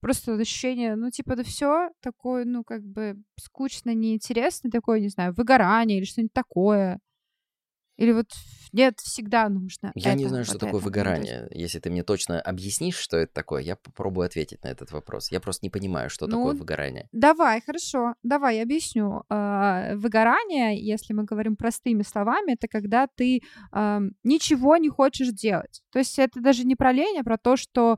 просто 0.00 0.34
ощущение, 0.34 0.96
ну, 0.96 1.10
типа, 1.10 1.36
да 1.36 1.42
все 1.42 1.90
такое, 2.00 2.46
ну, 2.46 2.64
как 2.64 2.82
бы 2.82 3.16
скучно, 3.38 3.94
неинтересно, 3.94 4.70
такое, 4.70 5.00
не 5.00 5.08
знаю, 5.08 5.34
выгорание 5.34 5.98
или 5.98 6.06
что-нибудь 6.06 6.32
такое. 6.32 6.98
Или 7.98 8.12
вот 8.12 8.26
нет, 8.72 8.98
всегда 9.00 9.48
нужно. 9.48 9.92
Я 9.94 10.14
не 10.14 10.24
это, 10.24 10.30
знаю, 10.30 10.44
что 10.44 10.54
вот 10.54 10.60
такое 10.60 10.68
это. 10.68 10.72
Ну, 10.72 10.78
есть- 10.78 10.84
выгорание. 10.84 11.48
Если 11.50 11.78
ты 11.80 11.90
мне 11.90 12.02
точно 12.02 12.40
объяснишь, 12.40 12.96
что 12.96 13.16
это 13.16 13.32
такое, 13.32 13.62
я 13.62 13.76
попробую 13.76 14.26
ответить 14.26 14.62
на 14.62 14.68
этот 14.68 14.92
вопрос. 14.92 15.30
Я 15.32 15.40
просто 15.40 15.66
не 15.66 15.70
понимаю, 15.70 16.08
что 16.10 16.26
такое 16.26 16.52
Ну, 16.52 16.58
выгорание. 16.58 17.08
Давай, 17.12 17.60
хорошо, 17.60 18.14
давай, 18.22 18.56
я 18.56 18.62
объясню. 18.62 19.24
А, 19.28 19.94
Выгорание, 19.96 20.78
если 20.80 21.12
мы 21.12 21.24
говорим 21.24 21.56
простыми 21.56 22.02
словами, 22.02 22.52
это 22.52 22.68
когда 22.68 23.06
ты 23.06 23.42
ничего 24.22 24.76
не 24.76 24.88
хочешь 24.88 25.28
делать. 25.28 25.82
То 25.92 25.98
есть 25.98 26.18
это 26.18 26.40
даже 26.40 26.64
не 26.64 26.76
про 26.76 26.92
лень, 26.92 27.18
а 27.18 27.24
про 27.24 27.36
то, 27.38 27.56
что 27.56 27.96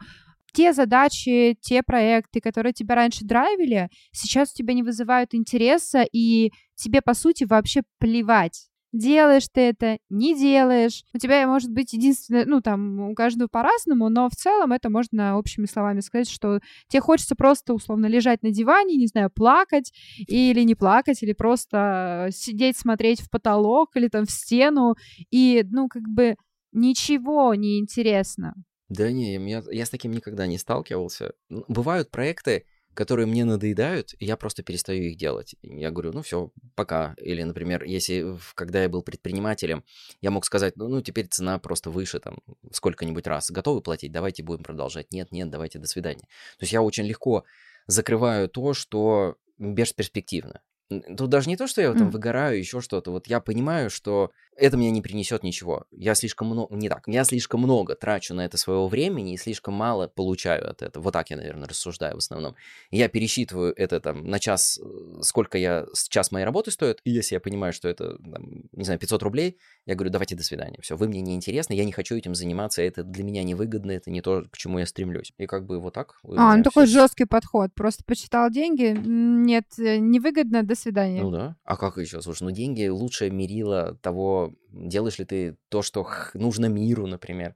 те 0.53 0.73
задачи, 0.73 1.57
те 1.61 1.83
проекты, 1.83 2.41
которые 2.41 2.73
тебя 2.73 2.95
раньше 2.95 3.25
драйвили, 3.25 3.89
сейчас 4.13 4.53
у 4.53 4.57
тебя 4.57 4.75
не 4.75 4.83
вызывают 4.83 5.35
интереса, 5.35 6.05
и 6.11 6.53
тебе, 6.75 7.03
по 7.03 7.15
сути, 7.15 7.45
вообще 7.45 7.83
плевать. 7.99 8.70
Делаешь 8.93 9.47
ты 9.53 9.61
это, 9.61 9.99
не 10.09 10.37
делаешь. 10.37 11.05
У 11.15 11.19
тебя 11.19 11.47
может 11.47 11.71
быть 11.71 11.93
единственное, 11.93 12.45
ну, 12.45 12.61
там, 12.61 13.11
у 13.11 13.15
каждого 13.15 13.47
по-разному, 13.47 14.09
но 14.09 14.29
в 14.29 14.35
целом 14.35 14.73
это 14.73 14.91
можно 14.91 15.39
общими 15.39 15.67
словами 15.67 16.01
сказать, 16.01 16.29
что 16.29 16.61
тебе 16.89 17.01
хочется 17.01 17.37
просто 17.37 17.73
условно 17.73 18.07
лежать 18.07 18.43
на 18.43 18.51
диване, 18.51 18.97
не 18.97 19.07
знаю, 19.07 19.31
плакать 19.31 19.93
или 20.27 20.63
не 20.63 20.75
плакать, 20.75 21.23
или 21.23 21.33
просто 21.33 22.29
сидеть, 22.33 22.77
смотреть 22.77 23.21
в 23.21 23.31
потолок 23.31 23.91
или 23.95 24.09
там 24.09 24.27
в 24.27 24.31
стену, 24.31 24.97
и, 25.31 25.65
ну, 25.71 25.89
как 25.89 26.03
бы 26.03 26.35
ничего 26.73 27.55
не 27.55 27.79
интересно. 27.79 28.55
Да 28.89 29.13
не, 29.13 29.37
я, 29.49 29.63
я 29.71 29.87
с 29.87 29.91
таким 29.91 30.11
никогда 30.11 30.49
не 30.49 30.59
сталкивался. 30.59 31.33
Бывают 31.49 32.11
проекты, 32.11 32.65
которые 32.95 33.27
мне 33.27 33.45
надоедают, 33.45 34.15
я 34.19 34.37
просто 34.37 34.63
перестаю 34.63 35.03
их 35.05 35.17
делать. 35.17 35.55
Я 35.63 35.91
говорю, 35.91 36.13
ну 36.13 36.23
все, 36.23 36.51
пока. 36.75 37.15
Или, 37.19 37.43
например, 37.43 37.85
если 37.85 38.37
когда 38.55 38.83
я 38.83 38.89
был 38.89 39.03
предпринимателем, 39.03 39.85
я 40.21 40.31
мог 40.31 40.45
сказать, 40.45 40.77
ну, 40.77 40.89
ну 40.89 41.01
теперь 41.01 41.27
цена 41.29 41.59
просто 41.59 41.91
выше 41.91 42.21
там 42.21 42.39
сколько-нибудь 42.73 43.27
раз. 43.27 43.51
Готовы 43.51 43.81
платить? 43.81 44.13
Давайте 44.13 44.43
будем 44.43 44.63
продолжать. 44.63 45.13
Нет, 45.13 45.33
нет, 45.33 45.51
давайте, 45.51 45.79
до 45.79 45.87
свидания. 45.87 46.25
То 46.59 46.63
есть 46.63 46.73
я 46.73 46.83
очень 46.83 47.05
легко 47.05 47.45
закрываю 47.87 48.49
то, 48.49 48.75
что 48.75 49.37
бесперспективно. 49.59 50.61
Тут 50.91 51.31
даже 51.31 51.49
не 51.49 51.57
то, 51.57 51.69
что 51.69 51.81
я 51.81 51.93
там 51.93 52.09
М. 52.09 52.11
выгораю, 52.11 52.59
еще 52.59 52.81
что-то. 52.81 53.13
Вот 53.13 53.29
я 53.29 53.41
понимаю, 53.41 53.91
что 53.91 54.33
это 54.57 54.77
мне 54.77 54.91
не 54.91 55.01
принесет 55.01 55.43
ничего. 55.43 55.87
Я 55.93 56.15
слишком 56.15 56.49
много, 56.49 56.75
не 56.75 56.89
так, 56.89 57.05
я 57.07 57.25
слишком 57.25 57.61
много 57.61 57.95
трачу 57.95 58.35
на 58.35 58.45
это 58.45 58.59
своего 58.59 58.89
времени 58.89 59.35
и 59.35 59.37
слишком 59.37 59.75
мало 59.75 60.09
получаю 60.09 60.69
от 60.69 60.83
этого. 60.83 61.05
Вот 61.05 61.13
так 61.13 61.31
я, 61.31 61.37
наверное, 61.37 61.69
рассуждаю 61.69 62.17
в 62.17 62.19
основном. 62.19 62.57
Я 62.91 63.09
пересчитываю 63.09 63.73
это 63.77 64.01
там 64.01 64.25
на 64.27 64.39
час, 64.39 64.81
э, 64.83 65.23
сколько 65.23 65.59
я 65.59 65.87
час 66.09 66.33
моей 66.33 66.45
работы 66.45 66.73
стоит, 66.73 67.01
и 67.05 67.11
если 67.11 67.37
я 67.37 67.41
понимаю, 67.41 67.73
что 67.73 67.89
это, 67.89 68.19
там, 68.19 68.65
не 68.73 68.85
знаю, 68.85 68.99
500 68.99 69.23
рублей, 69.23 69.59
я 69.87 69.95
говорю, 69.95 70.11
давайте 70.11 70.35
до 70.35 70.43
свидания. 70.43 70.79
Все, 70.83 70.97
вы 70.97 71.09
мне 71.09 71.21
не 71.21 71.35
интересны, 71.35 71.75
я 71.75 71.85
не 71.85 71.93
хочу 71.93 72.17
этим 72.17 72.35
заниматься, 72.35 72.83
это 72.83 73.05
для 73.05 73.25
меня 73.25 73.45
невыгодно, 73.45 73.93
это 73.93 74.11
не 74.11 74.21
то, 74.21 74.45
к 74.51 74.59
чему 74.59 74.79
я 74.81 74.87
стремлюсь. 74.87 75.33
И 75.39 75.47
как 75.47 75.67
бы 75.67 75.79
вот 75.79 75.95
так. 75.95 76.17
у 76.25 76.35
А, 76.37 76.57
ну 76.57 76.63
такой 76.63 76.87
жесткий 76.87 77.25
подход. 77.25 77.73
Просто 77.75 78.05
посчитал 78.05 78.51
деньги, 78.51 78.95
нет, 78.97 79.67
э, 79.79 79.99
невыгодно, 79.99 80.65
до 80.65 80.75
свидания. 80.81 81.23
Ну 81.23 81.31
да. 81.31 81.57
А 81.65 81.77
как 81.77 81.99
еще? 81.99 82.23
Слушай, 82.23 82.45
ну 82.45 82.51
деньги 82.51 82.87
лучшее 82.89 83.31
мерило 83.31 83.97
того, 84.03 84.55
делаешь 84.71 85.19
ли 85.19 85.25
ты 85.25 85.57
то, 85.69 85.83
что 85.83 86.07
нужно 86.35 86.67
миру, 86.67 87.07
например. 87.07 87.55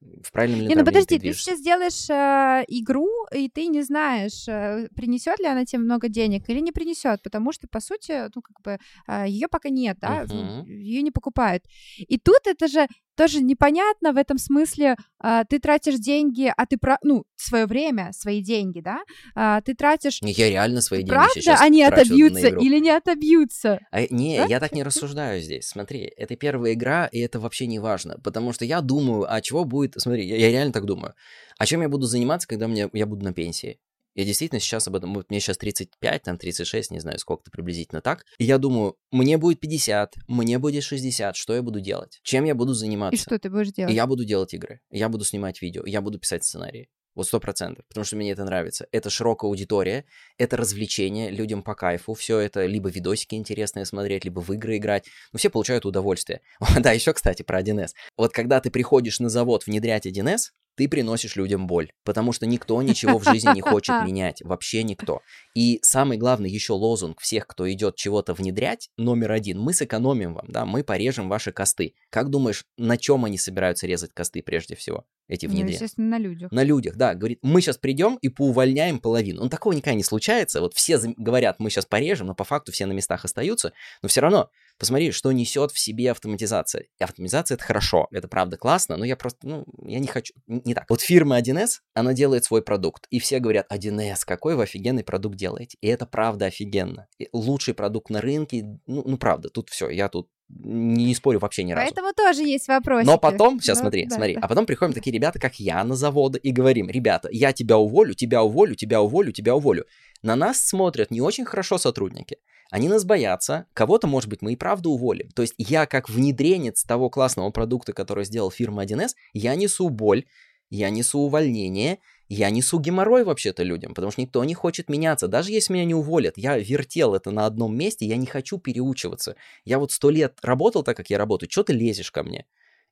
В 0.00 0.30
правильном 0.32 0.60
ли 0.62 0.68
Не, 0.68 0.74
ну 0.74 0.84
подожди, 0.84 1.18
ты 1.18 1.18
движешься. 1.18 1.42
сейчас 1.42 1.60
делаешь 1.60 2.10
э, 2.10 2.64
игру, 2.68 3.08
и 3.34 3.48
ты 3.48 3.66
не 3.68 3.82
знаешь, 3.82 4.46
э, 4.48 4.88
принесет 4.94 5.38
ли 5.38 5.46
она 5.46 5.64
тебе 5.64 5.80
много 5.80 6.08
денег 6.08 6.48
или 6.48 6.60
не 6.60 6.72
принесет, 6.72 7.22
потому 7.22 7.52
что, 7.52 7.66
по 7.68 7.80
сути, 7.80 8.28
ну, 8.34 8.42
как 8.42 8.60
бы, 8.62 8.78
ее 9.26 9.48
пока 9.48 9.68
нет, 9.70 9.98
да, 10.00 10.22
Мгм. 10.22 10.66
ее 10.66 11.02
не 11.02 11.10
покупают. 11.10 11.64
И 11.98 12.18
тут 12.18 12.46
это 12.46 12.68
же 12.68 12.86
тоже 13.16 13.40
непонятно 13.40 14.12
в 14.12 14.16
этом 14.16 14.38
смысле, 14.38 14.96
а, 15.18 15.44
ты 15.44 15.58
тратишь 15.58 15.96
деньги, 15.96 16.52
а 16.56 16.66
ты, 16.66 16.76
про, 16.76 16.98
ну, 17.02 17.24
свое 17.36 17.66
время, 17.66 18.10
свои 18.12 18.42
деньги, 18.42 18.80
да, 18.80 19.00
а, 19.34 19.60
ты 19.60 19.74
тратишь, 19.74 20.18
Я 20.22 20.50
реально 20.50 20.80
свои 20.80 21.00
деньги 21.00 21.10
правда, 21.10 21.32
сейчас 21.34 21.60
они 21.60 21.82
отобьются 21.82 22.48
или 22.48 22.78
не 22.78 22.90
отобьются? 22.90 23.80
А, 23.90 24.02
не, 24.10 24.38
Да? 24.38 24.46
я 24.46 24.60
так 24.60 24.72
не 24.72 24.82
рассуждаю 24.82 25.40
здесь. 25.40 25.66
Смотри, 25.66 26.12
это 26.16 26.36
первая 26.36 26.74
игра, 26.74 27.06
и 27.06 27.18
это 27.18 27.40
вообще 27.40 27.66
не 27.66 27.78
важно. 27.78 28.18
Потому 28.22 28.52
что 28.52 28.64
я 28.64 28.80
думаю, 28.80 29.26
а 29.32 29.40
чего 29.40 29.64
будет... 29.64 29.94
Смотри, 29.96 30.26
я, 30.26 30.36
я 30.36 30.50
реально 30.50 30.72
так 30.72 30.84
думаю. 30.84 31.14
А 31.58 31.66
чем 31.66 31.82
я 31.82 31.88
буду 31.88 32.06
заниматься, 32.06 32.46
когда 32.46 32.68
мне, 32.68 32.88
я 32.92 33.06
буду 33.06 33.24
на 33.24 33.32
пенсии? 33.32 33.80
Я 34.16 34.24
действительно 34.24 34.60
сейчас 34.60 34.88
об 34.88 34.96
этом... 34.96 35.12
Вот 35.14 35.28
мне 35.28 35.40
сейчас 35.40 35.58
35, 35.58 36.22
там 36.22 36.38
36, 36.38 36.90
не 36.90 37.00
знаю, 37.00 37.18
сколько-то 37.18 37.50
приблизительно 37.50 38.00
так. 38.00 38.24
И 38.38 38.44
я 38.44 38.56
думаю, 38.56 38.96
мне 39.12 39.36
будет 39.36 39.60
50, 39.60 40.14
мне 40.26 40.58
будет 40.58 40.82
60, 40.82 41.36
что 41.36 41.54
я 41.54 41.62
буду 41.62 41.80
делать? 41.80 42.18
Чем 42.22 42.44
я 42.44 42.54
буду 42.54 42.72
заниматься? 42.72 43.14
И 43.14 43.22
что 43.22 43.38
ты 43.38 43.50
будешь 43.50 43.68
И 43.68 43.72
делать? 43.72 43.94
я 43.94 44.06
буду 44.06 44.24
делать 44.24 44.54
игры, 44.54 44.80
я 44.90 45.10
буду 45.10 45.24
снимать 45.26 45.60
видео, 45.60 45.84
я 45.84 46.00
буду 46.00 46.18
писать 46.18 46.44
сценарии. 46.44 46.88
Вот 47.14 47.26
сто 47.26 47.40
процентов, 47.40 47.86
потому 47.88 48.04
что 48.04 48.16
мне 48.16 48.30
это 48.30 48.44
нравится. 48.44 48.86
Это 48.92 49.08
широкая 49.08 49.48
аудитория, 49.48 50.04
это 50.36 50.58
развлечение, 50.58 51.30
людям 51.30 51.62
по 51.62 51.74
кайфу. 51.74 52.12
Все 52.12 52.38
это 52.38 52.66
либо 52.66 52.90
видосики 52.90 53.34
интересные 53.34 53.86
смотреть, 53.86 54.24
либо 54.24 54.40
в 54.40 54.50
игры 54.52 54.76
играть. 54.76 55.06
Ну, 55.32 55.38
все 55.38 55.48
получают 55.50 55.86
удовольствие. 55.86 56.42
Да, 56.80 56.92
еще, 56.92 57.14
кстати, 57.14 57.42
про 57.42 57.62
1С. 57.62 57.92
Вот 58.18 58.32
когда 58.32 58.60
ты 58.60 58.70
приходишь 58.70 59.18
на 59.18 59.30
завод 59.30 59.66
внедрять 59.66 60.06
1С, 60.06 60.50
ты 60.76 60.88
приносишь 60.88 61.36
людям 61.36 61.66
боль, 61.66 61.90
потому 62.04 62.32
что 62.32 62.46
никто 62.46 62.80
ничего 62.82 63.18
в 63.18 63.24
жизни 63.24 63.54
не 63.54 63.60
хочет 63.60 63.94
менять, 64.04 64.42
вообще 64.42 64.82
никто. 64.82 65.20
И 65.54 65.78
самый 65.82 66.18
главный 66.18 66.50
еще 66.50 66.74
лозунг 66.74 67.20
всех, 67.20 67.46
кто 67.46 67.70
идет 67.70 67.96
чего-то 67.96 68.34
внедрять, 68.34 68.90
номер 68.96 69.32
один, 69.32 69.60
мы 69.60 69.72
сэкономим 69.72 70.34
вам, 70.34 70.46
да, 70.48 70.64
мы 70.64 70.84
порежем 70.84 71.28
ваши 71.28 71.52
косты. 71.52 71.94
Как 72.10 72.30
думаешь, 72.30 72.64
на 72.76 72.96
чем 72.96 73.24
они 73.24 73.38
собираются 73.38 73.86
резать 73.86 74.12
косты 74.12 74.42
прежде 74.42 74.76
всего, 74.76 75.04
эти 75.28 75.46
Ну, 75.46 75.52
внедрения? 75.52 75.74
естественно, 75.74 76.08
на 76.08 76.18
людях. 76.18 76.52
На 76.52 76.62
людях, 76.62 76.96
да, 76.96 77.14
говорит, 77.14 77.38
мы 77.42 77.60
сейчас 77.60 77.78
придем 77.78 78.16
и 78.22 78.28
поувольняем 78.28 78.98
половину. 78.98 79.42
Ну, 79.42 79.48
такого 79.48 79.72
никогда 79.72 79.94
не 79.94 80.04
случается. 80.04 80.60
Вот 80.60 80.74
все 80.74 80.98
говорят, 81.16 81.58
мы 81.58 81.70
сейчас 81.70 81.86
порежем, 81.86 82.28
но 82.28 82.34
по 82.34 82.44
факту 82.44 82.72
все 82.72 82.86
на 82.86 82.92
местах 82.92 83.24
остаются. 83.24 83.72
Но 84.02 84.08
все 84.08 84.20
равно, 84.20 84.50
посмотри, 84.78 85.10
что 85.10 85.32
несет 85.32 85.72
в 85.72 85.78
себе 85.78 86.10
автоматизация. 86.10 86.86
И 86.98 87.02
автоматизация 87.02 87.56
это 87.56 87.64
хорошо, 87.64 88.06
это 88.10 88.28
правда 88.28 88.56
классно, 88.56 88.96
но 88.96 89.04
я 89.04 89.16
просто, 89.16 89.46
ну, 89.46 89.64
я 89.82 89.98
не 89.98 90.06
хочу, 90.06 90.34
не 90.46 90.74
так. 90.74 90.86
Вот 90.88 91.00
фирма 91.00 91.38
1С, 91.38 91.80
она 91.94 92.12
делает 92.12 92.44
свой 92.44 92.62
продукт, 92.62 93.06
и 93.10 93.18
все 93.18 93.38
говорят, 93.38 93.66
1С, 93.72 94.20
какой 94.24 94.54
вы 94.54 94.64
офигенный 94.64 95.04
продукт 95.04 95.36
делаете. 95.36 95.76
И 95.80 95.88
это 95.88 96.06
правда 96.06 96.46
офигенно. 96.46 97.08
И 97.18 97.28
лучший 97.32 97.74
продукт 97.74 98.10
на 98.10 98.20
рынке, 98.20 98.78
ну, 98.86 99.02
ну 99.04 99.16
правда, 99.18 99.48
тут 99.48 99.70
все, 99.70 99.88
я 99.88 100.08
тут 100.08 100.28
не, 100.48 101.06
не 101.06 101.14
спорю 101.14 101.38
вообще 101.38 101.64
ни 101.64 101.72
разу. 101.72 101.86
Поэтому 101.86 102.12
тоже 102.12 102.42
есть 102.42 102.68
вопросы. 102.68 103.06
Но 103.06 103.18
потом, 103.18 103.60
сейчас 103.60 103.78
Ну, 103.78 103.82
смотри, 103.82 104.06
да, 104.06 104.16
смотри, 104.16 104.34
да. 104.34 104.40
а 104.42 104.48
потом 104.48 104.66
приходим 104.66 104.92
такие 104.92 105.12
ребята, 105.12 105.38
как 105.38 105.58
я, 105.58 105.82
на 105.84 105.96
заводы 105.96 106.38
и 106.38 106.52
говорим, 106.52 106.88
ребята, 106.88 107.28
я 107.32 107.52
тебя 107.52 107.78
уволю, 107.78 108.14
тебя 108.14 108.42
уволю, 108.42 108.74
тебя 108.74 109.02
уволю, 109.02 109.32
тебя 109.32 109.54
уволю. 109.54 109.84
На 110.22 110.36
нас 110.36 110.60
смотрят 110.60 111.10
не 111.10 111.20
очень 111.20 111.44
хорошо 111.44 111.78
сотрудники. 111.78 112.38
Они 112.70 112.88
нас 112.88 113.04
боятся, 113.04 113.66
кого-то, 113.74 114.06
может 114.06 114.28
быть, 114.28 114.42
мы 114.42 114.52
и 114.52 114.56
правда 114.56 114.88
уволим. 114.88 115.30
То 115.30 115.42
есть 115.42 115.54
я 115.56 115.86
как 115.86 116.08
внедренец 116.08 116.82
того 116.82 117.10
классного 117.10 117.50
продукта, 117.50 117.92
который 117.92 118.24
сделал 118.24 118.50
фирма 118.50 118.84
1С, 118.84 119.10
я 119.32 119.54
несу 119.54 119.88
боль, 119.88 120.24
я 120.68 120.90
несу 120.90 121.20
увольнение, 121.20 121.98
я 122.28 122.50
несу 122.50 122.80
геморрой 122.80 123.24
вообще-то 123.24 123.62
людям, 123.62 123.94
потому 123.94 124.10
что 124.10 124.20
никто 124.20 124.42
не 124.44 124.54
хочет 124.54 124.88
меняться. 124.88 125.28
Даже 125.28 125.52
если 125.52 125.72
меня 125.72 125.84
не 125.84 125.94
уволят, 125.94 126.34
я 126.36 126.58
вертел 126.58 127.14
это 127.14 127.30
на 127.30 127.46
одном 127.46 127.76
месте, 127.76 128.06
я 128.06 128.16
не 128.16 128.26
хочу 128.26 128.58
переучиваться. 128.58 129.36
Я 129.64 129.78
вот 129.78 129.92
сто 129.92 130.10
лет 130.10 130.38
работал 130.42 130.82
так, 130.82 130.96
как 130.96 131.10
я 131.10 131.18
работаю, 131.18 131.50
что 131.50 131.62
ты 131.62 131.72
лезешь 131.72 132.10
ко 132.10 132.22
мне? 132.22 132.46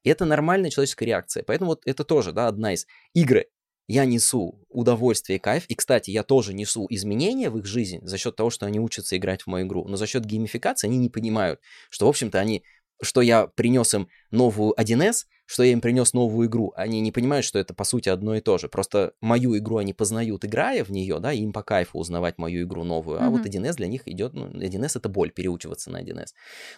И 0.05 0.11
это 0.11 0.25
нормальная 0.25 0.71
человеческая 0.71 1.07
реакция. 1.07 1.43
Поэтому 1.43 1.71
вот 1.71 1.83
это 1.85 2.05
тоже, 2.05 2.33
да, 2.33 2.47
одна 2.47 2.75
из 2.75 2.87
игры. 3.15 3.47
Я 3.87 4.07
несу 4.07 4.65
удовольствие 4.69 5.37
и 5.39 5.41
кайф. 5.41 5.67
И, 5.67 5.75
кстати, 5.75 6.11
я 6.11 6.23
тоже 6.23 6.55
несу 6.55 6.87
изменения 6.89 7.51
в 7.51 7.59
их 7.59 7.67
жизнь 7.67 8.01
за 8.03 8.17
счет 8.17 8.37
того, 8.37 8.51
что 8.51 8.67
они 8.67 8.81
учатся 8.81 9.17
играть 9.17 9.43
в 9.43 9.47
мою 9.47 9.67
игру. 9.67 9.87
Но 9.89 9.97
за 9.97 10.07
счет 10.07 10.25
геймификации 10.25 10.87
они 10.87 10.97
не 10.97 11.11
понимают, 11.11 11.61
что, 11.91 12.07
в 12.07 12.09
общем-то, 12.09 12.39
они 12.39 12.65
что 13.03 13.21
я 13.21 13.47
принес 13.47 13.93
им 13.95 14.09
новую 14.31 14.73
1С, 14.79 15.27
что 15.47 15.63
я 15.63 15.73
им 15.73 15.81
принес 15.81 16.13
новую 16.13 16.49
игру. 16.49 16.73
Они 16.77 17.01
не 17.01 17.13
понимают, 17.13 17.45
что 17.45 17.59
это 17.59 17.75
по 17.75 17.85
сути 17.85 18.09
одно 18.09 18.35
и 18.35 18.41
то 18.41 18.59
же. 18.59 18.69
Просто 18.69 19.13
мою 19.21 19.57
игру 19.59 19.79
они 19.79 19.93
познают, 19.93 20.45
играя 20.45 20.85
в 20.85 20.91
нее, 20.91 21.19
да, 21.21 21.33
и 21.33 21.41
им 21.41 21.53
по 21.53 21.63
кайфу 21.63 21.99
узнавать 21.99 22.39
мою 22.39 22.65
игру 22.65 22.85
новую. 22.85 23.19
А 23.21 23.27
mm-hmm. 23.27 23.31
вот 23.31 23.47
1С 23.47 23.75
для 23.75 23.87
них 23.87 24.09
идет, 24.09 24.35
ну, 24.35 24.47
1С 24.47 24.99
это 24.99 25.09
боль, 25.09 25.31
переучиваться 25.31 25.91
на 25.91 26.03
1С. 26.03 26.29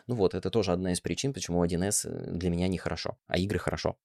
Ну 0.07 0.14
вот, 0.14 0.35
это 0.35 0.51
тоже 0.51 0.73
одна 0.73 0.93
из 0.93 1.01
причин, 1.01 1.33
почему 1.33 1.64
1С 1.64 2.09
э, 2.09 2.31
для 2.33 2.51
меня 2.51 2.69
нехорошо, 2.69 3.17
а 3.27 3.39
игры 3.39 3.59
хорошо. 3.59 3.97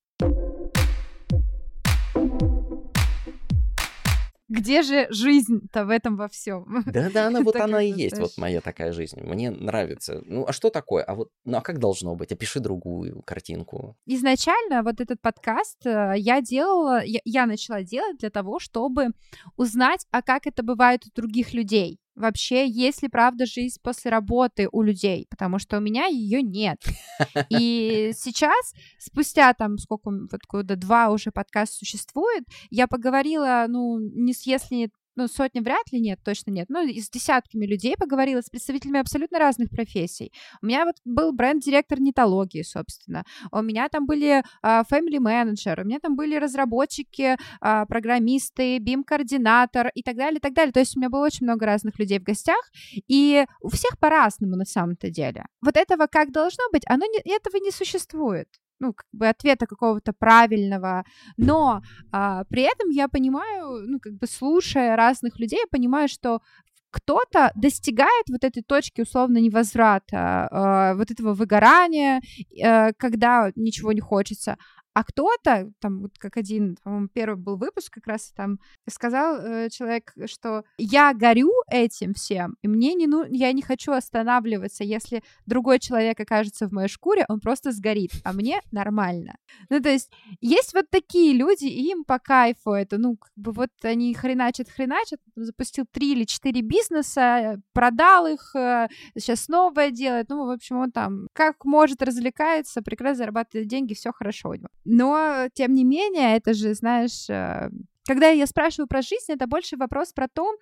Где 4.51 4.83
же 4.83 5.07
жизнь-то 5.09 5.85
в 5.85 5.89
этом 5.89 6.17
во 6.17 6.27
всем? 6.27 6.83
Да-да, 6.85 7.27
она 7.27 7.41
вот 7.41 7.55
она 7.55 7.81
и 7.81 7.91
есть, 7.91 8.19
вот 8.19 8.37
моя 8.37 8.59
такая 8.59 8.91
жизнь. 8.91 9.21
Мне 9.21 9.49
нравится. 9.49 10.21
Ну, 10.25 10.45
а 10.45 10.51
что 10.51 10.69
такое? 10.69 11.03
А 11.03 11.15
вот, 11.15 11.29
ну, 11.45 11.57
а 11.57 11.61
как 11.61 11.79
должно 11.79 12.15
быть? 12.15 12.31
Опиши 12.31 12.59
другую 12.59 13.21
картинку. 13.23 13.95
Изначально 14.05 14.83
вот 14.83 14.99
этот 14.99 15.21
подкаст 15.21 15.85
э, 15.85 16.15
я 16.17 16.41
делала, 16.41 17.01
я 17.05 17.45
начала 17.45 17.81
делать 17.83 18.17
для 18.17 18.29
того, 18.29 18.59
чтобы 18.59 19.07
узнать, 19.55 20.05
а 20.11 20.21
как 20.21 20.45
это 20.47 20.63
бывает 20.63 21.05
у 21.05 21.09
других 21.15 21.53
людей 21.53 22.00
вообще 22.15 22.67
есть 22.67 23.01
ли 23.01 23.09
правда 23.09 23.45
жизнь 23.45 23.79
после 23.81 24.11
работы 24.11 24.67
у 24.71 24.81
людей, 24.81 25.27
потому 25.29 25.59
что 25.59 25.77
у 25.77 25.81
меня 25.81 26.05
ее 26.05 26.41
нет. 26.41 26.79
И 27.49 28.11
сейчас, 28.15 28.73
спустя 28.97 29.53
там 29.53 29.77
сколько, 29.77 30.09
вот 30.09 30.41
года 30.47 30.75
два 30.75 31.09
уже 31.09 31.31
подкаст 31.31 31.73
существует, 31.73 32.43
я 32.69 32.87
поговорила, 32.87 33.65
ну, 33.67 33.99
не 33.99 34.33
с 34.33 34.45
если 34.45 34.91
ну, 35.21 35.27
сотни 35.27 35.59
вряд 35.59 35.91
ли 35.91 35.99
нет, 35.99 36.19
точно 36.23 36.51
нет, 36.51 36.67
ну, 36.69 36.79
с 36.81 37.09
десятками 37.09 37.65
людей 37.65 37.95
поговорила, 37.97 38.41
с 38.41 38.49
представителями 38.49 38.99
абсолютно 38.99 39.37
разных 39.37 39.69
профессий. 39.69 40.31
У 40.61 40.65
меня 40.65 40.85
вот 40.85 40.95
был 41.05 41.31
бренд-директор 41.31 41.99
нетологии, 41.99 42.63
собственно. 42.63 43.23
У 43.51 43.61
меня 43.61 43.87
там 43.89 44.05
были 44.07 44.43
uh, 44.63 44.83
family 44.91 45.19
manager, 45.19 45.81
у 45.81 45.85
меня 45.85 45.99
там 45.99 46.15
были 46.15 46.35
разработчики, 46.35 47.37
uh, 47.63 47.85
программисты, 47.85 48.77
BIM-координатор 48.77 49.91
и 49.93 50.01
так 50.01 50.15
далее, 50.15 50.37
и 50.37 50.41
так 50.41 50.53
далее. 50.53 50.71
То 50.71 50.79
есть 50.79 50.97
у 50.97 50.99
меня 50.99 51.09
было 51.09 51.25
очень 51.25 51.45
много 51.45 51.65
разных 51.65 51.99
людей 51.99 52.19
в 52.19 52.23
гостях, 52.23 52.71
и 53.07 53.45
у 53.61 53.69
всех 53.69 53.99
по-разному 53.99 54.55
на 54.55 54.65
самом-то 54.65 55.11
деле. 55.11 55.45
Вот 55.61 55.77
этого 55.77 56.07
как 56.07 56.31
должно 56.31 56.63
быть, 56.71 56.83
оно 56.87 57.05
не, 57.05 57.19
этого 57.31 57.57
не 57.57 57.71
существует 57.71 58.47
ну, 58.81 58.93
как 58.93 59.05
бы 59.13 59.27
ответа 59.27 59.67
какого-то 59.67 60.11
правильного, 60.11 61.03
но 61.37 61.81
а, 62.11 62.43
при 62.45 62.63
этом 62.63 62.89
я 62.89 63.07
понимаю, 63.07 63.87
ну, 63.87 63.99
как 63.99 64.13
бы 64.13 64.27
слушая 64.27 64.95
разных 64.95 65.39
людей, 65.39 65.59
я 65.59 65.67
понимаю, 65.71 66.07
что 66.09 66.41
кто-то 66.89 67.51
достигает 67.55 68.25
вот 68.29 68.43
этой 68.43 68.63
точки 68.63 69.01
условно 69.01 69.37
невозврата, 69.37 70.49
э, 70.51 70.97
вот 70.97 71.09
этого 71.09 71.33
выгорания, 71.33 72.21
э, 72.61 72.91
когда 72.97 73.51
ничего 73.55 73.93
не 73.93 74.01
хочется, 74.01 74.57
а 74.93 75.03
кто-то, 75.03 75.71
там, 75.79 76.01
вот 76.01 76.17
как 76.17 76.37
один, 76.37 76.77
по-моему, 76.83 77.07
первый 77.07 77.37
был 77.37 77.57
выпуск, 77.57 77.93
как 77.93 78.07
раз 78.07 78.31
там 78.35 78.59
сказал 78.89 79.37
э, 79.37 79.69
человек, 79.69 80.13
что 80.25 80.63
я 80.77 81.13
горю 81.13 81.51
этим 81.69 82.13
всем, 82.13 82.57
и 82.61 82.67
мне 82.67 82.93
не 82.93 83.07
ну, 83.07 83.25
я 83.29 83.51
не 83.53 83.61
хочу 83.61 83.93
останавливаться, 83.93 84.83
если 84.83 85.23
другой 85.45 85.79
человек 85.79 86.19
окажется 86.19 86.67
в 86.67 86.71
моей 86.71 86.89
шкуре, 86.89 87.25
он 87.29 87.39
просто 87.39 87.71
сгорит, 87.71 88.11
а 88.23 88.33
мне 88.33 88.61
нормально. 88.71 89.35
Ну, 89.69 89.79
то 89.79 89.89
есть 89.89 90.11
есть 90.41 90.73
вот 90.73 90.85
такие 90.89 91.33
люди, 91.33 91.65
и 91.65 91.91
им 91.91 92.03
по 92.03 92.19
кайфу 92.19 92.71
это, 92.71 92.97
ну, 92.97 93.17
как 93.17 93.31
бы 93.35 93.51
вот 93.53 93.69
они 93.83 94.13
хреначат, 94.13 94.69
хреначат, 94.69 95.19
запустил 95.35 95.85
три 95.89 96.13
или 96.13 96.25
четыре 96.25 96.61
бизнеса, 96.61 97.61
продал 97.73 98.27
их, 98.27 98.55
э, 98.55 98.87
сейчас 99.17 99.47
новое 99.47 99.91
делает, 99.91 100.29
ну, 100.29 100.45
в 100.47 100.49
общем, 100.49 100.77
он 100.77 100.91
там 100.91 101.27
как 101.33 101.63
может 101.65 102.01
развлекается, 102.01 102.81
прекрасно 102.81 103.15
зарабатывает 103.15 103.67
деньги, 103.67 103.93
все 103.93 104.11
хорошо 104.11 104.49
у 104.49 104.53
него. 104.55 104.69
Но, 104.85 105.47
тем 105.53 105.73
не 105.73 105.83
менее, 105.83 106.35
это 106.35 106.53
же, 106.53 106.73
знаешь, 106.73 107.29
э, 107.29 107.69
когда 108.07 108.29
я 108.29 108.47
спрашиваю 108.47 108.87
про 108.87 109.01
жизнь, 109.01 109.31
это 109.31 109.47
больше 109.47 109.77
вопрос 109.77 110.11
про 110.13 110.27
то, 110.27 110.55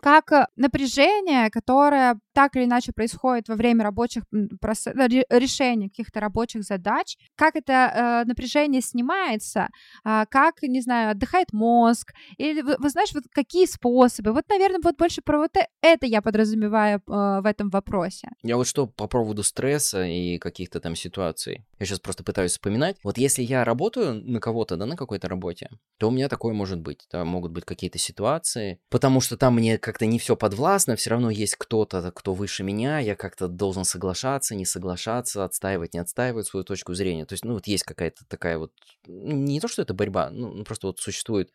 как 0.00 0.32
э, 0.32 0.46
напряжение, 0.56 1.50
которое 1.50 2.18
так 2.36 2.54
или 2.54 2.64
иначе 2.64 2.92
происходит 2.92 3.48
во 3.48 3.54
время 3.54 3.82
рабочих 3.82 4.24
решения 4.30 5.88
каких-то 5.88 6.20
рабочих 6.20 6.64
задач, 6.64 7.16
как 7.34 7.56
это 7.56 7.72
э, 7.72 8.28
напряжение 8.28 8.82
снимается, 8.82 9.68
э, 10.04 10.24
как, 10.28 10.62
не 10.62 10.82
знаю, 10.82 11.12
отдыхает 11.12 11.52
мозг, 11.52 12.12
или, 12.36 12.60
вы, 12.60 12.76
вы 12.78 12.90
знаешь, 12.90 13.14
вот 13.14 13.24
какие 13.32 13.64
способы. 13.66 14.32
Вот, 14.32 14.44
наверное, 14.50 14.80
вот 14.82 14.96
больше 14.98 15.22
про 15.22 15.38
вот 15.38 15.56
э, 15.56 15.66
это 15.80 16.04
я 16.04 16.20
подразумеваю 16.20 16.98
э, 16.98 17.00
в 17.06 17.46
этом 17.46 17.70
вопросе. 17.70 18.28
Я 18.42 18.56
вот 18.56 18.66
что 18.66 18.86
по 18.86 19.06
поводу 19.06 19.42
стресса 19.42 20.04
и 20.04 20.38
каких-то 20.38 20.80
там 20.80 20.94
ситуаций. 20.94 21.64
Я 21.78 21.86
сейчас 21.86 22.00
просто 22.00 22.22
пытаюсь 22.22 22.52
вспоминать. 22.52 22.96
Вот 23.02 23.16
если 23.18 23.42
я 23.42 23.64
работаю 23.64 24.14
на 24.14 24.40
кого-то, 24.40 24.76
да, 24.76 24.84
на 24.86 24.96
какой-то 24.96 25.28
работе, 25.28 25.70
то 25.98 26.08
у 26.08 26.10
меня 26.10 26.28
такое 26.28 26.52
может 26.52 26.80
быть. 26.80 27.06
Там 27.10 27.28
могут 27.28 27.52
быть 27.52 27.64
какие-то 27.64 27.98
ситуации, 27.98 28.78
потому 28.90 29.20
что 29.20 29.36
там 29.36 29.54
мне 29.54 29.78
как-то 29.86 30.04
не 30.04 30.18
все 30.18 30.34
подвластно, 30.34 30.96
все 30.96 31.10
равно 31.10 31.30
есть 31.30 31.54
кто-то, 31.54 32.10
кто 32.10 32.34
выше 32.34 32.64
меня, 32.64 32.98
я 32.98 33.14
как-то 33.14 33.46
должен 33.46 33.84
соглашаться, 33.84 34.56
не 34.56 34.64
соглашаться, 34.64 35.44
отстаивать, 35.44 35.94
не 35.94 36.00
отстаивать 36.00 36.48
свою 36.48 36.64
точку 36.64 36.92
зрения. 36.92 37.24
То 37.24 37.34
есть, 37.34 37.44
ну, 37.44 37.52
вот 37.54 37.68
есть 37.68 37.84
какая-то 37.84 38.24
такая 38.26 38.58
вот, 38.58 38.72
не 39.06 39.60
то, 39.60 39.68
что 39.68 39.82
это 39.82 39.94
борьба, 39.94 40.30
ну, 40.30 40.52
ну, 40.52 40.64
просто 40.64 40.88
вот 40.88 40.98
существует 40.98 41.52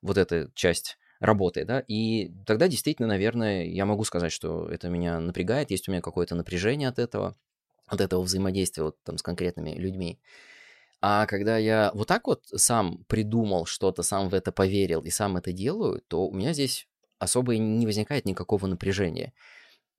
вот 0.00 0.16
эта 0.16 0.50
часть 0.54 0.96
работы, 1.20 1.66
да, 1.66 1.84
и 1.86 2.32
тогда 2.46 2.68
действительно, 2.68 3.06
наверное, 3.06 3.66
я 3.66 3.84
могу 3.84 4.04
сказать, 4.04 4.32
что 4.32 4.66
это 4.66 4.88
меня 4.88 5.20
напрягает, 5.20 5.70
есть 5.70 5.86
у 5.86 5.92
меня 5.92 6.00
какое-то 6.00 6.34
напряжение 6.34 6.88
от 6.88 6.98
этого, 6.98 7.36
от 7.86 8.00
этого 8.00 8.22
взаимодействия 8.22 8.84
вот 8.84 8.96
там 9.02 9.18
с 9.18 9.22
конкретными 9.22 9.72
людьми. 9.72 10.18
А 11.02 11.26
когда 11.26 11.58
я 11.58 11.90
вот 11.92 12.08
так 12.08 12.26
вот 12.28 12.46
сам 12.46 13.04
придумал 13.08 13.66
что-то, 13.66 14.02
сам 14.02 14.30
в 14.30 14.34
это 14.34 14.52
поверил 14.52 15.02
и 15.02 15.10
сам 15.10 15.36
это 15.36 15.52
делаю, 15.52 16.00
то 16.08 16.26
у 16.26 16.32
меня 16.32 16.54
здесь 16.54 16.88
особо 17.24 17.56
не 17.56 17.86
возникает 17.86 18.24
никакого 18.24 18.66
напряжения. 18.66 19.32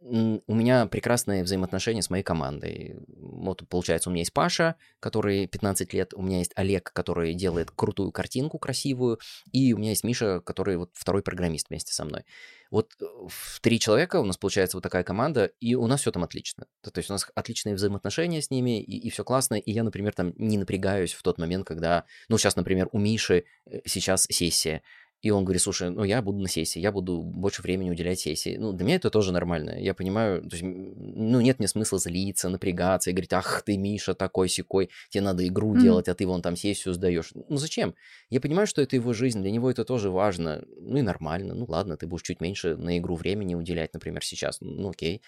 У 0.02 0.54
меня 0.54 0.86
прекрасные 0.86 1.44
взаимоотношения 1.44 2.02
с 2.02 2.12
моей 2.12 2.24
командой. 2.24 2.96
Вот, 3.08 3.68
получается, 3.68 4.10
у 4.10 4.12
меня 4.12 4.22
есть 4.22 4.34
Паша, 4.34 4.76
который 5.00 5.48
15 5.48 5.94
лет, 5.94 6.14
у 6.14 6.22
меня 6.22 6.40
есть 6.40 6.52
Олег, 6.56 6.92
который 6.94 7.34
делает 7.34 7.72
крутую 7.72 8.12
картинку 8.12 8.60
красивую, 8.60 9.20
и 9.52 9.74
у 9.74 9.78
меня 9.78 9.90
есть 9.90 10.04
Миша, 10.04 10.42
который 10.42 10.78
вот 10.78 10.92
второй 10.94 11.24
программист 11.24 11.70
вместе 11.70 11.94
со 11.94 12.06
мной. 12.06 12.24
Вот 12.70 12.94
э, 13.02 13.06
в 13.28 13.60
три 13.62 13.80
человека 13.80 14.20
у 14.20 14.26
нас 14.26 14.38
получается 14.38 14.78
вот 14.78 14.84
такая 14.84 15.04
команда, 15.04 15.46
и 15.60 15.76
у 15.76 15.88
нас 15.88 16.02
все 16.02 16.12
там 16.12 16.24
отлично. 16.24 16.68
То, 16.82 16.92
есть 16.96 17.10
у 17.10 17.14
нас 17.14 17.26
отличные 17.34 17.76
взаимоотношения 17.76 18.42
с 18.42 18.52
ними, 18.52 18.82
и, 18.82 18.98
и 18.98 19.10
все 19.10 19.24
классно, 19.24 19.56
и 19.56 19.72
я, 19.72 19.84
например, 19.84 20.14
там 20.14 20.34
не 20.38 20.58
напрягаюсь 20.58 21.14
в 21.14 21.24
тот 21.24 21.38
момент, 21.38 21.66
когда, 21.66 22.06
ну, 22.28 22.38
сейчас, 22.38 22.56
например, 22.56 22.90
у 22.92 23.00
Миши 23.00 23.46
э, 23.66 23.80
сейчас 23.86 24.28
сессия, 24.30 24.82
и 25.26 25.32
он 25.32 25.44
говорит, 25.44 25.64
слушай, 25.64 25.90
ну 25.90 26.04
я 26.04 26.22
буду 26.22 26.38
на 26.38 26.48
сессии, 26.48 26.78
я 26.80 26.92
буду 26.92 27.24
больше 27.24 27.64
времени 27.64 27.90
уделять 27.90 28.20
сессии. 28.20 28.58
Ну, 28.60 28.74
для 28.74 28.86
меня 28.86 28.98
это 28.98 29.10
тоже 29.10 29.34
нормально. 29.34 29.72
Я 29.80 29.96
понимаю, 29.96 30.44
то 30.44 30.56
есть, 30.56 30.62
ну, 30.64 31.42
нет 31.42 31.58
мне 31.58 31.68
смысла 31.68 31.98
злиться, 31.98 32.48
напрягаться 32.48 33.10
и 33.10 33.14
говорить, 33.14 33.34
ах 33.34 33.64
ты, 33.64 33.76
Миша, 33.76 34.14
такой 34.14 34.50
секой, 34.50 34.92
тебе 35.10 35.24
надо 35.24 35.48
игру 35.48 35.74
mm-hmm. 35.74 35.82
делать, 35.82 36.10
а 36.10 36.14
ты 36.14 36.28
вон 36.28 36.44
там 36.44 36.56
сессию 36.56 36.94
сдаешь. 36.94 37.32
Ну, 37.50 37.58
зачем? 37.58 37.96
Я 38.30 38.40
понимаю, 38.40 38.68
что 38.68 38.84
это 38.84 38.96
его 38.96 39.14
жизнь, 39.14 39.42
для 39.42 39.50
него 39.50 39.72
это 39.72 39.84
тоже 39.84 40.12
важно. 40.12 40.64
Ну 40.80 40.98
и 40.98 41.02
нормально. 41.02 41.56
Ну 41.56 41.66
ладно, 41.68 41.98
ты 41.98 42.06
будешь 42.06 42.22
чуть 42.22 42.40
меньше 42.40 42.78
на 42.78 43.00
игру 43.00 43.16
времени 43.16 43.56
уделять, 43.56 43.96
например, 43.96 44.24
сейчас. 44.24 44.60
Ну 44.62 44.92
окей. 44.92 45.24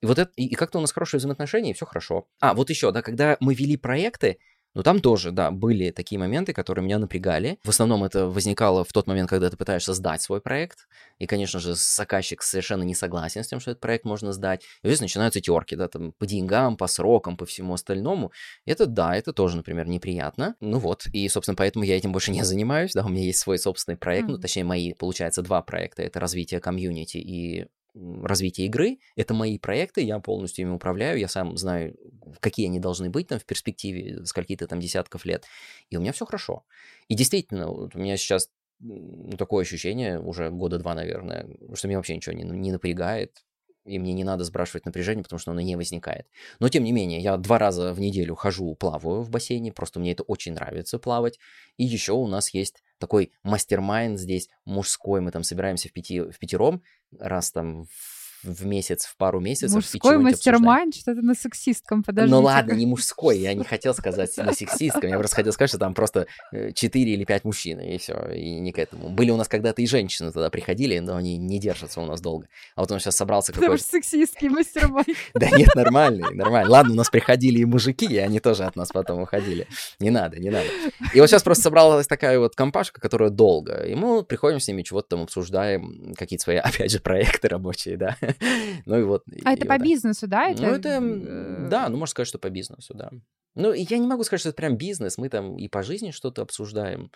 И 0.00 0.06
вот 0.06 0.18
это, 0.18 0.32
и, 0.34 0.46
и 0.46 0.54
как-то 0.54 0.78
у 0.78 0.80
нас 0.80 0.92
хорошие 0.92 1.18
взаимоотношения, 1.18 1.72
и 1.72 1.74
все 1.74 1.84
хорошо. 1.84 2.26
А, 2.40 2.54
вот 2.54 2.70
еще, 2.70 2.90
да, 2.90 3.02
когда 3.02 3.36
мы 3.40 3.54
вели 3.54 3.76
проекты, 3.76 4.38
но 4.74 4.82
там 4.82 5.00
тоже, 5.00 5.32
да, 5.32 5.50
были 5.50 5.90
такие 5.90 6.18
моменты, 6.18 6.52
которые 6.52 6.84
меня 6.84 6.98
напрягали. 6.98 7.58
В 7.62 7.68
основном 7.68 8.04
это 8.04 8.26
возникало 8.26 8.84
в 8.84 8.92
тот 8.92 9.06
момент, 9.06 9.28
когда 9.28 9.50
ты 9.50 9.56
пытаешься 9.56 9.92
сдать 9.92 10.22
свой 10.22 10.40
проект. 10.40 10.88
И, 11.18 11.26
конечно 11.26 11.60
же, 11.60 11.74
заказчик 11.74 12.42
совершенно 12.42 12.82
не 12.82 12.94
согласен 12.94 13.44
с 13.44 13.48
тем, 13.48 13.60
что 13.60 13.72
этот 13.72 13.80
проект 13.80 14.04
можно 14.04 14.32
сдать. 14.32 14.62
И 14.82 14.88
здесь 14.88 15.00
начинаются 15.00 15.40
терки, 15.40 15.76
да, 15.76 15.88
там, 15.88 16.12
по 16.12 16.26
деньгам, 16.26 16.76
по 16.76 16.86
срокам, 16.86 17.36
по 17.36 17.44
всему 17.44 17.74
остальному. 17.74 18.32
Это, 18.64 18.86
да, 18.86 19.14
это 19.14 19.32
тоже, 19.32 19.56
например, 19.56 19.88
неприятно. 19.88 20.56
Ну 20.60 20.78
вот, 20.78 21.06
и, 21.12 21.28
собственно, 21.28 21.56
поэтому 21.56 21.84
я 21.84 21.96
этим 21.96 22.12
больше 22.12 22.30
не 22.30 22.42
занимаюсь, 22.42 22.92
да, 22.92 23.04
у 23.04 23.08
меня 23.08 23.24
есть 23.24 23.40
свой 23.40 23.58
собственный 23.58 23.96
проект, 23.96 24.28
mm-hmm. 24.28 24.32
ну, 24.32 24.38
точнее, 24.38 24.64
мои, 24.64 24.94
получается, 24.94 25.42
два 25.42 25.62
проекта. 25.62 26.02
Это 26.02 26.18
развитие 26.20 26.60
комьюнити 26.60 27.18
и 27.18 27.66
развития 27.94 28.66
игры. 28.66 28.98
Это 29.16 29.34
мои 29.34 29.58
проекты, 29.58 30.00
я 30.02 30.18
полностью 30.18 30.64
ими 30.64 30.74
управляю, 30.74 31.18
я 31.18 31.28
сам 31.28 31.56
знаю, 31.56 31.96
какие 32.40 32.66
они 32.66 32.80
должны 32.80 33.10
быть 33.10 33.28
там 33.28 33.38
в 33.38 33.44
перспективе 33.44 34.24
скольки-то 34.24 34.66
там 34.66 34.80
десятков 34.80 35.24
лет. 35.24 35.44
И 35.90 35.96
у 35.96 36.00
меня 36.00 36.12
все 36.12 36.24
хорошо. 36.24 36.64
И 37.08 37.14
действительно, 37.14 37.68
вот 37.68 37.94
у 37.94 37.98
меня 37.98 38.16
сейчас 38.16 38.50
такое 39.38 39.62
ощущение, 39.62 40.20
уже 40.20 40.50
года 40.50 40.78
два, 40.78 40.94
наверное, 40.94 41.48
что 41.74 41.88
меня 41.88 41.98
вообще 41.98 42.16
ничего 42.16 42.34
не, 42.34 42.44
не 42.44 42.72
напрягает, 42.72 43.44
и 43.84 43.98
мне 43.98 44.12
не 44.12 44.24
надо 44.24 44.44
сбрасывать 44.44 44.86
напряжение, 44.86 45.22
потому 45.22 45.38
что 45.38 45.50
оно 45.50 45.60
не 45.60 45.76
возникает. 45.76 46.26
Но, 46.60 46.68
тем 46.68 46.84
не 46.84 46.92
менее, 46.92 47.20
я 47.20 47.36
два 47.36 47.58
раза 47.58 47.92
в 47.92 48.00
неделю 48.00 48.34
хожу, 48.34 48.74
плаваю 48.74 49.22
в 49.22 49.30
бассейне, 49.30 49.72
просто 49.72 50.00
мне 50.00 50.12
это 50.12 50.22
очень 50.22 50.52
нравится 50.54 50.98
плавать. 50.98 51.38
И 51.76 51.84
еще 51.84 52.12
у 52.12 52.26
нас 52.26 52.50
есть 52.54 52.82
такой 52.98 53.32
мастер 53.42 53.82
здесь, 54.16 54.48
мужской, 54.64 55.20
мы 55.20 55.32
там 55.32 55.42
собираемся 55.42 55.88
в, 55.88 55.92
пяти, 55.92 56.20
в 56.20 56.38
пятером, 56.38 56.82
раз 57.18 57.50
там 57.50 57.84
в 57.84 58.11
в 58.42 58.66
месяц, 58.66 59.04
в 59.04 59.16
пару 59.16 59.40
месяцев. 59.40 59.74
Мужской 59.74 60.18
мастер-майнд, 60.18 60.94
что-то 60.94 61.22
на 61.22 61.34
сексистком, 61.34 62.02
подождите. 62.02 62.34
Ну 62.34 62.42
ладно, 62.42 62.72
не 62.72 62.86
мужской, 62.86 63.38
я 63.38 63.54
не 63.54 63.64
хотел 63.72 63.94
сказать 63.94 64.36
на 64.36 64.52
сексистком, 64.52 65.10
я 65.10 65.18
просто 65.18 65.36
хотел 65.36 65.52
сказать, 65.52 65.70
что 65.70 65.78
там 65.78 65.94
просто 65.94 66.26
4 66.52 67.10
э, 67.10 67.14
или 67.14 67.24
5 67.24 67.44
мужчин, 67.44 67.80
и 67.80 67.98
все, 67.98 68.14
и 68.32 68.58
не 68.60 68.72
к 68.72 68.78
этому. 68.78 69.08
Были 69.10 69.30
у 69.30 69.36
нас 69.36 69.48
когда-то 69.48 69.82
и 69.82 69.86
женщины 69.86 70.32
туда 70.32 70.50
приходили, 70.50 70.98
но 70.98 71.16
они 71.16 71.36
не 71.36 71.58
держатся 71.58 72.00
у 72.00 72.06
нас 72.06 72.20
долго. 72.20 72.48
А 72.74 72.80
вот 72.80 72.90
он 72.90 73.00
сейчас 73.00 73.16
собрался 73.16 73.52
какой-то... 73.52 73.72
Потому 73.72 73.78
что 73.78 73.90
сексистский 73.90 74.48
мастер-майнд. 74.48 75.08
Да 75.34 75.50
нет, 75.50 75.74
нормальный, 75.74 76.34
нормальный. 76.34 76.70
Ладно, 76.70 76.92
у 76.92 76.96
нас 76.96 77.10
приходили 77.10 77.60
и 77.60 77.64
мужики, 77.64 78.06
и 78.06 78.18
они 78.18 78.40
тоже 78.40 78.64
от 78.64 78.76
нас 78.76 78.88
потом 78.90 79.22
уходили. 79.22 79.66
Не 79.98 80.10
надо, 80.10 80.38
не 80.38 80.50
надо. 80.50 80.66
И 81.14 81.20
вот 81.20 81.28
сейчас 81.28 81.42
просто 81.42 81.64
собралась 81.64 82.06
такая 82.06 82.38
вот 82.38 82.54
компашка, 82.54 83.00
которая 83.00 83.30
долго, 83.30 83.84
и 83.84 83.94
мы 83.94 84.22
приходим 84.22 84.60
с 84.60 84.68
ними, 84.68 84.82
чего-то 84.82 85.08
там 85.10 85.22
обсуждаем, 85.22 86.14
какие-то 86.16 86.44
свои, 86.44 86.56
опять 86.58 86.90
же, 86.90 87.00
проекты 87.00 87.48
рабочие, 87.48 87.96
да. 87.96 88.16
Ну 88.86 88.98
и 88.98 89.02
вот. 89.02 89.24
А 89.44 89.52
это 89.52 89.66
по 89.66 89.78
бизнесу, 89.78 90.26
да? 90.26 90.48
Ну 90.56 90.66
это, 90.66 90.88
э, 90.88 91.68
да, 91.70 91.88
ну 91.88 91.96
можно 91.96 92.10
сказать, 92.10 92.28
что 92.28 92.38
по 92.38 92.50
бизнесу, 92.50 92.94
да. 92.94 93.10
Ну 93.54 93.72
я 93.72 93.98
не 93.98 94.06
могу 94.06 94.24
сказать, 94.24 94.40
что 94.40 94.48
это 94.48 94.56
прям 94.56 94.76
бизнес, 94.76 95.18
мы 95.18 95.28
там 95.28 95.56
и 95.56 95.68
по 95.68 95.82
жизни 95.82 96.10
что-то 96.10 96.42
обсуждаем. 96.42 97.10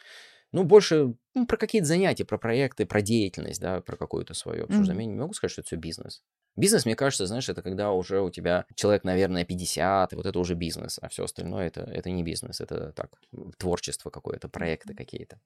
Ну, 0.53 0.65
больше 0.65 1.15
ну, 1.35 1.47
про 1.47 1.57
какие-то 1.57 1.89
занятия, 1.89 2.25
про 2.25 2.39
проекты, 2.39 2.87
про 2.87 3.03
деятельность, 3.03 3.61
да, 3.61 3.81
про 3.81 3.97
какую-то 3.97 4.33
свою 4.33 4.65
обсуждаем. 4.65 5.01
Mm-hmm. 5.01 5.03
Я 5.03 5.09
не 5.09 5.19
могу 5.19 5.33
сказать, 5.35 5.53
что 5.53 5.61
это 5.61 5.67
все 5.67 5.77
бизнес. 5.77 6.23
Бизнес, 6.57 6.87
мне 6.87 6.97
кажется, 6.97 7.27
знаешь, 7.27 7.49
это 7.49 7.61
когда 7.61 7.93
уже 7.93 8.23
у 8.23 8.31
тебя 8.31 8.65
человек, 8.75 9.05
наверное, 9.05 9.45
50, 9.45 10.13
и 10.13 10.17
вот 10.17 10.25
это 10.25 10.39
уже 10.39 10.55
бизнес, 10.55 10.99
а 11.03 11.09
все 11.09 11.25
остальное 11.25 11.67
это, 11.67 11.83
это 11.83 12.11
не 12.11 12.23
бизнес, 12.23 12.63
это 12.63 12.93
так, 12.93 13.11
творчество 13.59 14.09
какое-то, 14.09 14.49
проекты 14.49 14.95
какие-то. 14.95 15.39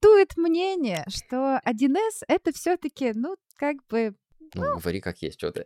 Бытует 0.00 0.36
мнение, 0.36 1.04
что 1.08 1.60
1С 1.64 2.24
это 2.28 2.52
все-таки, 2.52 3.12
ну, 3.14 3.36
как 3.56 3.76
бы 3.88 4.14
ну, 4.54 4.64
ну, 4.64 4.78
говори 4.78 5.00
как 5.00 5.22
есть, 5.22 5.38
что 5.38 5.52
ты. 5.52 5.64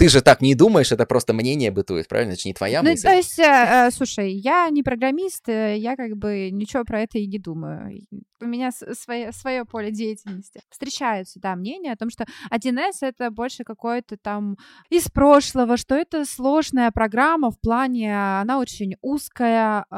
Ты 0.00 0.08
же 0.08 0.22
так 0.22 0.40
не 0.40 0.54
думаешь, 0.54 0.92
это 0.92 1.04
просто 1.04 1.34
мнение 1.34 1.70
бытует, 1.70 2.08
правильно? 2.08 2.32
Это 2.32 2.40
же 2.40 2.48
не 2.48 2.54
твоя 2.54 2.82
ну, 2.82 2.88
мысль. 2.88 3.06
То 3.06 3.14
есть, 3.14 3.38
э, 3.38 3.42
э, 3.44 3.90
слушай, 3.90 4.32
я 4.32 4.66
не 4.70 4.82
программист, 4.82 5.46
э, 5.50 5.76
я 5.76 5.94
как 5.94 6.16
бы 6.16 6.48
ничего 6.50 6.84
про 6.84 7.02
это 7.02 7.18
и 7.18 7.26
не 7.26 7.38
думаю. 7.38 8.06
У 8.40 8.46
меня 8.46 8.70
свое, 8.72 9.30
свое 9.32 9.66
поле 9.66 9.90
деятельности. 9.90 10.62
Встречаются, 10.70 11.38
да, 11.38 11.54
мнения 11.54 11.92
о 11.92 11.96
том, 11.96 12.08
что 12.08 12.24
1С— 12.50 12.96
это 13.02 13.30
больше 13.30 13.62
какое-то 13.62 14.16
там 14.16 14.56
из 14.88 15.10
прошлого, 15.10 15.76
что 15.76 15.94
это 15.94 16.24
сложная 16.24 16.90
программа 16.92 17.50
в 17.50 17.60
плане, 17.60 18.40
она 18.40 18.58
очень 18.58 18.96
узкая, 19.02 19.84
э, 19.90 19.94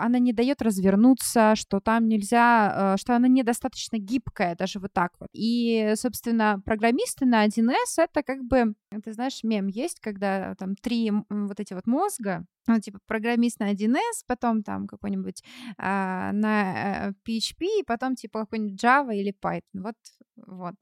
она 0.00 0.20
не 0.20 0.32
дает 0.34 0.62
развернуться, 0.62 1.54
что 1.56 1.80
там 1.80 2.06
нельзя, 2.06 2.94
э, 2.94 3.00
что 3.00 3.16
она 3.16 3.26
недостаточно 3.26 3.98
гибкая, 3.98 4.54
даже 4.54 4.78
вот 4.78 4.92
так 4.92 5.14
вот. 5.18 5.30
И, 5.32 5.94
собственно, 5.96 6.62
программисты 6.64 7.26
на 7.26 7.44
1С— 7.44 7.96
это 7.98 8.22
как 8.22 8.44
бы, 8.44 8.74
ты 9.00 9.12
знаешь, 9.12 9.42
мем 9.42 9.66
есть, 9.66 10.00
когда 10.00 10.54
там 10.54 10.76
три 10.76 11.12
вот 11.28 11.60
эти 11.60 11.74
вот 11.74 11.86
мозга, 11.86 12.44
ну, 12.66 12.80
типа, 12.80 12.98
программист 13.06 13.60
на 13.60 13.72
1С, 13.72 14.24
потом 14.26 14.62
там 14.62 14.86
какой-нибудь 14.86 15.42
а, 15.78 16.32
на 16.32 17.12
PHP, 17.26 17.60
э, 17.60 17.80
и 17.80 17.84
потом, 17.84 18.16
типа, 18.16 18.40
какой-нибудь 18.40 18.82
Java 18.82 19.14
или 19.14 19.32
Python. 19.32 19.60
Вот, 19.74 19.96
вот. 20.36 20.74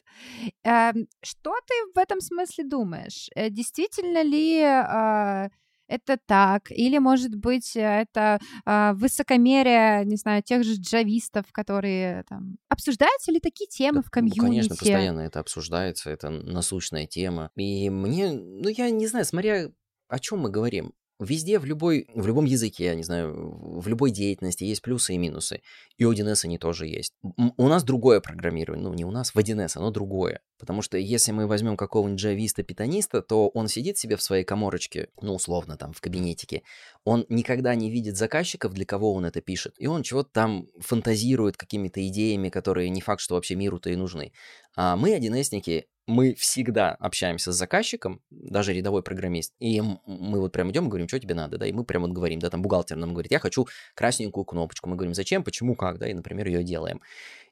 А, 0.64 0.92
что 1.22 1.54
ты 1.66 1.74
в 1.94 1.98
этом 1.98 2.20
смысле 2.20 2.64
думаешь? 2.64 3.28
Э, 3.34 3.50
действительно 3.50 4.22
ли 4.22 4.62
а, 4.62 5.50
это 5.88 6.18
так? 6.26 6.70
Или, 6.70 6.98
может 6.98 7.34
быть, 7.34 7.72
это 7.74 8.38
а, 8.64 8.94
высокомерие, 8.94 10.04
не 10.04 10.16
знаю, 10.16 10.42
тех 10.42 10.64
же 10.64 10.74
джавистов, 10.74 11.46
которые 11.52 12.24
там... 12.28 12.56
Обсуждаются 12.68 13.32
ли 13.32 13.40
такие 13.40 13.68
темы 13.68 14.02
в 14.02 14.10
комьюнити? 14.10 14.40
Ну, 14.40 14.46
конечно, 14.46 14.76
постоянно 14.76 15.20
это 15.20 15.40
обсуждается, 15.40 16.10
это 16.10 16.30
насущная 16.30 17.06
тема. 17.06 17.50
И 17.56 17.90
мне, 17.90 18.32
ну, 18.32 18.68
я 18.68 18.90
не 18.90 19.06
знаю, 19.06 19.24
смотря 19.24 19.70
о 20.08 20.18
чем 20.18 20.40
мы 20.40 20.50
говорим. 20.50 20.92
Везде, 21.20 21.60
в, 21.60 21.64
любой, 21.64 22.08
в 22.14 22.26
любом 22.26 22.44
языке, 22.44 22.86
я 22.86 22.94
не 22.94 23.04
знаю, 23.04 23.80
в 23.80 23.86
любой 23.86 24.10
деятельности 24.10 24.64
есть 24.64 24.82
плюсы 24.82 25.14
и 25.14 25.18
минусы. 25.18 25.62
И 25.96 26.04
у 26.04 26.12
1С 26.12 26.44
они 26.44 26.58
тоже 26.58 26.88
есть. 26.88 27.12
У 27.22 27.68
нас 27.68 27.84
другое 27.84 28.20
программирование. 28.20 28.82
Ну, 28.82 28.94
не 28.94 29.04
у 29.04 29.12
нас, 29.12 29.30
в 29.30 29.38
1С 29.38 29.76
оно 29.76 29.90
другое. 29.90 30.40
Потому 30.58 30.82
что 30.82 30.98
если 30.98 31.30
мы 31.30 31.46
возьмем 31.46 31.76
какого-нибудь 31.76 32.20
джависта, 32.20 32.62
питаниста, 32.62 33.22
то 33.22 33.48
он 33.48 33.68
сидит 33.68 33.96
себе 33.96 34.16
в 34.16 34.22
своей 34.22 34.44
коморочке, 34.44 35.08
ну, 35.20 35.34
условно, 35.34 35.76
там, 35.76 35.92
в 35.92 36.00
кабинетике. 36.00 36.62
Он 37.04 37.26
никогда 37.28 37.74
не 37.74 37.90
видит 37.90 38.16
заказчиков, 38.16 38.72
для 38.72 38.84
кого 38.84 39.12
он 39.12 39.24
это 39.24 39.40
пишет. 39.40 39.74
И 39.78 39.86
он 39.86 40.02
чего-то 40.02 40.30
там 40.32 40.68
фантазирует 40.80 41.56
какими-то 41.56 42.06
идеями, 42.08 42.48
которые 42.48 42.88
не 42.88 43.00
факт, 43.00 43.20
что 43.20 43.34
вообще 43.36 43.54
миру-то 43.54 43.90
и 43.90 43.96
нужны. 43.96 44.32
А 44.76 44.96
мы, 44.96 45.16
1С-ники, 45.16 45.86
мы 46.06 46.34
всегда 46.34 46.90
общаемся 46.92 47.52
с 47.52 47.56
заказчиком, 47.56 48.20
даже 48.30 48.74
рядовой 48.74 49.02
программист, 49.02 49.54
и 49.58 49.80
мы 49.80 50.40
вот 50.40 50.52
прям 50.52 50.70
идем 50.70 50.86
и 50.86 50.88
говорим, 50.88 51.08
что 51.08 51.18
тебе 51.18 51.34
надо, 51.34 51.56
да, 51.56 51.66
и 51.66 51.72
мы 51.72 51.84
прям 51.84 52.02
вот 52.02 52.12
говорим, 52.12 52.40
да, 52.40 52.50
там 52.50 52.60
бухгалтер 52.60 52.96
нам 52.96 53.12
говорит, 53.12 53.32
я 53.32 53.38
хочу 53.38 53.66
красненькую 53.94 54.44
кнопочку, 54.44 54.88
мы 54.88 54.96
говорим, 54.96 55.14
зачем, 55.14 55.42
почему, 55.42 55.74
как, 55.74 55.98
да, 55.98 56.08
и, 56.08 56.14
например, 56.14 56.46
ее 56.46 56.62
делаем. 56.62 57.00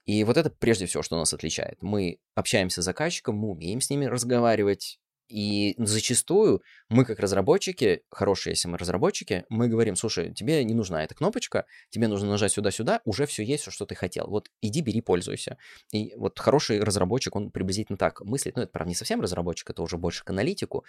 И 0.04 0.24
вот 0.24 0.36
это 0.36 0.50
прежде 0.50 0.86
всего, 0.86 1.02
что 1.02 1.16
нас 1.16 1.32
отличает. 1.32 1.78
Мы 1.80 2.18
общаемся 2.34 2.82
с 2.82 2.84
заказчиком, 2.84 3.36
мы 3.36 3.50
умеем 3.50 3.80
с 3.80 3.88
ними 3.88 4.04
разговаривать, 4.06 4.98
и 5.32 5.74
зачастую 5.78 6.62
мы, 6.90 7.06
как 7.06 7.18
разработчики, 7.18 8.02
хорошие, 8.10 8.52
если 8.52 8.68
мы 8.68 8.76
разработчики, 8.76 9.44
мы 9.48 9.68
говорим, 9.68 9.96
слушай, 9.96 10.34
тебе 10.34 10.62
не 10.62 10.74
нужна 10.74 11.02
эта 11.02 11.14
кнопочка, 11.14 11.64
тебе 11.88 12.06
нужно 12.06 12.28
нажать 12.28 12.52
сюда-сюда, 12.52 13.00
уже 13.06 13.24
все 13.24 13.42
есть, 13.42 13.62
все, 13.62 13.70
что 13.70 13.86
ты 13.86 13.94
хотел. 13.94 14.26
Вот 14.28 14.50
иди, 14.60 14.82
бери, 14.82 15.00
пользуйся. 15.00 15.56
И 15.90 16.14
вот 16.16 16.38
хороший 16.38 16.80
разработчик, 16.80 17.34
он 17.34 17.50
приблизительно 17.50 17.96
так 17.96 18.20
мыслит. 18.20 18.56
Ну, 18.56 18.62
это, 18.62 18.72
правда, 18.72 18.90
не 18.90 18.94
совсем 18.94 19.22
разработчик, 19.22 19.70
это 19.70 19.82
уже 19.82 19.96
больше 19.96 20.22
к 20.22 20.28
аналитику. 20.28 20.84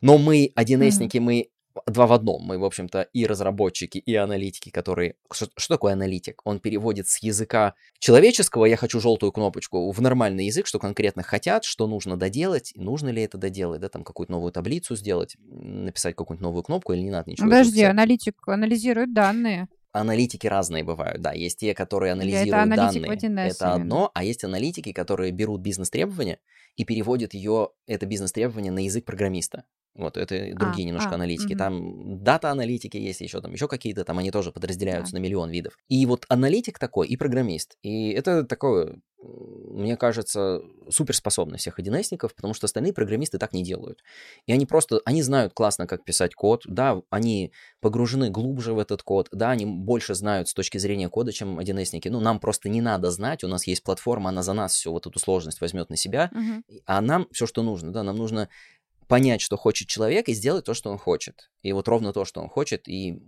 Но 0.00 0.16
мы, 0.16 0.50
1С-ники, 0.56 1.16
mm-hmm. 1.16 1.20
мы 1.20 1.50
два 1.86 2.06
в 2.06 2.12
одном. 2.12 2.42
Мы, 2.42 2.58
в 2.58 2.64
общем-то, 2.64 3.02
и 3.12 3.26
разработчики, 3.26 3.98
и 3.98 4.14
аналитики, 4.14 4.70
которые... 4.70 5.14
Что, 5.30 5.48
что 5.56 5.74
такое 5.74 5.92
аналитик? 5.92 6.40
Он 6.44 6.60
переводит 6.60 7.08
с 7.08 7.18
языка 7.22 7.74
человеческого 7.98 8.66
«я 8.66 8.76
хочу 8.76 9.00
желтую 9.00 9.32
кнопочку» 9.32 9.90
в 9.90 10.00
нормальный 10.00 10.46
язык, 10.46 10.66
что 10.66 10.78
конкретно 10.78 11.22
хотят, 11.22 11.64
что 11.64 11.86
нужно 11.86 12.16
доделать, 12.16 12.72
нужно 12.76 13.08
ли 13.08 13.22
это 13.22 13.38
доделать, 13.38 13.80
да, 13.80 13.88
там 13.88 14.04
какую-то 14.04 14.32
новую 14.32 14.52
таблицу 14.52 14.96
сделать, 14.96 15.36
написать 15.38 16.14
какую-нибудь 16.14 16.42
новую 16.42 16.62
кнопку 16.62 16.92
или 16.92 17.00
не 17.02 17.10
надо 17.10 17.30
ничего. 17.30 17.48
Подожди, 17.48 17.82
аналитик 17.82 18.36
анализирует 18.46 19.12
данные. 19.12 19.68
Аналитики 19.92 20.46
разные 20.46 20.84
бывают, 20.84 21.20
да. 21.20 21.32
Есть 21.32 21.58
те, 21.58 21.74
которые 21.74 22.12
анализируют 22.12 22.72
это 22.72 22.76
данные. 22.76 23.48
Это 23.48 23.74
одно, 23.74 24.10
а 24.14 24.24
есть 24.24 24.42
аналитики, 24.42 24.92
которые 24.92 25.32
берут 25.32 25.60
бизнес-требования 25.60 26.38
и 26.76 26.84
переводят 26.84 27.34
ее, 27.34 27.68
это 27.86 28.06
бизнес-требование, 28.06 28.72
на 28.72 28.84
язык 28.84 29.04
программиста. 29.04 29.64
Вот, 29.94 30.16
это 30.16 30.34
а, 30.34 30.54
другие 30.54 30.86
а, 30.86 30.88
немножко 30.88 31.10
а, 31.10 31.14
аналитики. 31.14 31.52
Угу. 31.52 31.58
Там 31.58 32.24
дата-аналитики 32.24 32.96
есть 32.96 33.20
еще, 33.20 33.40
там 33.40 33.52
еще 33.52 33.68
какие-то, 33.68 34.04
там 34.04 34.18
они 34.18 34.30
тоже 34.30 34.50
подразделяются 34.50 35.12
да. 35.12 35.18
на 35.18 35.22
миллион 35.22 35.50
видов. 35.50 35.78
И 35.88 36.04
вот 36.06 36.24
аналитик 36.28 36.78
такой 36.78 37.08
и 37.08 37.16
программист. 37.16 37.76
И 37.82 38.10
это 38.10 38.44
такое, 38.44 38.96
мне 39.22 39.98
кажется, 39.98 40.62
суперспособность 40.88 41.62
всех 41.62 41.78
1 41.78 42.06
потому 42.18 42.54
что 42.54 42.64
остальные 42.64 42.94
программисты 42.94 43.38
так 43.38 43.52
не 43.52 43.62
делают. 43.62 44.02
И 44.46 44.52
они 44.52 44.64
просто, 44.64 45.00
они 45.04 45.20
знают 45.22 45.52
классно, 45.52 45.86
как 45.86 46.04
писать 46.04 46.34
код, 46.34 46.62
да, 46.64 47.02
они 47.10 47.52
погружены 47.80 48.30
глубже 48.30 48.72
в 48.72 48.78
этот 48.78 49.02
код, 49.02 49.28
да, 49.30 49.50
они 49.50 49.66
больше 49.66 50.14
знают 50.14 50.48
с 50.48 50.54
точки 50.54 50.78
зрения 50.78 51.10
кода, 51.10 51.32
чем 51.32 51.58
1 51.58 52.00
Ну, 52.06 52.20
нам 52.20 52.40
просто 52.40 52.70
не 52.70 52.80
надо 52.80 53.10
знать, 53.10 53.44
у 53.44 53.48
нас 53.48 53.66
есть 53.66 53.82
платформа, 53.82 54.30
она 54.30 54.42
за 54.42 54.54
нас 54.54 54.72
всю 54.72 54.90
вот 54.90 55.06
эту 55.06 55.18
сложность 55.18 55.60
возьмет 55.60 55.90
на 55.90 55.96
себя, 55.96 56.30
угу. 56.32 56.80
а 56.86 57.00
нам 57.02 57.26
все, 57.30 57.46
что 57.46 57.62
нужно, 57.62 57.92
да, 57.92 58.02
нам 58.02 58.16
нужно 58.16 58.48
понять, 59.08 59.40
что 59.40 59.56
хочет 59.56 59.88
человек, 59.88 60.28
и 60.28 60.34
сделать 60.34 60.64
то, 60.64 60.74
что 60.74 60.90
он 60.90 60.98
хочет. 60.98 61.50
И 61.62 61.72
вот 61.72 61.88
ровно 61.88 62.12
то, 62.12 62.24
что 62.24 62.40
он 62.40 62.48
хочет, 62.48 62.88
и 62.88 63.20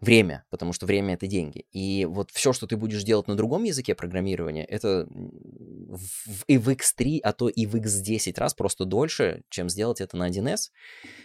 время, 0.00 0.44
потому 0.50 0.72
что 0.72 0.86
время 0.86 1.14
это 1.14 1.26
деньги. 1.26 1.66
И 1.72 2.04
вот 2.04 2.30
все, 2.30 2.52
что 2.52 2.66
ты 2.66 2.76
будешь 2.76 3.02
делать 3.02 3.26
на 3.26 3.36
другом 3.36 3.64
языке 3.64 3.94
программирования, 3.94 4.64
это 4.64 5.06
в, 5.08 6.44
и 6.46 6.58
в 6.58 6.68
X3, 6.68 7.18
а 7.22 7.32
то 7.32 7.48
и 7.48 7.66
в 7.66 7.74
X10 7.74 8.34
раз 8.38 8.54
просто 8.54 8.84
дольше, 8.84 9.42
чем 9.48 9.68
сделать 9.68 10.00
это 10.00 10.16
на 10.16 10.28
1С. 10.28 10.70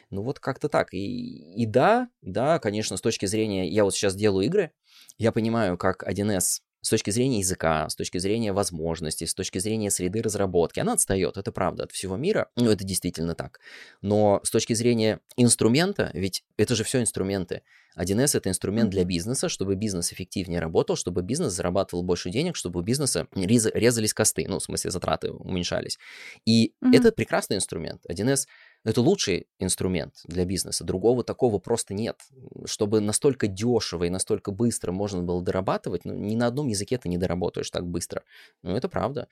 Ну 0.09 0.23
вот 0.23 0.39
как-то 0.39 0.69
так. 0.69 0.93
И, 0.93 1.53
и 1.61 1.65
да, 1.65 2.09
да, 2.21 2.59
конечно, 2.59 2.97
с 2.97 3.01
точки 3.01 3.25
зрения, 3.27 3.67
я 3.67 3.83
вот 3.83 3.93
сейчас 3.93 4.15
делаю 4.15 4.45
игры, 4.45 4.71
я 5.17 5.31
понимаю, 5.31 5.77
как 5.77 6.03
1С 6.07 6.61
с 6.83 6.89
точки 6.89 7.09
зрения 7.09 7.39
языка, 7.39 7.89
с 7.89 7.95
точки 7.95 8.17
зрения 8.19 8.53
возможностей, 8.53 9.25
с 9.25 9.33
точки 9.33 9.57
зрения 9.57 9.89
среды 9.89 10.21
разработки, 10.21 10.79
она 10.79 10.93
отстает, 10.93 11.37
это 11.37 11.51
правда, 11.51 11.85
от 11.85 11.91
всего 11.91 12.17
мира, 12.17 12.49
ну, 12.57 12.69
это 12.69 12.83
действительно 12.83 13.35
так. 13.35 13.59
Но 14.01 14.41
с 14.43 14.51
точки 14.51 14.73
зрения 14.73 15.21
инструмента, 15.37 16.11
ведь 16.13 16.43
это 16.57 16.75
же 16.75 16.83
все 16.83 16.99
инструменты. 16.99 17.63
1С— 17.97 18.35
это 18.37 18.49
инструмент 18.49 18.89
для 18.89 19.05
бизнеса, 19.05 19.49
чтобы 19.49 19.75
бизнес 19.75 20.11
эффективнее 20.11 20.59
работал, 20.59 20.95
чтобы 20.95 21.21
бизнес 21.21 21.53
зарабатывал 21.53 22.03
больше 22.03 22.29
денег, 22.29 22.55
чтобы 22.55 22.81
у 22.81 22.83
бизнеса 22.83 23.27
резались 23.33 24.13
косты, 24.13 24.45
ну, 24.47 24.59
в 24.59 24.63
смысле, 24.63 24.91
затраты 24.91 25.31
уменьшались. 25.31 25.99
И 26.45 26.73
mm-hmm. 26.83 26.97
это 26.97 27.11
прекрасный 27.11 27.57
инструмент. 27.57 28.01
1С 28.09 28.47
Это 28.85 29.01
лучший 29.01 29.47
инструмент 29.59 30.15
для 30.25 30.43
бизнеса. 30.45 30.83
Другого 30.83 31.23
такого 31.23 31.59
просто 31.59 31.93
нет. 31.93 32.19
Чтобы 32.65 32.99
настолько 32.99 33.47
дешево 33.47 34.03
и 34.03 34.09
настолько 34.09 34.51
быстро 34.51 34.91
можно 34.91 35.23
было 35.23 35.41
дорабатывать, 35.41 36.03
ну, 36.05 36.13
ни 36.13 36.35
на 36.35 36.47
одном 36.47 36.67
языке 36.67 36.97
ты 36.97 37.07
не 37.07 37.17
доработаешь 37.17 37.69
так 37.71 37.87
быстро. 37.87 38.23
Ну, 38.61 38.75
это 38.75 38.89
правда. 38.89 39.27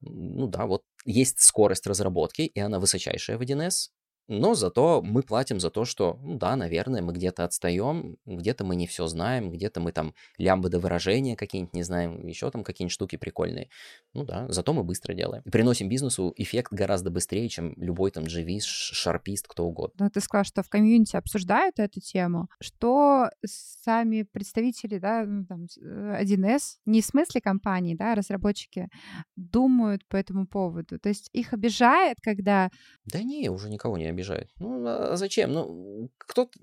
Ну 0.00 0.46
да, 0.48 0.66
вот 0.66 0.84
есть 1.04 1.40
скорость 1.40 1.86
разработки, 1.86 2.42
и 2.42 2.60
она 2.60 2.78
высочайшая 2.80 3.38
в 3.38 3.42
1С, 3.42 3.90
но 4.28 4.54
зато 4.54 5.02
мы 5.02 5.22
платим 5.22 5.60
за 5.60 5.70
то, 5.70 5.84
что, 5.84 6.18
ну 6.22 6.38
да, 6.38 6.56
наверное, 6.56 7.02
мы 7.02 7.12
где-то 7.12 7.44
отстаем, 7.44 8.16
где-то 8.24 8.64
мы 8.64 8.76
не 8.76 8.86
все 8.86 9.06
знаем, 9.06 9.50
где-то 9.50 9.80
мы 9.80 9.92
там 9.92 10.14
лямбы 10.38 10.68
до 10.68 10.78
выражения 10.78 11.36
какие-нибудь 11.36 11.74
не 11.74 11.82
знаем, 11.82 12.26
еще 12.26 12.50
там 12.50 12.64
какие-нибудь 12.64 12.92
штуки 12.92 13.16
прикольные. 13.16 13.68
Ну 14.14 14.24
да, 14.24 14.46
зато 14.48 14.72
мы 14.72 14.84
быстро 14.84 15.14
делаем. 15.14 15.42
И 15.44 15.50
приносим 15.50 15.88
бизнесу 15.88 16.32
эффект 16.36 16.72
гораздо 16.72 17.10
быстрее, 17.10 17.48
чем 17.48 17.74
любой 17.76 18.10
там 18.10 18.28
живист, 18.28 18.68
шарпист, 18.68 19.48
кто 19.48 19.64
угодно. 19.64 20.04
Ну, 20.04 20.10
ты 20.10 20.20
сказал, 20.20 20.44
что 20.44 20.62
в 20.62 20.68
комьюнити 20.68 21.16
обсуждают 21.16 21.78
эту 21.78 22.00
тему. 22.00 22.48
Что 22.60 23.30
сами 23.44 24.22
представители, 24.22 24.98
да, 24.98 25.24
ну, 25.24 25.44
там, 25.46 25.66
1С, 25.66 26.56
э, 26.56 26.58
не 26.86 27.02
в 27.02 27.04
смысле 27.04 27.40
компании, 27.40 27.94
да, 27.94 28.14
разработчики, 28.14 28.88
думают 29.36 30.06
по 30.08 30.16
этому 30.16 30.46
поводу? 30.46 30.98
То 30.98 31.08
есть 31.08 31.28
их 31.32 31.52
обижает, 31.52 32.18
когда... 32.22 32.70
Да 33.06 33.22
не, 33.22 33.48
уже 33.48 33.68
никого 33.68 33.98
не 33.98 34.11
обижает. 34.12 34.50
Ну, 34.58 34.84
а 34.86 35.16
зачем? 35.16 35.52
Ну, 35.52 36.10
кто-то, 36.18 36.58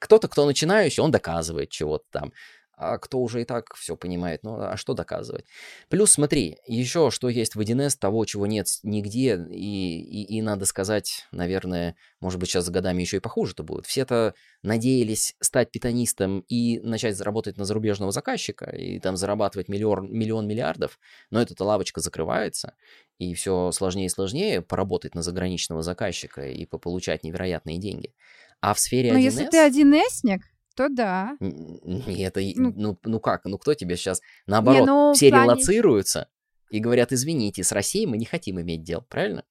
кто-то, 0.00 0.28
кто 0.28 0.46
начинающий, 0.46 1.02
он 1.02 1.10
доказывает 1.10 1.70
чего-то 1.70 2.04
там 2.10 2.32
а 2.76 2.98
кто 2.98 3.20
уже 3.20 3.42
и 3.42 3.44
так 3.44 3.74
все 3.74 3.96
понимает, 3.96 4.42
ну 4.42 4.60
а 4.60 4.76
что 4.76 4.94
доказывать? 4.94 5.44
Плюс 5.88 6.12
смотри, 6.12 6.58
еще 6.66 7.10
что 7.10 7.28
есть 7.28 7.54
в 7.54 7.60
1С, 7.60 7.96
того, 7.98 8.24
чего 8.24 8.46
нет 8.46 8.66
нигде, 8.82 9.36
и, 9.50 10.00
и, 10.00 10.36
и 10.38 10.42
надо 10.42 10.66
сказать, 10.66 11.26
наверное, 11.32 11.96
может 12.20 12.40
быть 12.40 12.48
сейчас 12.48 12.66
с 12.66 12.70
годами 12.70 13.02
еще 13.02 13.18
и 13.18 13.20
похуже-то 13.20 13.62
будет. 13.62 13.86
Все-то 13.86 14.34
надеялись 14.62 15.36
стать 15.40 15.70
питанистом 15.70 16.40
и 16.48 16.80
начать 16.80 17.16
заработать 17.16 17.56
на 17.56 17.64
зарубежного 17.64 18.12
заказчика, 18.12 18.70
и 18.70 18.98
там 18.98 19.16
зарабатывать 19.16 19.68
миллион, 19.68 20.12
миллион 20.12 20.46
миллиардов, 20.46 20.98
но 21.30 21.40
эта 21.40 21.62
лавочка 21.62 22.00
закрывается, 22.00 22.74
и 23.18 23.34
все 23.34 23.70
сложнее 23.72 24.06
и 24.06 24.10
сложнее 24.10 24.62
поработать 24.62 25.14
на 25.14 25.22
заграничного 25.22 25.82
заказчика 25.82 26.48
и 26.48 26.66
получать 26.66 27.24
невероятные 27.24 27.78
деньги. 27.78 28.14
А 28.60 28.74
в 28.74 28.80
сфере 28.80 29.12
Но 29.12 29.18
1С... 29.18 29.22
если 29.22 29.46
ты 29.46 29.58
1Сник, 29.58 30.40
то 30.74 30.88
да. 30.88 31.36
Это, 31.40 32.40
ну, 32.56 32.72
ну, 32.76 32.98
ну 33.02 33.20
как, 33.20 33.44
ну 33.44 33.58
кто 33.58 33.74
тебе 33.74 33.96
сейчас, 33.96 34.20
наоборот, 34.46 34.80
не, 34.80 34.86
ну, 34.86 35.12
все 35.14 35.30
плане... 35.30 35.44
релацируются 35.44 36.28
и 36.70 36.80
говорят, 36.80 37.12
извините, 37.12 37.62
с 37.62 37.72
Россией 37.72 38.06
мы 38.06 38.16
не 38.16 38.24
хотим 38.24 38.60
иметь 38.60 38.82
дел, 38.82 39.02
правильно? 39.02 39.44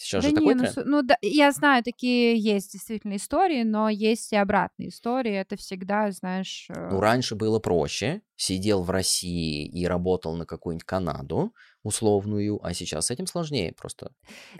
Сейчас 0.00 0.22
да 0.22 0.28
же 0.28 0.34
не, 0.34 0.40
такой 0.40 0.54
ну, 0.54 0.60
тренд. 0.62 0.88
ну 0.88 1.02
да, 1.02 1.16
я 1.22 1.50
знаю, 1.50 1.82
такие 1.82 2.38
есть 2.38 2.72
действительно 2.72 3.16
истории, 3.16 3.64
но 3.64 3.88
есть 3.88 4.32
и 4.32 4.36
обратные 4.36 4.90
истории. 4.90 5.32
Это 5.32 5.56
всегда, 5.56 6.12
знаешь... 6.12 6.66
Ну, 6.68 6.98
э, 6.98 7.00
раньше 7.00 7.34
было 7.34 7.58
проще. 7.58 8.22
Сидел 8.36 8.84
в 8.84 8.90
России 8.90 9.66
и 9.66 9.86
работал 9.86 10.36
на 10.36 10.46
какую-нибудь 10.46 10.84
Канаду 10.84 11.52
условную, 11.82 12.64
а 12.64 12.74
сейчас 12.74 13.06
с 13.06 13.10
этим 13.10 13.26
сложнее 13.26 13.72
просто. 13.72 14.12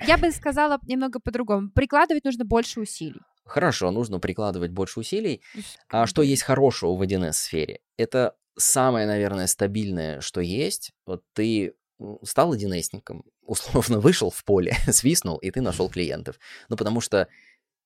Я 0.04 0.18
бы 0.18 0.32
сказала 0.32 0.80
немного 0.88 1.20
по-другому. 1.20 1.70
Прикладывать 1.70 2.24
нужно 2.24 2.44
больше 2.44 2.80
усилий. 2.80 3.20
Хорошо, 3.48 3.90
нужно 3.90 4.20
прикладывать 4.20 4.70
больше 4.70 5.00
усилий. 5.00 5.42
А 5.88 6.06
что 6.06 6.22
есть 6.22 6.42
хорошего 6.42 6.94
в 6.94 7.02
1С-сфере? 7.02 7.80
Это 7.96 8.34
самое, 8.56 9.06
наверное, 9.06 9.46
стабильное, 9.46 10.20
что 10.20 10.40
есть. 10.40 10.92
Вот 11.06 11.22
ты 11.32 11.74
стал 12.22 12.54
1Сником, 12.54 13.22
условно 13.42 14.00
вышел 14.00 14.30
в 14.30 14.44
поле, 14.44 14.76
свистнул, 14.90 15.38
и 15.38 15.50
ты 15.50 15.60
нашел 15.60 15.88
клиентов. 15.88 16.38
Ну, 16.68 16.76
потому 16.76 17.00
что 17.00 17.28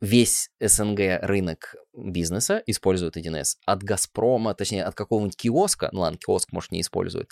весь 0.00 0.50
СНГ 0.60 1.20
рынок 1.22 1.76
бизнеса 1.94 2.62
использует 2.66 3.16
1С. 3.16 3.56
От 3.64 3.82
Газпрома, 3.82 4.54
точнее, 4.54 4.84
от 4.84 4.94
какого-нибудь 4.94 5.36
киоска, 5.36 5.90
ну 5.92 6.00
ладно, 6.00 6.18
киоск, 6.18 6.52
может, 6.52 6.72
не 6.72 6.80
использует, 6.80 7.30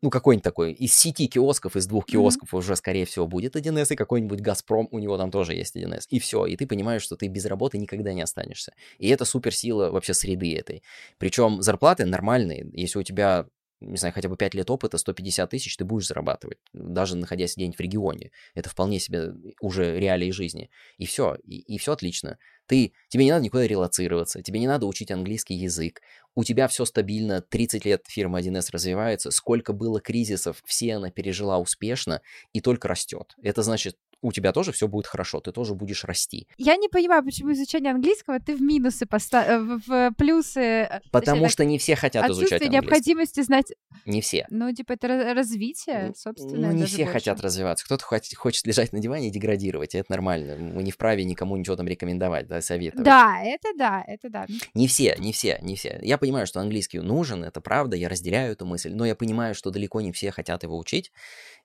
ну, 0.00 0.10
какой-нибудь 0.10 0.44
такой, 0.44 0.72
из 0.72 0.94
сети 0.94 1.26
киосков, 1.26 1.76
из 1.76 1.86
двух 1.86 2.06
киосков 2.06 2.54
mm-hmm. 2.54 2.58
уже, 2.58 2.76
скорее 2.76 3.04
всего, 3.04 3.26
будет 3.26 3.56
1С, 3.56 3.92
и 3.92 3.96
какой-нибудь 3.96 4.40
Газпром, 4.40 4.88
у 4.92 4.98
него 4.98 5.16
там 5.18 5.30
тоже 5.30 5.54
есть 5.54 5.76
1С. 5.76 6.04
И 6.10 6.20
все, 6.20 6.46
и 6.46 6.56
ты 6.56 6.66
понимаешь, 6.66 7.02
что 7.02 7.16
ты 7.16 7.26
без 7.26 7.46
работы 7.46 7.78
никогда 7.78 8.12
не 8.12 8.22
останешься. 8.22 8.74
И 8.98 9.08
это 9.08 9.24
суперсила 9.24 9.90
вообще 9.90 10.14
среды 10.14 10.54
этой. 10.56 10.82
Причем 11.18 11.62
зарплаты 11.62 12.04
нормальные. 12.04 12.70
Если 12.72 12.98
у 12.98 13.02
тебя 13.02 13.46
не 13.80 13.96
знаю, 13.96 14.12
хотя 14.12 14.28
бы 14.28 14.36
5 14.36 14.54
лет 14.54 14.70
опыта, 14.70 14.98
150 14.98 15.50
тысяч 15.50 15.76
ты 15.76 15.84
будешь 15.84 16.08
зарабатывать, 16.08 16.58
даже 16.72 17.16
находясь 17.16 17.54
где-нибудь 17.54 17.78
в 17.78 17.80
регионе. 17.80 18.32
Это 18.54 18.68
вполне 18.70 18.98
себе 18.98 19.34
уже 19.60 19.98
реалии 19.98 20.30
жизни. 20.30 20.70
И 20.96 21.06
все, 21.06 21.36
и, 21.44 21.58
и 21.58 21.78
все 21.78 21.92
отлично. 21.92 22.38
Ты, 22.66 22.92
тебе 23.08 23.24
не 23.24 23.30
надо 23.30 23.44
никуда 23.44 23.66
релацироваться, 23.66 24.42
тебе 24.42 24.60
не 24.60 24.66
надо 24.66 24.86
учить 24.86 25.10
английский 25.10 25.54
язык, 25.54 26.02
у 26.38 26.44
тебя 26.44 26.68
все 26.68 26.84
стабильно, 26.84 27.40
30 27.42 27.84
лет 27.84 28.04
фирма 28.06 28.38
1С 28.38 28.68
развивается, 28.70 29.32
сколько 29.32 29.72
было 29.72 30.00
кризисов, 30.00 30.62
все 30.64 30.94
она 30.94 31.10
пережила 31.10 31.58
успешно 31.58 32.22
и 32.52 32.60
только 32.60 32.86
растет. 32.86 33.34
Это 33.42 33.64
значит, 33.64 33.96
у 34.20 34.32
тебя 34.32 34.52
тоже 34.52 34.72
все 34.72 34.88
будет 34.88 35.06
хорошо, 35.06 35.40
ты 35.40 35.52
тоже 35.52 35.74
будешь 35.74 36.04
расти. 36.04 36.48
Я 36.56 36.76
не 36.76 36.88
понимаю, 36.88 37.24
почему 37.24 37.52
изучение 37.52 37.92
английского 37.92 38.40
ты 38.40 38.56
в 38.56 38.60
минусы 38.60 39.06
поставил, 39.06 39.74
э, 39.74 39.78
в 39.86 40.14
плюсы. 40.16 40.60
Э, 40.60 41.00
Потому 41.10 41.42
точнее, 41.42 41.48
что 41.50 41.64
не 41.64 41.78
все 41.78 41.94
хотят 41.94 42.28
изучать 42.28 42.52
английский. 42.52 42.72
необходимости 42.74 43.40
знать. 43.42 43.72
Не 44.06 44.20
все. 44.20 44.46
Ну, 44.50 44.72
типа, 44.72 44.92
это 44.94 45.34
развитие, 45.34 46.12
собственно. 46.16 46.68
Ну, 46.68 46.72
не 46.72 46.84
все 46.86 47.04
больше. 47.04 47.12
хотят 47.12 47.40
развиваться. 47.40 47.84
Кто-то 47.84 48.04
хочет 48.04 48.66
лежать 48.66 48.92
на 48.92 48.98
диване 48.98 49.28
и 49.28 49.30
деградировать, 49.30 49.94
и 49.94 49.98
это 49.98 50.10
нормально. 50.10 50.56
Мы 50.56 50.82
не 50.82 50.90
вправе 50.90 51.24
никому 51.24 51.56
ничего 51.56 51.76
там 51.76 51.86
рекомендовать, 51.86 52.48
да, 52.48 52.60
советовать. 52.60 53.04
Да, 53.04 53.40
это 53.42 53.68
да, 53.76 54.04
это 54.06 54.30
да. 54.30 54.46
Не 54.74 54.88
все, 54.88 55.16
не 55.18 55.32
все, 55.32 55.58
не 55.62 55.76
все. 55.76 55.98
Я 56.02 56.18
понимаю, 56.18 56.46
что 56.46 56.60
английский 56.60 56.98
нужен, 57.00 57.44
это 57.44 57.60
правда, 57.60 57.96
я 57.96 58.08
разделяю 58.08 58.52
эту 58.52 58.66
мысль, 58.66 58.92
но 58.92 59.06
я 59.06 59.14
понимаю, 59.14 59.54
что 59.54 59.70
далеко 59.70 60.00
не 60.00 60.12
все 60.12 60.30
хотят 60.30 60.62
его 60.62 60.76
учить, 60.76 61.12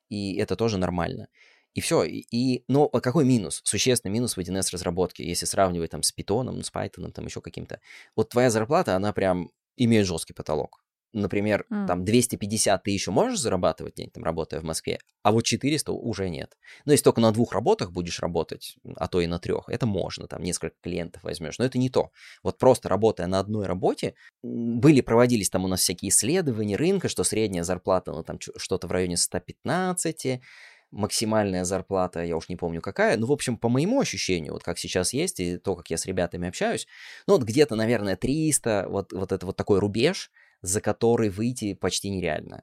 и 0.10 0.36
это 0.36 0.56
тоже 0.56 0.78
нормально. 0.78 1.28
И 1.74 1.82
все. 1.82 2.04
И, 2.04 2.26
и, 2.32 2.64
но 2.68 2.88
какой 2.88 3.26
минус? 3.26 3.62
Существенный 3.64 4.12
минус 4.12 4.38
в 4.38 4.40
1С 4.40 4.72
разработке, 4.72 5.28
если 5.28 5.46
сравнивать 5.46 5.92
там 5.92 6.04
с 6.04 6.14
Python, 6.16 6.62
с 6.64 6.72
Python, 6.72 7.12
там 7.12 7.26
еще 7.26 7.42
каким-то. 7.42 7.80
Вот 8.16 8.30
твоя 8.30 8.50
зарплата, 8.50 8.96
она 8.96 9.14
прям 9.14 9.52
имеет 9.76 10.06
жесткий 10.06 10.34
потолок. 10.34 10.84
Например, 11.14 11.66
mm. 11.72 11.86
там 11.86 12.04
250 12.04 12.84
ты 12.84 12.92
еще 12.92 13.12
можешь 13.12 13.40
зарабатывать 13.40 13.94
день, 13.94 14.10
там, 14.10 14.24
работая 14.24 14.60
в 14.60 14.64
Москве, 14.64 14.98
а 15.22 15.32
вот 15.32 15.44
400 15.44 15.92
уже 15.92 16.28
нет. 16.28 16.58
Но 16.86 16.92
если 16.92 17.04
только 17.04 17.22
на 17.22 17.32
двух 17.32 17.54
работах 17.54 17.92
будешь 17.92 18.20
работать, 18.20 18.78
а 18.96 19.08
то 19.08 19.22
и 19.22 19.28
на 19.28 19.38
трех, 19.38 19.70
это 19.70 19.86
можно, 19.86 20.28
там 20.28 20.42
несколько 20.42 20.76
клиентов 20.82 21.24
возьмешь, 21.24 21.60
но 21.60 21.66
это 21.66 21.78
не 21.78 21.92
то. 21.92 22.10
Вот 22.42 22.58
просто 22.58 22.90
работая 22.90 23.28
на 23.28 23.40
одной 23.40 23.68
работе, 23.68 24.16
были, 24.42 25.02
проводились 25.02 25.52
там 25.52 25.66
у 25.66 25.68
нас 25.68 25.82
всякие 25.82 26.10
исследования 26.10 26.78
рынка, 26.78 27.10
что 27.10 27.24
средняя 27.24 27.64
зарплата, 27.64 28.12
ну, 28.12 28.24
там 28.24 28.40
что-то 28.40 28.88
в 28.88 28.92
районе 28.92 29.16
115, 29.16 30.42
максимальная 30.94 31.66
зарплата, 31.66 32.24
я 32.24 32.38
уж 32.38 32.50
не 32.50 32.56
помню 32.56 32.82
какая, 32.82 33.18
ну, 33.18 33.28
в 33.28 33.32
общем, 33.32 33.58
по 33.58 33.68
моему 33.68 34.00
ощущению, 34.00 34.54
вот 34.54 34.64
как 34.64 34.78
сейчас 34.78 35.14
есть, 35.14 35.40
и 35.40 35.58
то, 35.58 35.76
как 35.76 35.90
я 35.90 35.98
с 35.98 36.06
ребятами 36.06 36.48
общаюсь, 36.48 36.88
ну, 37.28 37.34
вот 37.34 37.44
где-то, 37.44 37.76
наверное, 37.76 38.16
300, 38.16 38.86
вот, 38.88 39.12
вот 39.12 39.32
это 39.32 39.46
вот 39.46 39.58
такой 39.58 39.80
рубеж, 39.80 40.32
за 40.62 40.80
который 40.80 41.30
выйти 41.30 41.74
почти 41.74 42.10
нереально. 42.10 42.62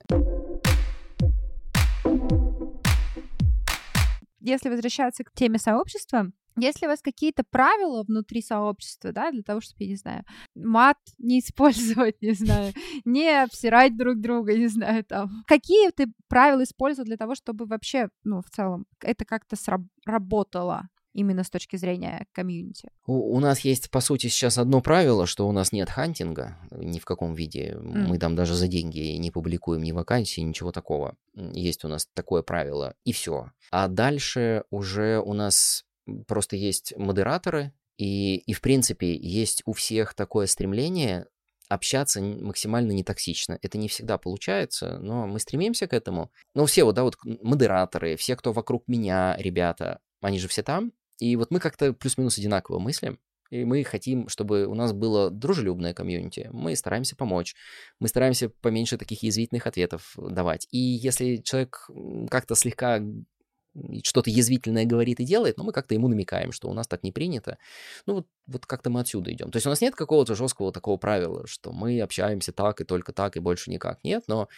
Если 4.41 4.71
возвращаться 4.71 5.23
к 5.23 5.33
теме 5.35 5.59
сообщества, 5.59 6.31
если 6.61 6.87
у 6.87 6.89
вас 6.89 7.01
какие-то 7.03 7.45
правила 7.49 8.03
внутри 8.03 8.43
сообщества, 8.43 9.13
да, 9.13 9.31
для 9.31 9.43
того, 9.43 9.61
чтобы, 9.61 9.85
я 9.85 9.89
не 9.89 9.97
знаю, 9.97 10.25
мат 10.55 10.99
не 11.19 11.41
использовать, 11.41 12.17
не 12.23 12.33
знаю, 12.33 12.73
не 13.05 13.43
обсирать 13.43 13.97
друг 13.97 14.21
друга, 14.21 14.57
не 14.57 14.69
знаю, 14.69 15.05
там. 15.05 15.45
Какие 15.47 15.91
ты 15.91 16.07
правила 16.29 16.63
использовал 16.63 17.07
для 17.07 17.17
того, 17.17 17.35
чтобы 17.35 17.67
вообще, 17.67 18.09
ну, 18.25 18.43
в 18.43 18.51
целом, 18.51 18.87
это 19.01 19.25
как-то 19.25 19.57
сработало? 19.57 20.89
именно 21.13 21.45
с 21.45 21.51
точки 21.51 21.77
зрения 21.77 22.27
комьюнити? 22.33 22.91
У, 23.07 23.37
у 23.37 23.41
нас 23.41 23.61
есть, 23.61 23.91
по 23.91 24.01
сути, 24.01 24.29
сейчас 24.29 24.59
одно 24.59 24.81
правило, 24.81 25.27
что 25.27 25.49
у 25.49 25.53
нас 25.53 25.73
нет 25.73 25.91
хантинга 25.91 26.57
ни 26.71 26.99
в 26.99 27.05
каком 27.05 27.35
виде. 27.35 27.75
Mm. 27.75 28.07
Мы 28.07 28.19
там 28.19 28.37
даже 28.37 28.55
за 28.55 28.69
деньги 28.69 29.17
не 29.17 29.31
публикуем 29.31 29.83
ни 29.83 29.93
вакансии, 29.93 30.41
ничего 30.41 30.73
такого. 30.73 31.17
Есть 31.35 31.85
у 31.85 31.89
нас 31.89 32.07
такое 32.15 32.43
правило, 32.43 32.95
и 33.05 33.13
все. 33.13 33.51
А 33.71 33.89
дальше 33.89 34.65
уже 34.71 35.21
у 35.21 35.33
нас 35.33 35.85
просто 36.27 36.57
есть 36.57 36.95
модераторы, 36.97 37.73
и, 37.97 38.37
и 38.37 38.53
в 38.53 38.61
принципе 38.61 39.15
есть 39.15 39.63
у 39.67 39.73
всех 39.73 40.15
такое 40.15 40.47
стремление 40.47 41.27
общаться 41.69 42.21
максимально 42.21 42.93
нетоксично. 42.93 43.59
Это 43.63 43.79
не 43.79 43.89
всегда 43.89 44.19
получается, 44.19 44.99
но 44.99 45.27
мы 45.27 45.39
стремимся 45.39 45.87
к 45.87 45.93
этому. 45.93 46.33
Но 46.55 46.67
все 46.67 46.85
вот, 46.85 46.97
да, 46.97 47.05
вот 47.05 47.17
модераторы, 47.25 48.17
все, 48.17 48.37
кто 48.37 48.53
вокруг 48.53 48.89
меня, 48.89 49.37
ребята, 49.39 50.01
они 50.21 50.39
же 50.39 50.49
все 50.49 50.63
там. 50.63 50.93
И 51.19 51.37
вот 51.37 51.51
мы 51.51 51.61
как-то 51.61 51.93
плюс-минус 51.93 52.39
одинаково 52.39 52.79
мыслим. 52.79 53.21
И 53.51 53.65
мы 53.65 53.85
хотим, 53.85 54.29
чтобы 54.29 54.67
у 54.67 54.75
нас 54.75 54.93
было 54.93 55.31
дружелюбное 55.31 55.93
комьюнити. 55.93 56.49
Мы 56.53 56.75
стараемся 56.77 57.17
помочь. 57.17 57.55
Мы 57.99 58.09
стараемся 58.09 58.49
поменьше 58.49 58.97
таких 58.97 59.23
язвительных 59.23 59.67
ответов 59.67 60.15
давать. 60.17 60.67
И 60.71 60.79
если 60.79 61.37
человек 61.37 61.89
как-то 62.31 62.55
слегка 62.55 63.01
что-то 64.05 64.31
язвительное 64.31 64.85
говорит 64.85 65.21
и 65.21 65.25
делает, 65.25 65.57
но 65.57 65.65
мы 65.65 65.73
как-то 65.73 65.95
ему 65.95 66.09
намекаем, 66.09 66.53
что 66.53 66.69
у 66.69 66.75
нас 66.75 66.89
так 66.89 67.03
не 67.03 67.13
принято. 67.13 67.59
Ну, 68.07 68.15
вот, 68.15 68.27
вот 68.47 68.67
как-то 68.67 68.91
мы 68.91 69.01
отсюда 69.01 69.33
идем. 69.33 69.51
То 69.51 69.57
есть 69.57 69.67
у 69.67 69.71
нас 69.71 69.81
нет 69.81 69.95
какого-то 69.95 70.35
жесткого 70.35 70.73
такого 70.73 70.97
правила, 70.97 71.47
что 71.47 71.73
мы 71.73 72.01
общаемся 72.01 72.53
так 72.53 72.81
и 72.81 72.85
только 72.85 73.13
так, 73.13 73.37
и 73.37 73.41
больше 73.41 73.71
никак. 73.71 74.03
Нет, 74.05 74.25
но 74.27 74.49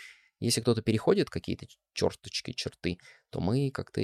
если 0.41 0.61
кто-то 0.61 0.83
переходит 0.83 1.31
какие-то 1.31 1.67
черточки, 1.93 2.53
черты, 2.53 2.99
то 3.31 3.41
мы 3.41 3.71
как-то 3.71 4.03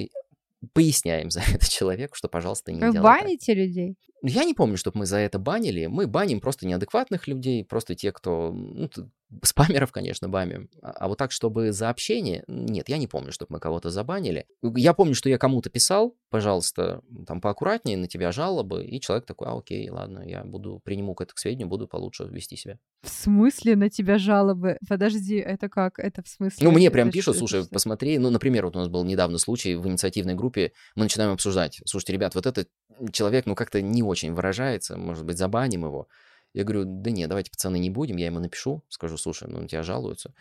поясняем 0.73 1.31
за 1.31 1.41
это 1.41 1.69
человеку, 1.69 2.15
что, 2.15 2.27
пожалуйста, 2.27 2.71
не 2.71 2.79
Вы 2.79 2.91
делай 2.91 3.03
баните 3.03 3.53
людей? 3.53 3.97
Я 4.21 4.43
не 4.43 4.53
помню, 4.53 4.77
чтобы 4.77 4.99
мы 4.99 5.05
за 5.05 5.17
это 5.17 5.39
банили. 5.39 5.85
Мы 5.85 6.07
баним 6.07 6.41
просто 6.41 6.67
неадекватных 6.67 7.27
людей, 7.27 7.63
просто 7.63 7.95
те, 7.95 8.11
кто... 8.11 8.51
Ну, 8.53 8.89
спамеров, 9.43 9.91
конечно, 9.91 10.27
баним. 10.27 10.69
А, 10.81 10.91
а 10.91 11.07
вот 11.07 11.17
так, 11.17 11.31
чтобы 11.31 11.71
за 11.71 11.89
общение... 11.89 12.43
Нет, 12.47 12.89
я 12.89 12.97
не 12.97 13.07
помню, 13.07 13.31
чтобы 13.31 13.53
мы 13.53 13.59
кого-то 13.59 13.89
забанили. 13.89 14.45
Я 14.61 14.93
помню, 14.93 15.13
что 15.13 15.29
я 15.29 15.37
кому-то 15.37 15.69
писал, 15.69 16.15
пожалуйста, 16.29 17.01
там 17.27 17.41
поаккуратнее, 17.41 17.97
на 17.97 18.07
тебя 18.07 18.31
жалобы, 18.31 18.83
и 18.83 18.99
человек 18.99 19.25
такой, 19.25 19.47
а 19.47 19.57
окей, 19.57 19.89
ладно, 19.89 20.23
я 20.25 20.43
буду, 20.43 20.81
приму 20.83 21.15
к 21.15 21.21
это 21.21 21.33
к 21.33 21.37
сведению, 21.37 21.67
буду 21.67 21.87
получше 21.87 22.25
вести 22.25 22.55
себя. 22.55 22.79
В 23.03 23.09
смысле 23.09 23.75
на 23.75 23.89
тебя 23.89 24.17
жалобы? 24.17 24.77
Подожди, 24.87 25.35
это 25.35 25.69
как? 25.69 25.99
Это 25.99 26.23
в 26.23 26.27
смысле? 26.27 26.67
Ну, 26.67 26.71
мне 26.71 26.91
прям 26.91 27.11
пишут, 27.11 27.37
слушай, 27.37 27.65
посмотри, 27.69 28.17
ну, 28.17 28.29
например, 28.29 28.65
вот 28.65 28.75
у 28.75 28.79
нас 28.79 28.89
был 28.89 29.03
недавно 29.05 29.37
случай 29.37 29.75
в 29.75 29.87
инициативной 29.87 30.35
группе, 30.35 30.71
мы 30.95 31.03
начинаем 31.03 31.31
обсуждать, 31.31 31.81
слушайте, 31.85 32.13
ребят, 32.13 32.35
вот 32.35 32.45
этот 32.45 32.69
человек, 33.11 33.45
ну, 33.45 33.55
как-то 33.55 33.81
не 33.81 34.03
очень 34.09 34.33
выражается, 34.33 34.97
может 34.97 35.25
быть, 35.25 35.37
забаним 35.37 35.85
его. 35.85 36.07
Я 36.53 36.63
говорю, 36.63 36.83
да 36.85 37.11
нет, 37.11 37.29
давайте, 37.29 37.51
пацаны, 37.51 37.77
не 37.79 37.89
будем, 37.89 38.17
я 38.17 38.25
ему 38.25 38.39
напишу, 38.39 38.83
скажу, 38.89 39.17
слушай, 39.17 39.47
ну, 39.47 39.61
на 39.61 39.67
тебя 39.67 39.83
жалуются, 39.83 40.33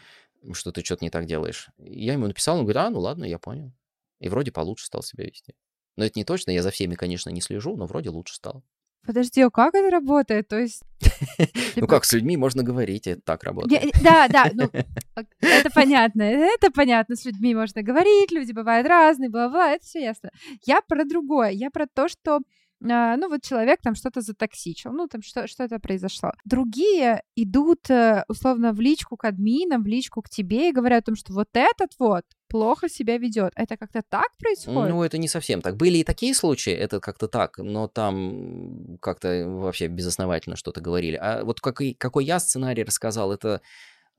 что 0.53 0.73
ты 0.73 0.85
что-то 0.85 1.05
не 1.05 1.11
так 1.11 1.27
делаешь. 1.27 1.69
Я 1.79 2.15
ему 2.15 2.27
написал, 2.27 2.57
он 2.57 2.65
говорит, 2.65 2.83
а, 2.83 2.91
ну 2.91 3.01
ладно, 3.01 3.25
я 3.25 3.39
понял. 3.39 3.73
И 4.21 4.29
вроде 4.29 4.51
получше 4.51 4.87
стал 4.87 5.03
себя 5.03 5.25
вести. 5.25 5.55
Но 5.97 6.05
это 6.05 6.19
не 6.19 6.25
точно, 6.25 6.53
я 6.53 6.63
за 6.63 6.71
всеми, 6.71 6.95
конечно, 6.95 7.31
не 7.31 7.41
слежу, 7.41 7.77
но 7.77 7.87
вроде 7.87 8.11
лучше 8.11 8.35
стал. 8.35 8.65
Подожди, 9.07 9.41
а 9.43 9.51
как 9.51 9.75
это 9.75 9.91
работает? 9.91 10.49
То 10.49 10.59
есть... 10.59 10.83
Ну 11.77 11.87
как, 11.87 12.05
с 12.05 12.13
людьми 12.13 12.37
можно 12.37 12.63
говорить, 12.63 13.07
это 13.07 13.21
так 13.23 13.45
работает. 13.45 13.93
Да, 14.03 14.27
да, 14.29 14.51
ну, 14.53 14.69
это 15.41 15.71
понятно, 15.71 16.23
это 16.23 16.71
понятно, 16.73 17.15
с 17.15 17.25
людьми 17.25 17.55
можно 17.55 17.83
говорить, 17.83 18.33
люди 18.33 18.53
бывают 18.53 18.87
разные, 18.87 19.31
бла-бла, 19.31 19.71
это 19.71 19.85
все 19.85 20.03
ясно. 20.03 20.31
Я 20.67 20.81
про 20.81 21.05
другое, 21.05 21.51
я 21.51 21.71
про 21.71 21.87
то, 21.87 22.09
что 22.09 22.37
а, 22.37 22.41
ну 22.81 23.29
вот 23.29 23.43
человек 23.43 23.81
там 23.83 23.95
что-то 23.95 24.21
затоксичил, 24.21 24.93
ну 24.93 25.09
там 25.09 25.23
что, 25.23 25.47
что 25.47 25.65
это 25.65 25.79
произошло. 25.79 26.33
Другие 26.45 27.23
идут 27.37 27.91
э, 27.91 28.25
условно 28.29 28.73
в 28.73 28.81
личку 28.81 29.17
к 29.17 29.25
админам, 29.25 29.83
в 29.83 29.87
личку 29.87 30.23
к 30.23 30.29
тебе 30.29 30.69
и 30.69 30.73
говорят 30.73 31.03
о 31.03 31.07
том, 31.07 31.17
что 31.17 31.33
вот 31.33 31.49
этот 31.55 31.91
вот 31.99 32.25
плохо 32.49 32.89
себя 32.89 33.19
ведет. 33.19 33.53
Это 33.57 33.77
как-то 33.77 34.03
так 34.09 34.29
происходит? 34.39 34.91
Ну, 34.91 35.03
это 35.03 35.19
не 35.19 35.29
совсем 35.29 35.61
так. 35.61 35.77
Были 35.77 35.99
и 35.99 36.05
такие 36.05 36.35
случаи, 36.35 36.73
это 36.73 37.01
как-то 37.01 37.29
так, 37.29 37.59
но 37.59 37.89
там 37.89 38.99
как-то 39.01 39.45
вообще 39.47 39.89
безосновательно 39.89 40.57
что-то 40.57 40.81
говорили. 40.81 41.17
А 41.17 41.45
вот 41.45 41.61
какой, 41.61 41.95
какой 41.95 42.25
я 42.25 42.39
сценарий 42.41 42.85
рассказал, 42.85 43.33
это 43.33 43.61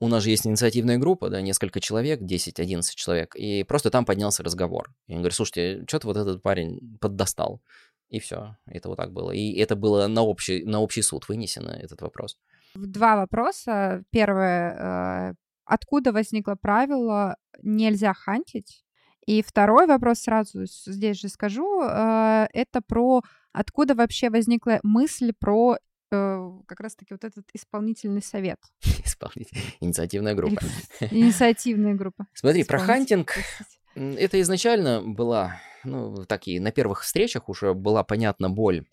у 0.00 0.08
нас 0.08 0.22
же 0.22 0.30
есть 0.30 0.46
инициативная 0.46 0.96
группа, 0.96 1.28
да, 1.28 1.42
несколько 1.42 1.78
человек, 1.78 2.22
10-11 2.22 2.82
человек, 2.94 3.36
и 3.36 3.64
просто 3.64 3.90
там 3.90 4.06
поднялся 4.06 4.42
разговор. 4.42 4.94
Я 5.06 5.16
говорю, 5.16 5.32
слушайте, 5.32 5.84
что-то 5.86 6.06
вот 6.06 6.16
этот 6.16 6.42
парень 6.42 6.96
поддостал. 7.00 7.60
И 8.10 8.18
все. 8.18 8.56
Это 8.66 8.88
вот 8.88 8.96
так 8.96 9.12
было. 9.12 9.30
И 9.30 9.54
это 9.54 9.76
было 9.76 10.06
на 10.08 10.22
общий, 10.22 10.64
на 10.64 10.80
общий 10.80 11.02
суд 11.02 11.28
вынесено, 11.28 11.70
этот 11.70 12.02
вопрос. 12.02 12.36
Два 12.74 13.16
вопроса. 13.16 14.04
Первое. 14.10 15.30
Э, 15.30 15.34
откуда 15.64 16.12
возникло 16.12 16.56
правило 16.60 17.36
«нельзя 17.62 18.12
хантить»? 18.12 18.84
И 19.26 19.42
второй 19.42 19.86
вопрос 19.86 20.20
сразу 20.20 20.64
здесь 20.64 21.20
же 21.20 21.28
скажу. 21.28 21.82
Э, 21.82 22.46
это 22.52 22.80
про 22.80 23.22
откуда 23.52 23.94
вообще 23.94 24.28
возникла 24.30 24.80
мысль 24.82 25.32
про 25.38 25.78
э, 26.10 26.50
как 26.66 26.80
раз-таки 26.80 27.14
вот 27.14 27.24
этот 27.24 27.46
исполнительный 27.52 28.22
совет. 28.22 28.58
Исполнительная 29.04 29.64
инициативная 29.80 30.34
группа. 30.34 30.60
Инициативная 31.12 31.94
группа. 31.94 32.26
Смотри, 32.34 32.64
про 32.64 32.78
хантинг. 32.78 33.34
Это 34.00 34.40
изначально 34.40 35.02
была 35.02 35.60
ну, 35.84 36.24
так 36.26 36.46
и 36.46 36.58
на 36.60 36.72
первых 36.72 37.02
встречах 37.02 37.48
уже 37.48 37.74
была 37.74 38.02
понятна 38.04 38.50
боль 38.50 38.84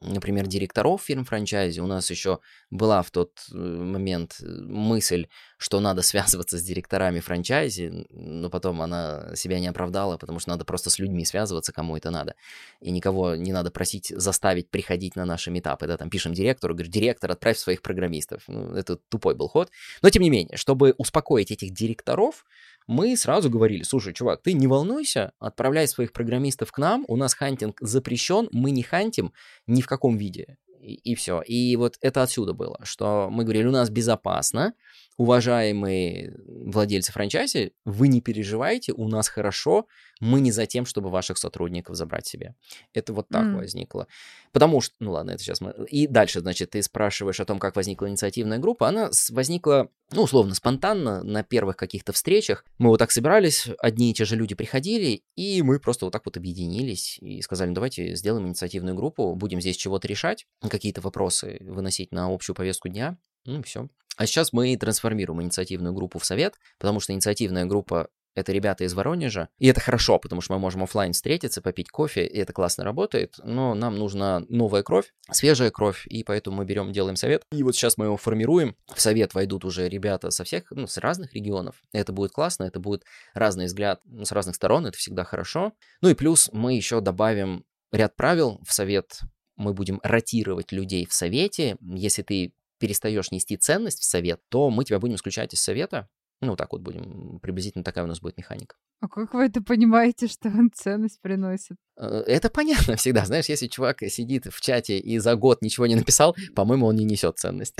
например, 0.00 0.46
директоров 0.46 1.02
фирм 1.02 1.24
франчайзи. 1.24 1.80
У 1.80 1.86
нас 1.86 2.10
еще 2.10 2.38
была 2.70 3.02
в 3.02 3.10
тот 3.10 3.32
э, 3.52 3.56
момент 3.56 4.36
э, 4.40 4.46
мысль, 4.46 5.26
что 5.56 5.80
надо 5.80 6.02
связываться 6.02 6.58
с 6.58 6.62
директорами 6.62 7.20
франчайзи, 7.20 8.06
но 8.10 8.48
потом 8.48 8.80
она 8.80 9.34
себя 9.34 9.58
не 9.58 9.66
оправдала, 9.66 10.16
потому 10.16 10.38
что 10.38 10.50
надо 10.50 10.64
просто 10.64 10.90
с 10.90 10.98
людьми 10.98 11.24
связываться, 11.24 11.72
кому 11.72 11.96
это 11.96 12.10
надо. 12.10 12.34
И 12.80 12.90
никого 12.90 13.34
не 13.34 13.52
надо 13.52 13.70
просить 13.70 14.12
заставить 14.14 14.70
приходить 14.70 15.16
на 15.16 15.24
наши 15.24 15.50
митапы. 15.50 15.86
Да, 15.86 15.96
там 15.96 16.10
пишем 16.10 16.32
директору, 16.32 16.74
говорю, 16.74 16.90
директор, 16.90 17.32
отправь 17.32 17.58
своих 17.58 17.82
программистов. 17.82 18.44
Ну, 18.46 18.74
это 18.74 18.96
тупой 19.08 19.34
был 19.34 19.48
ход. 19.48 19.70
Но 20.02 20.10
тем 20.10 20.22
не 20.22 20.30
менее, 20.30 20.56
чтобы 20.56 20.94
успокоить 20.96 21.50
этих 21.50 21.72
директоров, 21.72 22.44
мы 22.88 23.16
сразу 23.16 23.50
говорили, 23.50 23.82
слушай, 23.82 24.14
чувак, 24.14 24.42
ты 24.42 24.54
не 24.54 24.66
волнуйся, 24.66 25.32
отправляй 25.38 25.86
своих 25.86 26.12
программистов 26.12 26.72
к 26.72 26.78
нам, 26.78 27.04
у 27.06 27.16
нас 27.16 27.34
хантинг 27.34 27.78
запрещен, 27.80 28.48
мы 28.50 28.70
не 28.70 28.82
хантим 28.82 29.32
ни 29.66 29.82
в 29.82 29.86
каком 29.86 30.16
виде. 30.16 30.56
И, 30.80 30.94
и 30.94 31.14
все. 31.14 31.42
И 31.42 31.76
вот 31.76 31.98
это 32.00 32.22
отсюда 32.22 32.54
было, 32.54 32.80
что 32.82 33.28
мы 33.30 33.44
говорили, 33.44 33.66
у 33.66 33.72
нас 33.72 33.90
безопасно, 33.90 34.72
уважаемые 35.18 36.32
владельцы 36.46 37.12
франчайзи, 37.12 37.72
вы 37.84 38.08
не 38.08 38.20
переживайте, 38.20 38.92
у 38.92 39.08
нас 39.08 39.28
хорошо, 39.28 39.86
мы 40.20 40.40
не 40.40 40.52
за 40.52 40.64
тем, 40.66 40.86
чтобы 40.86 41.10
ваших 41.10 41.38
сотрудников 41.38 41.96
забрать 41.96 42.26
себе. 42.26 42.54
Это 42.94 43.12
вот 43.12 43.28
так 43.28 43.44
mm. 43.44 43.56
возникло. 43.56 44.06
Потому 44.52 44.80
что, 44.80 44.94
ну 45.00 45.10
ладно, 45.12 45.32
это 45.32 45.42
сейчас 45.42 45.60
мы... 45.60 45.74
И 45.88 46.06
дальше, 46.06 46.40
значит, 46.40 46.70
ты 46.70 46.82
спрашиваешь 46.82 47.40
о 47.40 47.44
том, 47.44 47.58
как 47.58 47.74
возникла 47.74 48.08
инициативная 48.08 48.58
группа. 48.58 48.88
Она 48.88 49.10
возникла, 49.30 49.90
ну, 50.12 50.22
условно, 50.22 50.54
спонтанно 50.54 51.24
на 51.24 51.42
первых 51.42 51.76
каких-то 51.76 52.12
встречах. 52.12 52.64
Мы 52.78 52.88
вот 52.88 52.98
так 52.98 53.10
собирались, 53.10 53.68
одни 53.80 54.12
и 54.12 54.14
те 54.14 54.24
же 54.24 54.36
люди 54.36 54.54
приходили, 54.54 55.22
и 55.34 55.62
мы 55.62 55.80
просто 55.80 56.06
вот 56.06 56.12
так 56.12 56.24
вот 56.26 56.36
объединились 56.36 57.18
и 57.18 57.42
сказали, 57.42 57.70
ну, 57.70 57.74
давайте 57.74 58.14
сделаем 58.14 58.46
инициативную 58.46 58.94
группу, 58.94 59.34
будем 59.34 59.60
здесь 59.60 59.76
чего-то 59.76 60.06
решать, 60.06 60.46
какие-то 60.68 61.00
вопросы 61.00 61.58
выносить 61.60 62.12
на 62.12 62.32
общую 62.32 62.54
повестку 62.54 62.88
дня. 62.88 63.18
Ну, 63.44 63.62
все. 63.64 63.88
А 64.18 64.26
сейчас 64.26 64.52
мы 64.52 64.76
трансформируем 64.76 65.42
инициативную 65.42 65.94
группу 65.94 66.18
в 66.18 66.24
совет, 66.24 66.56
потому 66.78 66.98
что 66.98 67.12
инициативная 67.12 67.66
группа 67.66 68.08
это 68.34 68.52
ребята 68.52 68.84
из 68.84 68.94
Воронежа. 68.94 69.48
И 69.58 69.66
это 69.66 69.80
хорошо, 69.80 70.18
потому 70.18 70.40
что 70.40 70.54
мы 70.54 70.58
можем 70.58 70.82
офлайн 70.82 71.12
встретиться, 71.12 71.62
попить 71.62 71.88
кофе, 71.88 72.26
и 72.26 72.38
это 72.38 72.52
классно 72.52 72.84
работает. 72.84 73.34
Но 73.42 73.74
нам 73.74 73.96
нужна 73.96 74.42
новая 74.48 74.82
кровь, 74.82 75.12
свежая 75.30 75.70
кровь, 75.70 76.06
и 76.06 76.24
поэтому 76.24 76.58
мы 76.58 76.64
берем, 76.64 76.92
делаем 76.92 77.16
совет. 77.16 77.42
И 77.52 77.62
вот 77.62 77.74
сейчас 77.74 77.96
мы 77.96 78.06
его 78.06 78.16
формируем. 78.16 78.76
В 78.92 79.00
совет 79.00 79.34
войдут 79.34 79.64
уже 79.64 79.88
ребята 79.88 80.30
со 80.30 80.44
всех, 80.44 80.64
ну, 80.70 80.86
с 80.86 80.98
разных 80.98 81.34
регионов. 81.34 81.82
Это 81.92 82.12
будет 82.12 82.32
классно, 82.32 82.64
это 82.64 82.80
будет 82.80 83.04
разный 83.34 83.66
взгляд 83.66 84.00
ну, 84.04 84.24
с 84.24 84.32
разных 84.32 84.56
сторон, 84.56 84.86
это 84.86 84.98
всегда 84.98 85.24
хорошо. 85.24 85.72
Ну 86.00 86.08
и 86.08 86.14
плюс 86.14 86.50
мы 86.52 86.74
еще 86.74 87.00
добавим 87.00 87.64
ряд 87.92 88.14
правил 88.16 88.60
в 88.66 88.72
совет. 88.72 89.20
Мы 89.56 89.74
будем 89.74 90.00
ротировать 90.04 90.70
людей 90.70 91.06
в 91.06 91.12
совете. 91.12 91.76
Если 91.80 92.22
ты 92.22 92.52
перестаешь 92.78 93.30
нести 93.30 93.56
ценность 93.56 94.00
в 94.00 94.04
совет, 94.04 94.40
то 94.48 94.70
мы 94.70 94.84
тебя 94.84 94.98
будем 94.98 95.16
исключать 95.16 95.54
из 95.54 95.60
совета, 95.60 96.08
ну, 96.40 96.54
так 96.54 96.72
вот 96.72 96.82
будем, 96.82 97.40
приблизительно 97.40 97.82
такая 97.82 98.04
у 98.04 98.06
нас 98.06 98.20
будет 98.20 98.36
механика. 98.36 98.76
А 99.00 99.08
как 99.08 99.34
вы 99.34 99.44
это 99.46 99.60
понимаете, 99.60 100.28
что 100.28 100.48
он 100.48 100.70
ценность 100.72 101.20
приносит? 101.20 101.76
Э, 101.96 102.22
это 102.26 102.48
понятно 102.48 102.96
всегда. 102.96 103.24
Знаешь, 103.24 103.46
если 103.46 103.66
чувак 103.66 104.02
сидит 104.08 104.46
в 104.46 104.60
чате 104.60 104.98
и 104.98 105.18
за 105.18 105.34
год 105.34 105.62
ничего 105.62 105.86
не 105.86 105.96
написал, 105.96 106.36
по-моему, 106.54 106.86
он 106.86 106.96
не 106.96 107.04
несет 107.04 107.38
ценность. 107.38 107.74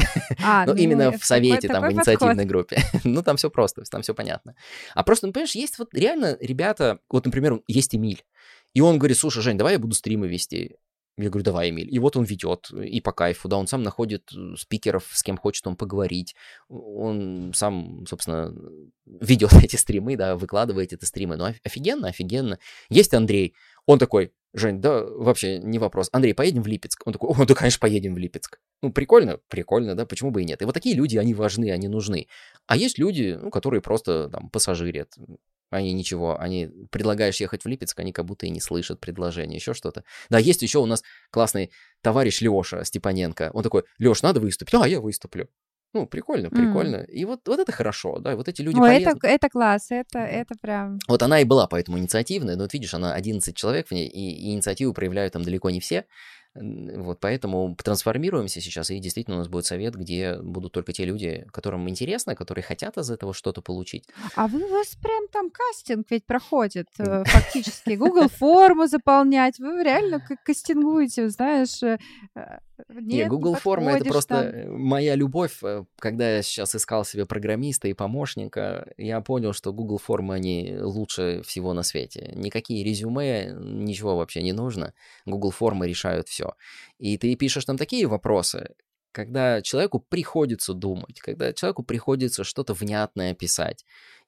А, 0.44 0.66
ну, 0.66 0.74
ну, 0.74 0.78
именно 0.78 1.12
в 1.12 1.24
совете, 1.24 1.68
там, 1.68 1.88
в 1.88 1.92
инициативной 1.92 2.44
группе. 2.44 2.82
ну, 3.05 3.22
там 3.22 3.36
все 3.36 3.51
просто, 3.51 3.82
там 3.82 4.03
все 4.03 4.14
понятно. 4.14 4.55
А 4.94 5.05
просто, 5.05 5.26
ну, 5.26 5.32
понимаешь, 5.32 5.55
есть 5.55 5.78
вот 5.78 5.94
реально 5.94 6.36
ребята, 6.40 7.01
вот, 7.09 7.24
например, 7.26 7.61
есть 7.66 7.94
Эмиль, 7.94 8.24
и 8.74 8.80
он 8.80 8.99
говорит, 8.99 9.18
слушай, 9.18 9.42
Жень, 9.42 9.59
давай 9.59 9.74
я 9.74 9.78
буду 9.78 9.94
стримы 9.94 10.28
вести. 10.28 10.76
Я 11.18 11.30
говорю, 11.30 11.44
давай, 11.44 11.70
Эмиль. 11.70 11.92
И 11.92 11.98
вот 11.98 12.16
он 12.16 12.22
ведет, 12.22 12.70
и 12.70 13.00
по 13.00 13.10
кайфу, 13.10 13.48
да, 13.48 13.56
он 13.56 13.66
сам 13.66 13.82
находит 13.82 14.30
э, 14.32 14.54
спикеров, 14.56 15.04
с 15.10 15.24
кем 15.24 15.36
хочет 15.36 15.66
он 15.66 15.74
поговорить. 15.74 16.36
Он 16.68 17.52
сам, 17.54 18.06
собственно, 18.06 18.54
ведет 19.04 19.52
эти 19.64 19.74
стримы, 19.74 20.16
да, 20.16 20.36
выкладывает 20.36 20.92
эти 20.92 21.04
стримы. 21.04 21.36
Ну, 21.36 21.46
офигенно, 21.64 22.08
офигенно. 22.08 22.60
Есть 22.88 23.14
Андрей, 23.14 23.54
он 23.84 23.98
такой, 23.98 24.32
Жень, 24.54 24.80
да, 24.80 25.02
вообще 25.02 25.58
не 25.58 25.78
вопрос. 25.78 26.08
Андрей, 26.12 26.32
поедем 26.32 26.62
в 26.62 26.66
Липецк? 26.66 27.02
Он 27.04 27.12
такой, 27.12 27.28
о, 27.28 27.44
да, 27.44 27.54
конечно, 27.54 27.80
поедем 27.80 28.14
в 28.14 28.18
Липецк. 28.18 28.58
Ну, 28.80 28.90
прикольно, 28.90 29.40
прикольно, 29.48 29.94
да, 29.94 30.06
почему 30.06 30.30
бы 30.30 30.40
и 30.40 30.44
нет. 30.44 30.62
И 30.62 30.64
вот 30.64 30.72
такие 30.72 30.94
люди, 30.94 31.18
они 31.18 31.34
важны, 31.34 31.70
они 31.70 31.86
нужны. 31.88 32.28
А 32.66 32.76
есть 32.76 32.98
люди, 32.98 33.38
ну, 33.40 33.50
которые 33.50 33.82
просто 33.82 34.30
там 34.30 34.48
пассажирят. 34.48 35.14
Они 35.70 35.92
ничего, 35.92 36.38
они 36.40 36.70
предлагаешь 36.90 37.40
ехать 37.40 37.64
в 37.64 37.68
Липецк, 37.68 37.98
они 38.00 38.12
как 38.12 38.24
будто 38.24 38.46
и 38.46 38.50
не 38.50 38.60
слышат 38.60 39.00
предложения, 39.00 39.56
еще 39.56 39.74
что-то. 39.74 40.04
Да, 40.30 40.38
есть 40.38 40.62
еще 40.62 40.78
у 40.78 40.86
нас 40.86 41.02
классный 41.30 41.70
товарищ 42.00 42.40
Леша 42.40 42.84
Степаненко. 42.84 43.50
Он 43.52 43.62
такой, 43.62 43.84
Леш, 43.98 44.22
надо 44.22 44.40
выступить? 44.40 44.74
А, 44.74 44.88
я 44.88 45.00
выступлю. 45.00 45.48
Ну, 45.94 46.06
прикольно, 46.06 46.50
прикольно. 46.50 46.96
Mm. 46.96 47.06
И 47.06 47.24
вот, 47.24 47.40
вот 47.46 47.58
это 47.58 47.72
хорошо, 47.72 48.18
да, 48.18 48.36
вот 48.36 48.46
эти 48.46 48.60
люди 48.60 48.76
О, 48.76 48.80
полезны. 48.80 49.10
это, 49.10 49.26
это 49.26 49.48
класс, 49.48 49.86
это, 49.90 50.18
это 50.18 50.54
прям... 50.60 50.98
Вот 51.08 51.22
она 51.22 51.40
и 51.40 51.44
была 51.44 51.66
поэтому 51.66 51.98
инициативная, 51.98 52.56
но 52.56 52.64
вот 52.64 52.74
видишь, 52.74 52.92
она 52.92 53.14
11 53.14 53.56
человек 53.56 53.88
в 53.88 53.92
ней, 53.92 54.06
и, 54.06 54.50
и 54.50 54.52
инициативу 54.52 54.92
проявляют 54.92 55.32
там 55.32 55.42
далеко 55.42 55.70
не 55.70 55.80
все, 55.80 56.04
вот 56.61 57.20
поэтому 57.20 57.76
трансформируемся 57.82 58.61
сейчас, 58.61 58.90
и 58.90 58.98
действительно 58.98 59.36
у 59.36 59.38
нас 59.40 59.48
будет 59.48 59.66
совет, 59.66 59.94
где 59.94 60.38
будут 60.40 60.72
только 60.72 60.92
те 60.92 61.04
люди, 61.04 61.46
которым 61.52 61.88
интересно, 61.88 62.34
которые 62.34 62.62
хотят 62.62 62.96
из 62.98 63.11
этого 63.11 63.34
что-то 63.34 63.62
получить. 63.62 64.04
А 64.36 64.46
вы, 64.46 64.64
у 64.64 64.68
вас 64.68 64.96
прям 64.96 65.28
там 65.28 65.50
кастинг 65.50 66.06
ведь 66.11 66.26
проходит 66.26 66.88
э, 66.98 67.24
фактически. 67.24 67.92
Google 67.92 68.28
форму 68.28 68.86
заполнять. 68.86 69.59
Вы 69.59 69.82
реально 69.82 70.20
кастингуете, 70.44 71.28
знаешь, 71.28 71.80
э, 72.78 72.82
э, 72.88 72.94
нет, 72.94 73.04
не, 73.04 73.24
Google 73.26 73.54
не 73.54 73.60
формы 73.60 73.90
это 73.92 74.04
просто 74.04 74.52
там. 74.52 74.80
моя 74.80 75.14
любовь. 75.14 75.60
Когда 75.98 76.36
я 76.36 76.42
сейчас 76.42 76.74
искал 76.74 77.04
себе 77.04 77.26
программиста 77.26 77.88
и 77.88 77.94
помощника, 77.94 78.92
я 78.96 79.20
понял, 79.20 79.52
что 79.52 79.72
Google 79.72 79.98
формы 79.98 80.34
они 80.34 80.76
лучше 80.80 81.42
всего 81.44 81.74
на 81.74 81.82
свете. 81.82 82.32
Никакие 82.34 82.84
резюме, 82.84 83.54
ничего 83.58 84.16
вообще 84.16 84.42
не 84.42 84.52
нужно. 84.52 84.94
Google 85.26 85.50
формы 85.50 85.88
решают 85.88 86.28
все. 86.28 86.54
И 86.98 87.18
ты 87.18 87.34
пишешь 87.34 87.64
там 87.64 87.76
такие 87.76 88.06
вопросы, 88.06 88.74
когда 89.12 89.62
человеку 89.62 89.98
приходится 90.00 90.74
думать, 90.74 91.20
когда 91.20 91.52
человеку 91.52 91.82
приходится 91.82 92.44
что-то 92.44 92.74
внятное 92.74 93.34
писать. 93.34 93.84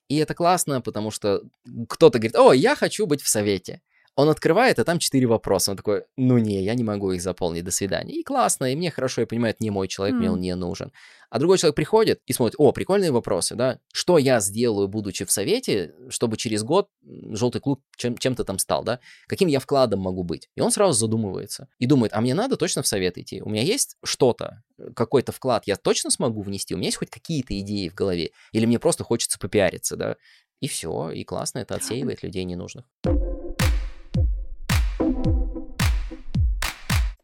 И 0.08 0.16
это 0.16 0.34
классно, 0.34 0.80
потому 0.80 1.12
что 1.12 1.42
кто-то 1.88 2.18
говорит, 2.18 2.36
о, 2.36 2.52
я 2.52 2.74
хочу 2.74 3.06
быть 3.06 3.22
в 3.22 3.28
совете. 3.28 3.80
Он 4.20 4.28
открывает, 4.28 4.78
а 4.78 4.84
там 4.84 4.98
четыре 4.98 5.26
вопроса. 5.26 5.70
Он 5.70 5.78
такой, 5.78 6.04
ну 6.18 6.36
не, 6.36 6.62
я 6.62 6.74
не 6.74 6.84
могу 6.84 7.12
их 7.12 7.22
заполнить, 7.22 7.64
до 7.64 7.70
свидания. 7.70 8.12
И 8.12 8.22
классно, 8.22 8.70
и 8.70 8.76
мне 8.76 8.90
хорошо, 8.90 9.22
я 9.22 9.26
понимаю, 9.26 9.54
это 9.54 9.64
не 9.64 9.70
мой 9.70 9.88
человек, 9.88 10.16
mm. 10.16 10.18
мне 10.18 10.30
он 10.30 10.40
не 10.40 10.54
нужен. 10.54 10.92
А 11.30 11.38
другой 11.38 11.56
человек 11.56 11.76
приходит 11.76 12.20
и 12.26 12.34
смотрит, 12.34 12.56
о, 12.58 12.72
прикольные 12.72 13.12
вопросы, 13.12 13.54
да, 13.54 13.78
что 13.94 14.18
я 14.18 14.40
сделаю, 14.40 14.88
будучи 14.88 15.24
в 15.24 15.30
совете, 15.30 15.94
чтобы 16.10 16.36
через 16.36 16.62
год 16.64 16.88
желтый 17.02 17.62
клуб 17.62 17.80
чем- 17.96 18.18
чем-то 18.18 18.44
там 18.44 18.58
стал, 18.58 18.84
да, 18.84 19.00
каким 19.26 19.48
я 19.48 19.58
вкладом 19.58 20.00
могу 20.00 20.22
быть. 20.22 20.50
И 20.54 20.60
он 20.60 20.70
сразу 20.70 20.92
задумывается 20.92 21.68
и 21.78 21.86
думает, 21.86 22.12
а 22.12 22.20
мне 22.20 22.34
надо 22.34 22.58
точно 22.58 22.82
в 22.82 22.86
совет 22.86 23.16
идти, 23.16 23.40
у 23.40 23.48
меня 23.48 23.62
есть 23.62 23.96
что-то, 24.04 24.64
какой-то 24.94 25.32
вклад 25.32 25.62
я 25.66 25.76
точно 25.76 26.10
смогу 26.10 26.42
внести, 26.42 26.74
у 26.74 26.76
меня 26.76 26.88
есть 26.88 26.98
хоть 26.98 27.10
какие-то 27.10 27.58
идеи 27.60 27.88
в 27.88 27.94
голове, 27.94 28.32
или 28.52 28.66
мне 28.66 28.78
просто 28.78 29.04
хочется 29.04 29.38
попиариться, 29.38 29.96
да, 29.96 30.16
и 30.60 30.68
все, 30.68 31.10
и 31.10 31.24
классно, 31.24 31.60
это 31.60 31.76
отсеивает 31.76 32.22
людей 32.22 32.44
ненужных. 32.44 32.84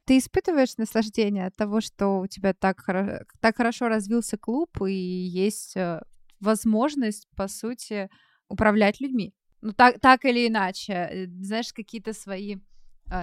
Ты 0.07 0.19
испытываешь 0.19 0.77
наслаждение 0.77 1.47
от 1.47 1.57
того, 1.57 1.81
что 1.81 2.21
у 2.21 2.27
тебя 2.29 2.55
так, 2.55 2.79
хоро- 2.89 3.27
так 3.41 3.57
хорошо 3.57 3.89
развился 3.89 4.39
клуб 4.39 4.71
и 4.87 4.93
есть 4.95 5.77
э, 5.77 6.01
возможность, 6.39 7.27
по 7.37 7.49
сути, 7.49 8.09
управлять 8.49 9.01
людьми? 9.01 9.35
Ну, 9.63 9.73
так, 9.73 9.99
так 10.01 10.25
или 10.25 10.47
иначе, 10.47 10.93
э, 10.93 11.27
знаешь, 11.43 11.73
какие-то 11.73 12.13
свои 12.13 12.57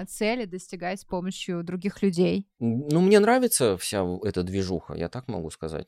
цели 0.07 0.45
достигать 0.45 1.01
с 1.01 1.05
помощью 1.05 1.63
других 1.63 2.01
людей. 2.01 2.47
Ну, 2.59 3.01
мне 3.01 3.19
нравится 3.19 3.77
вся 3.77 4.05
эта 4.23 4.43
движуха, 4.43 4.93
я 4.95 5.09
так 5.09 5.27
могу 5.27 5.49
сказать. 5.49 5.87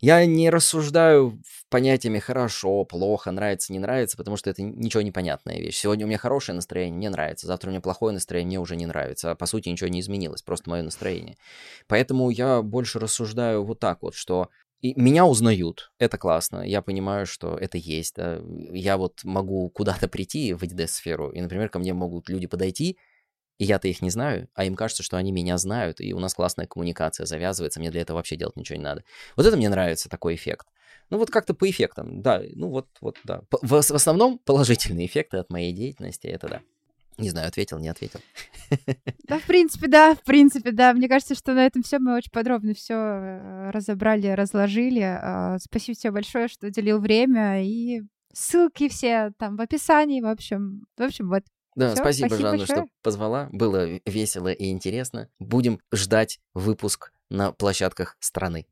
Я 0.00 0.24
не 0.26 0.50
рассуждаю 0.50 1.40
понятиями 1.70 2.18
хорошо, 2.18 2.84
плохо, 2.84 3.30
нравится, 3.30 3.72
не 3.72 3.78
нравится, 3.78 4.16
потому 4.16 4.36
что 4.36 4.50
это 4.50 4.62
ничего 4.62 5.02
непонятная 5.02 5.58
вещь. 5.58 5.76
Сегодня 5.76 6.06
у 6.06 6.08
меня 6.08 6.18
хорошее 6.18 6.56
настроение, 6.56 6.96
мне 6.96 7.10
нравится, 7.10 7.46
завтра 7.46 7.68
у 7.68 7.70
меня 7.70 7.80
плохое 7.80 8.12
настроение, 8.12 8.58
мне 8.58 8.60
уже 8.60 8.76
не 8.76 8.86
нравится. 8.86 9.30
А 9.30 9.34
по 9.34 9.46
сути 9.46 9.68
ничего 9.68 9.88
не 9.88 10.00
изменилось, 10.00 10.42
просто 10.42 10.70
мое 10.70 10.82
настроение. 10.82 11.36
Поэтому 11.86 12.30
я 12.30 12.62
больше 12.62 12.98
рассуждаю 12.98 13.64
вот 13.64 13.80
так 13.80 14.02
вот, 14.02 14.14
что 14.14 14.50
и 14.82 14.92
меня 15.00 15.24
узнают, 15.24 15.90
это 15.98 16.18
классно, 16.18 16.60
я 16.60 16.82
понимаю, 16.82 17.26
что 17.26 17.56
это 17.56 17.78
есть, 17.78 18.14
да? 18.16 18.40
я 18.72 18.98
вот 18.98 19.24
могу 19.24 19.70
куда-то 19.70 20.06
прийти 20.06 20.52
в 20.52 20.62
EDD-сферу, 20.62 21.30
и, 21.30 21.40
например, 21.40 21.70
ко 21.70 21.78
мне 21.78 21.94
могут 21.94 22.28
люди 22.28 22.46
подойти, 22.46 22.98
и 23.58 23.64
я-то 23.64 23.88
их 23.88 24.02
не 24.02 24.10
знаю, 24.10 24.48
а 24.54 24.64
им 24.64 24.74
кажется, 24.74 25.02
что 25.02 25.16
они 25.16 25.32
меня 25.32 25.58
знают, 25.58 26.00
и 26.00 26.12
у 26.12 26.18
нас 26.18 26.34
классная 26.34 26.66
коммуникация 26.66 27.26
завязывается, 27.26 27.80
мне 27.80 27.90
для 27.90 28.02
этого 28.02 28.18
вообще 28.18 28.36
делать 28.36 28.56
ничего 28.56 28.76
не 28.76 28.84
надо. 28.84 29.04
Вот 29.36 29.46
это 29.46 29.56
мне 29.56 29.68
нравится, 29.68 30.08
такой 30.08 30.34
эффект. 30.34 30.66
Ну 31.10 31.18
вот 31.18 31.30
как-то 31.30 31.54
по 31.54 31.68
эффектам, 31.70 32.20
да, 32.20 32.42
ну 32.54 32.68
вот, 32.68 32.88
вот, 33.00 33.16
да. 33.24 33.42
В, 33.50 33.82
в 33.82 33.90
основном 33.92 34.38
положительные 34.38 35.06
эффекты 35.06 35.38
от 35.38 35.50
моей 35.50 35.72
деятельности, 35.72 36.26
это 36.26 36.48
да. 36.48 36.60
Не 37.18 37.30
знаю, 37.30 37.48
ответил, 37.48 37.78
не 37.78 37.88
ответил. 37.88 38.20
Да, 39.26 39.38
в 39.38 39.44
принципе, 39.44 39.88
да, 39.88 40.14
в 40.14 40.22
принципе, 40.22 40.70
да. 40.70 40.92
Мне 40.92 41.08
кажется, 41.08 41.34
что 41.34 41.52
на 41.52 41.66
этом 41.66 41.82
все 41.82 41.98
мы 41.98 42.14
очень 42.14 42.30
подробно 42.30 42.74
все 42.74 42.94
э, 42.94 43.70
разобрали, 43.70 44.28
разложили. 44.28 45.00
А, 45.00 45.58
спасибо 45.58 45.96
тебе 45.96 46.12
большое, 46.12 46.46
что 46.46 46.68
уделил 46.68 47.00
время 47.00 47.64
и 47.64 48.02
ссылки 48.32 48.88
все 48.88 49.32
там 49.38 49.56
в 49.56 49.60
описании, 49.60 50.20
в 50.20 50.26
общем, 50.26 50.84
в 50.96 51.02
общем, 51.02 51.28
вот. 51.28 51.42
Да, 51.76 51.88
Всё, 51.92 51.96
спасибо, 52.02 52.28
спасибо 52.28 52.48
Жанна, 52.48 52.58
большое. 52.58 52.78
что 52.80 52.88
позвала. 53.02 53.48
Было 53.52 54.00
весело 54.06 54.48
и 54.50 54.70
интересно. 54.70 55.28
Будем 55.38 55.78
ждать 55.92 56.40
выпуск 56.54 57.12
на 57.30 57.52
площадках 57.52 58.16
страны. 58.18 58.66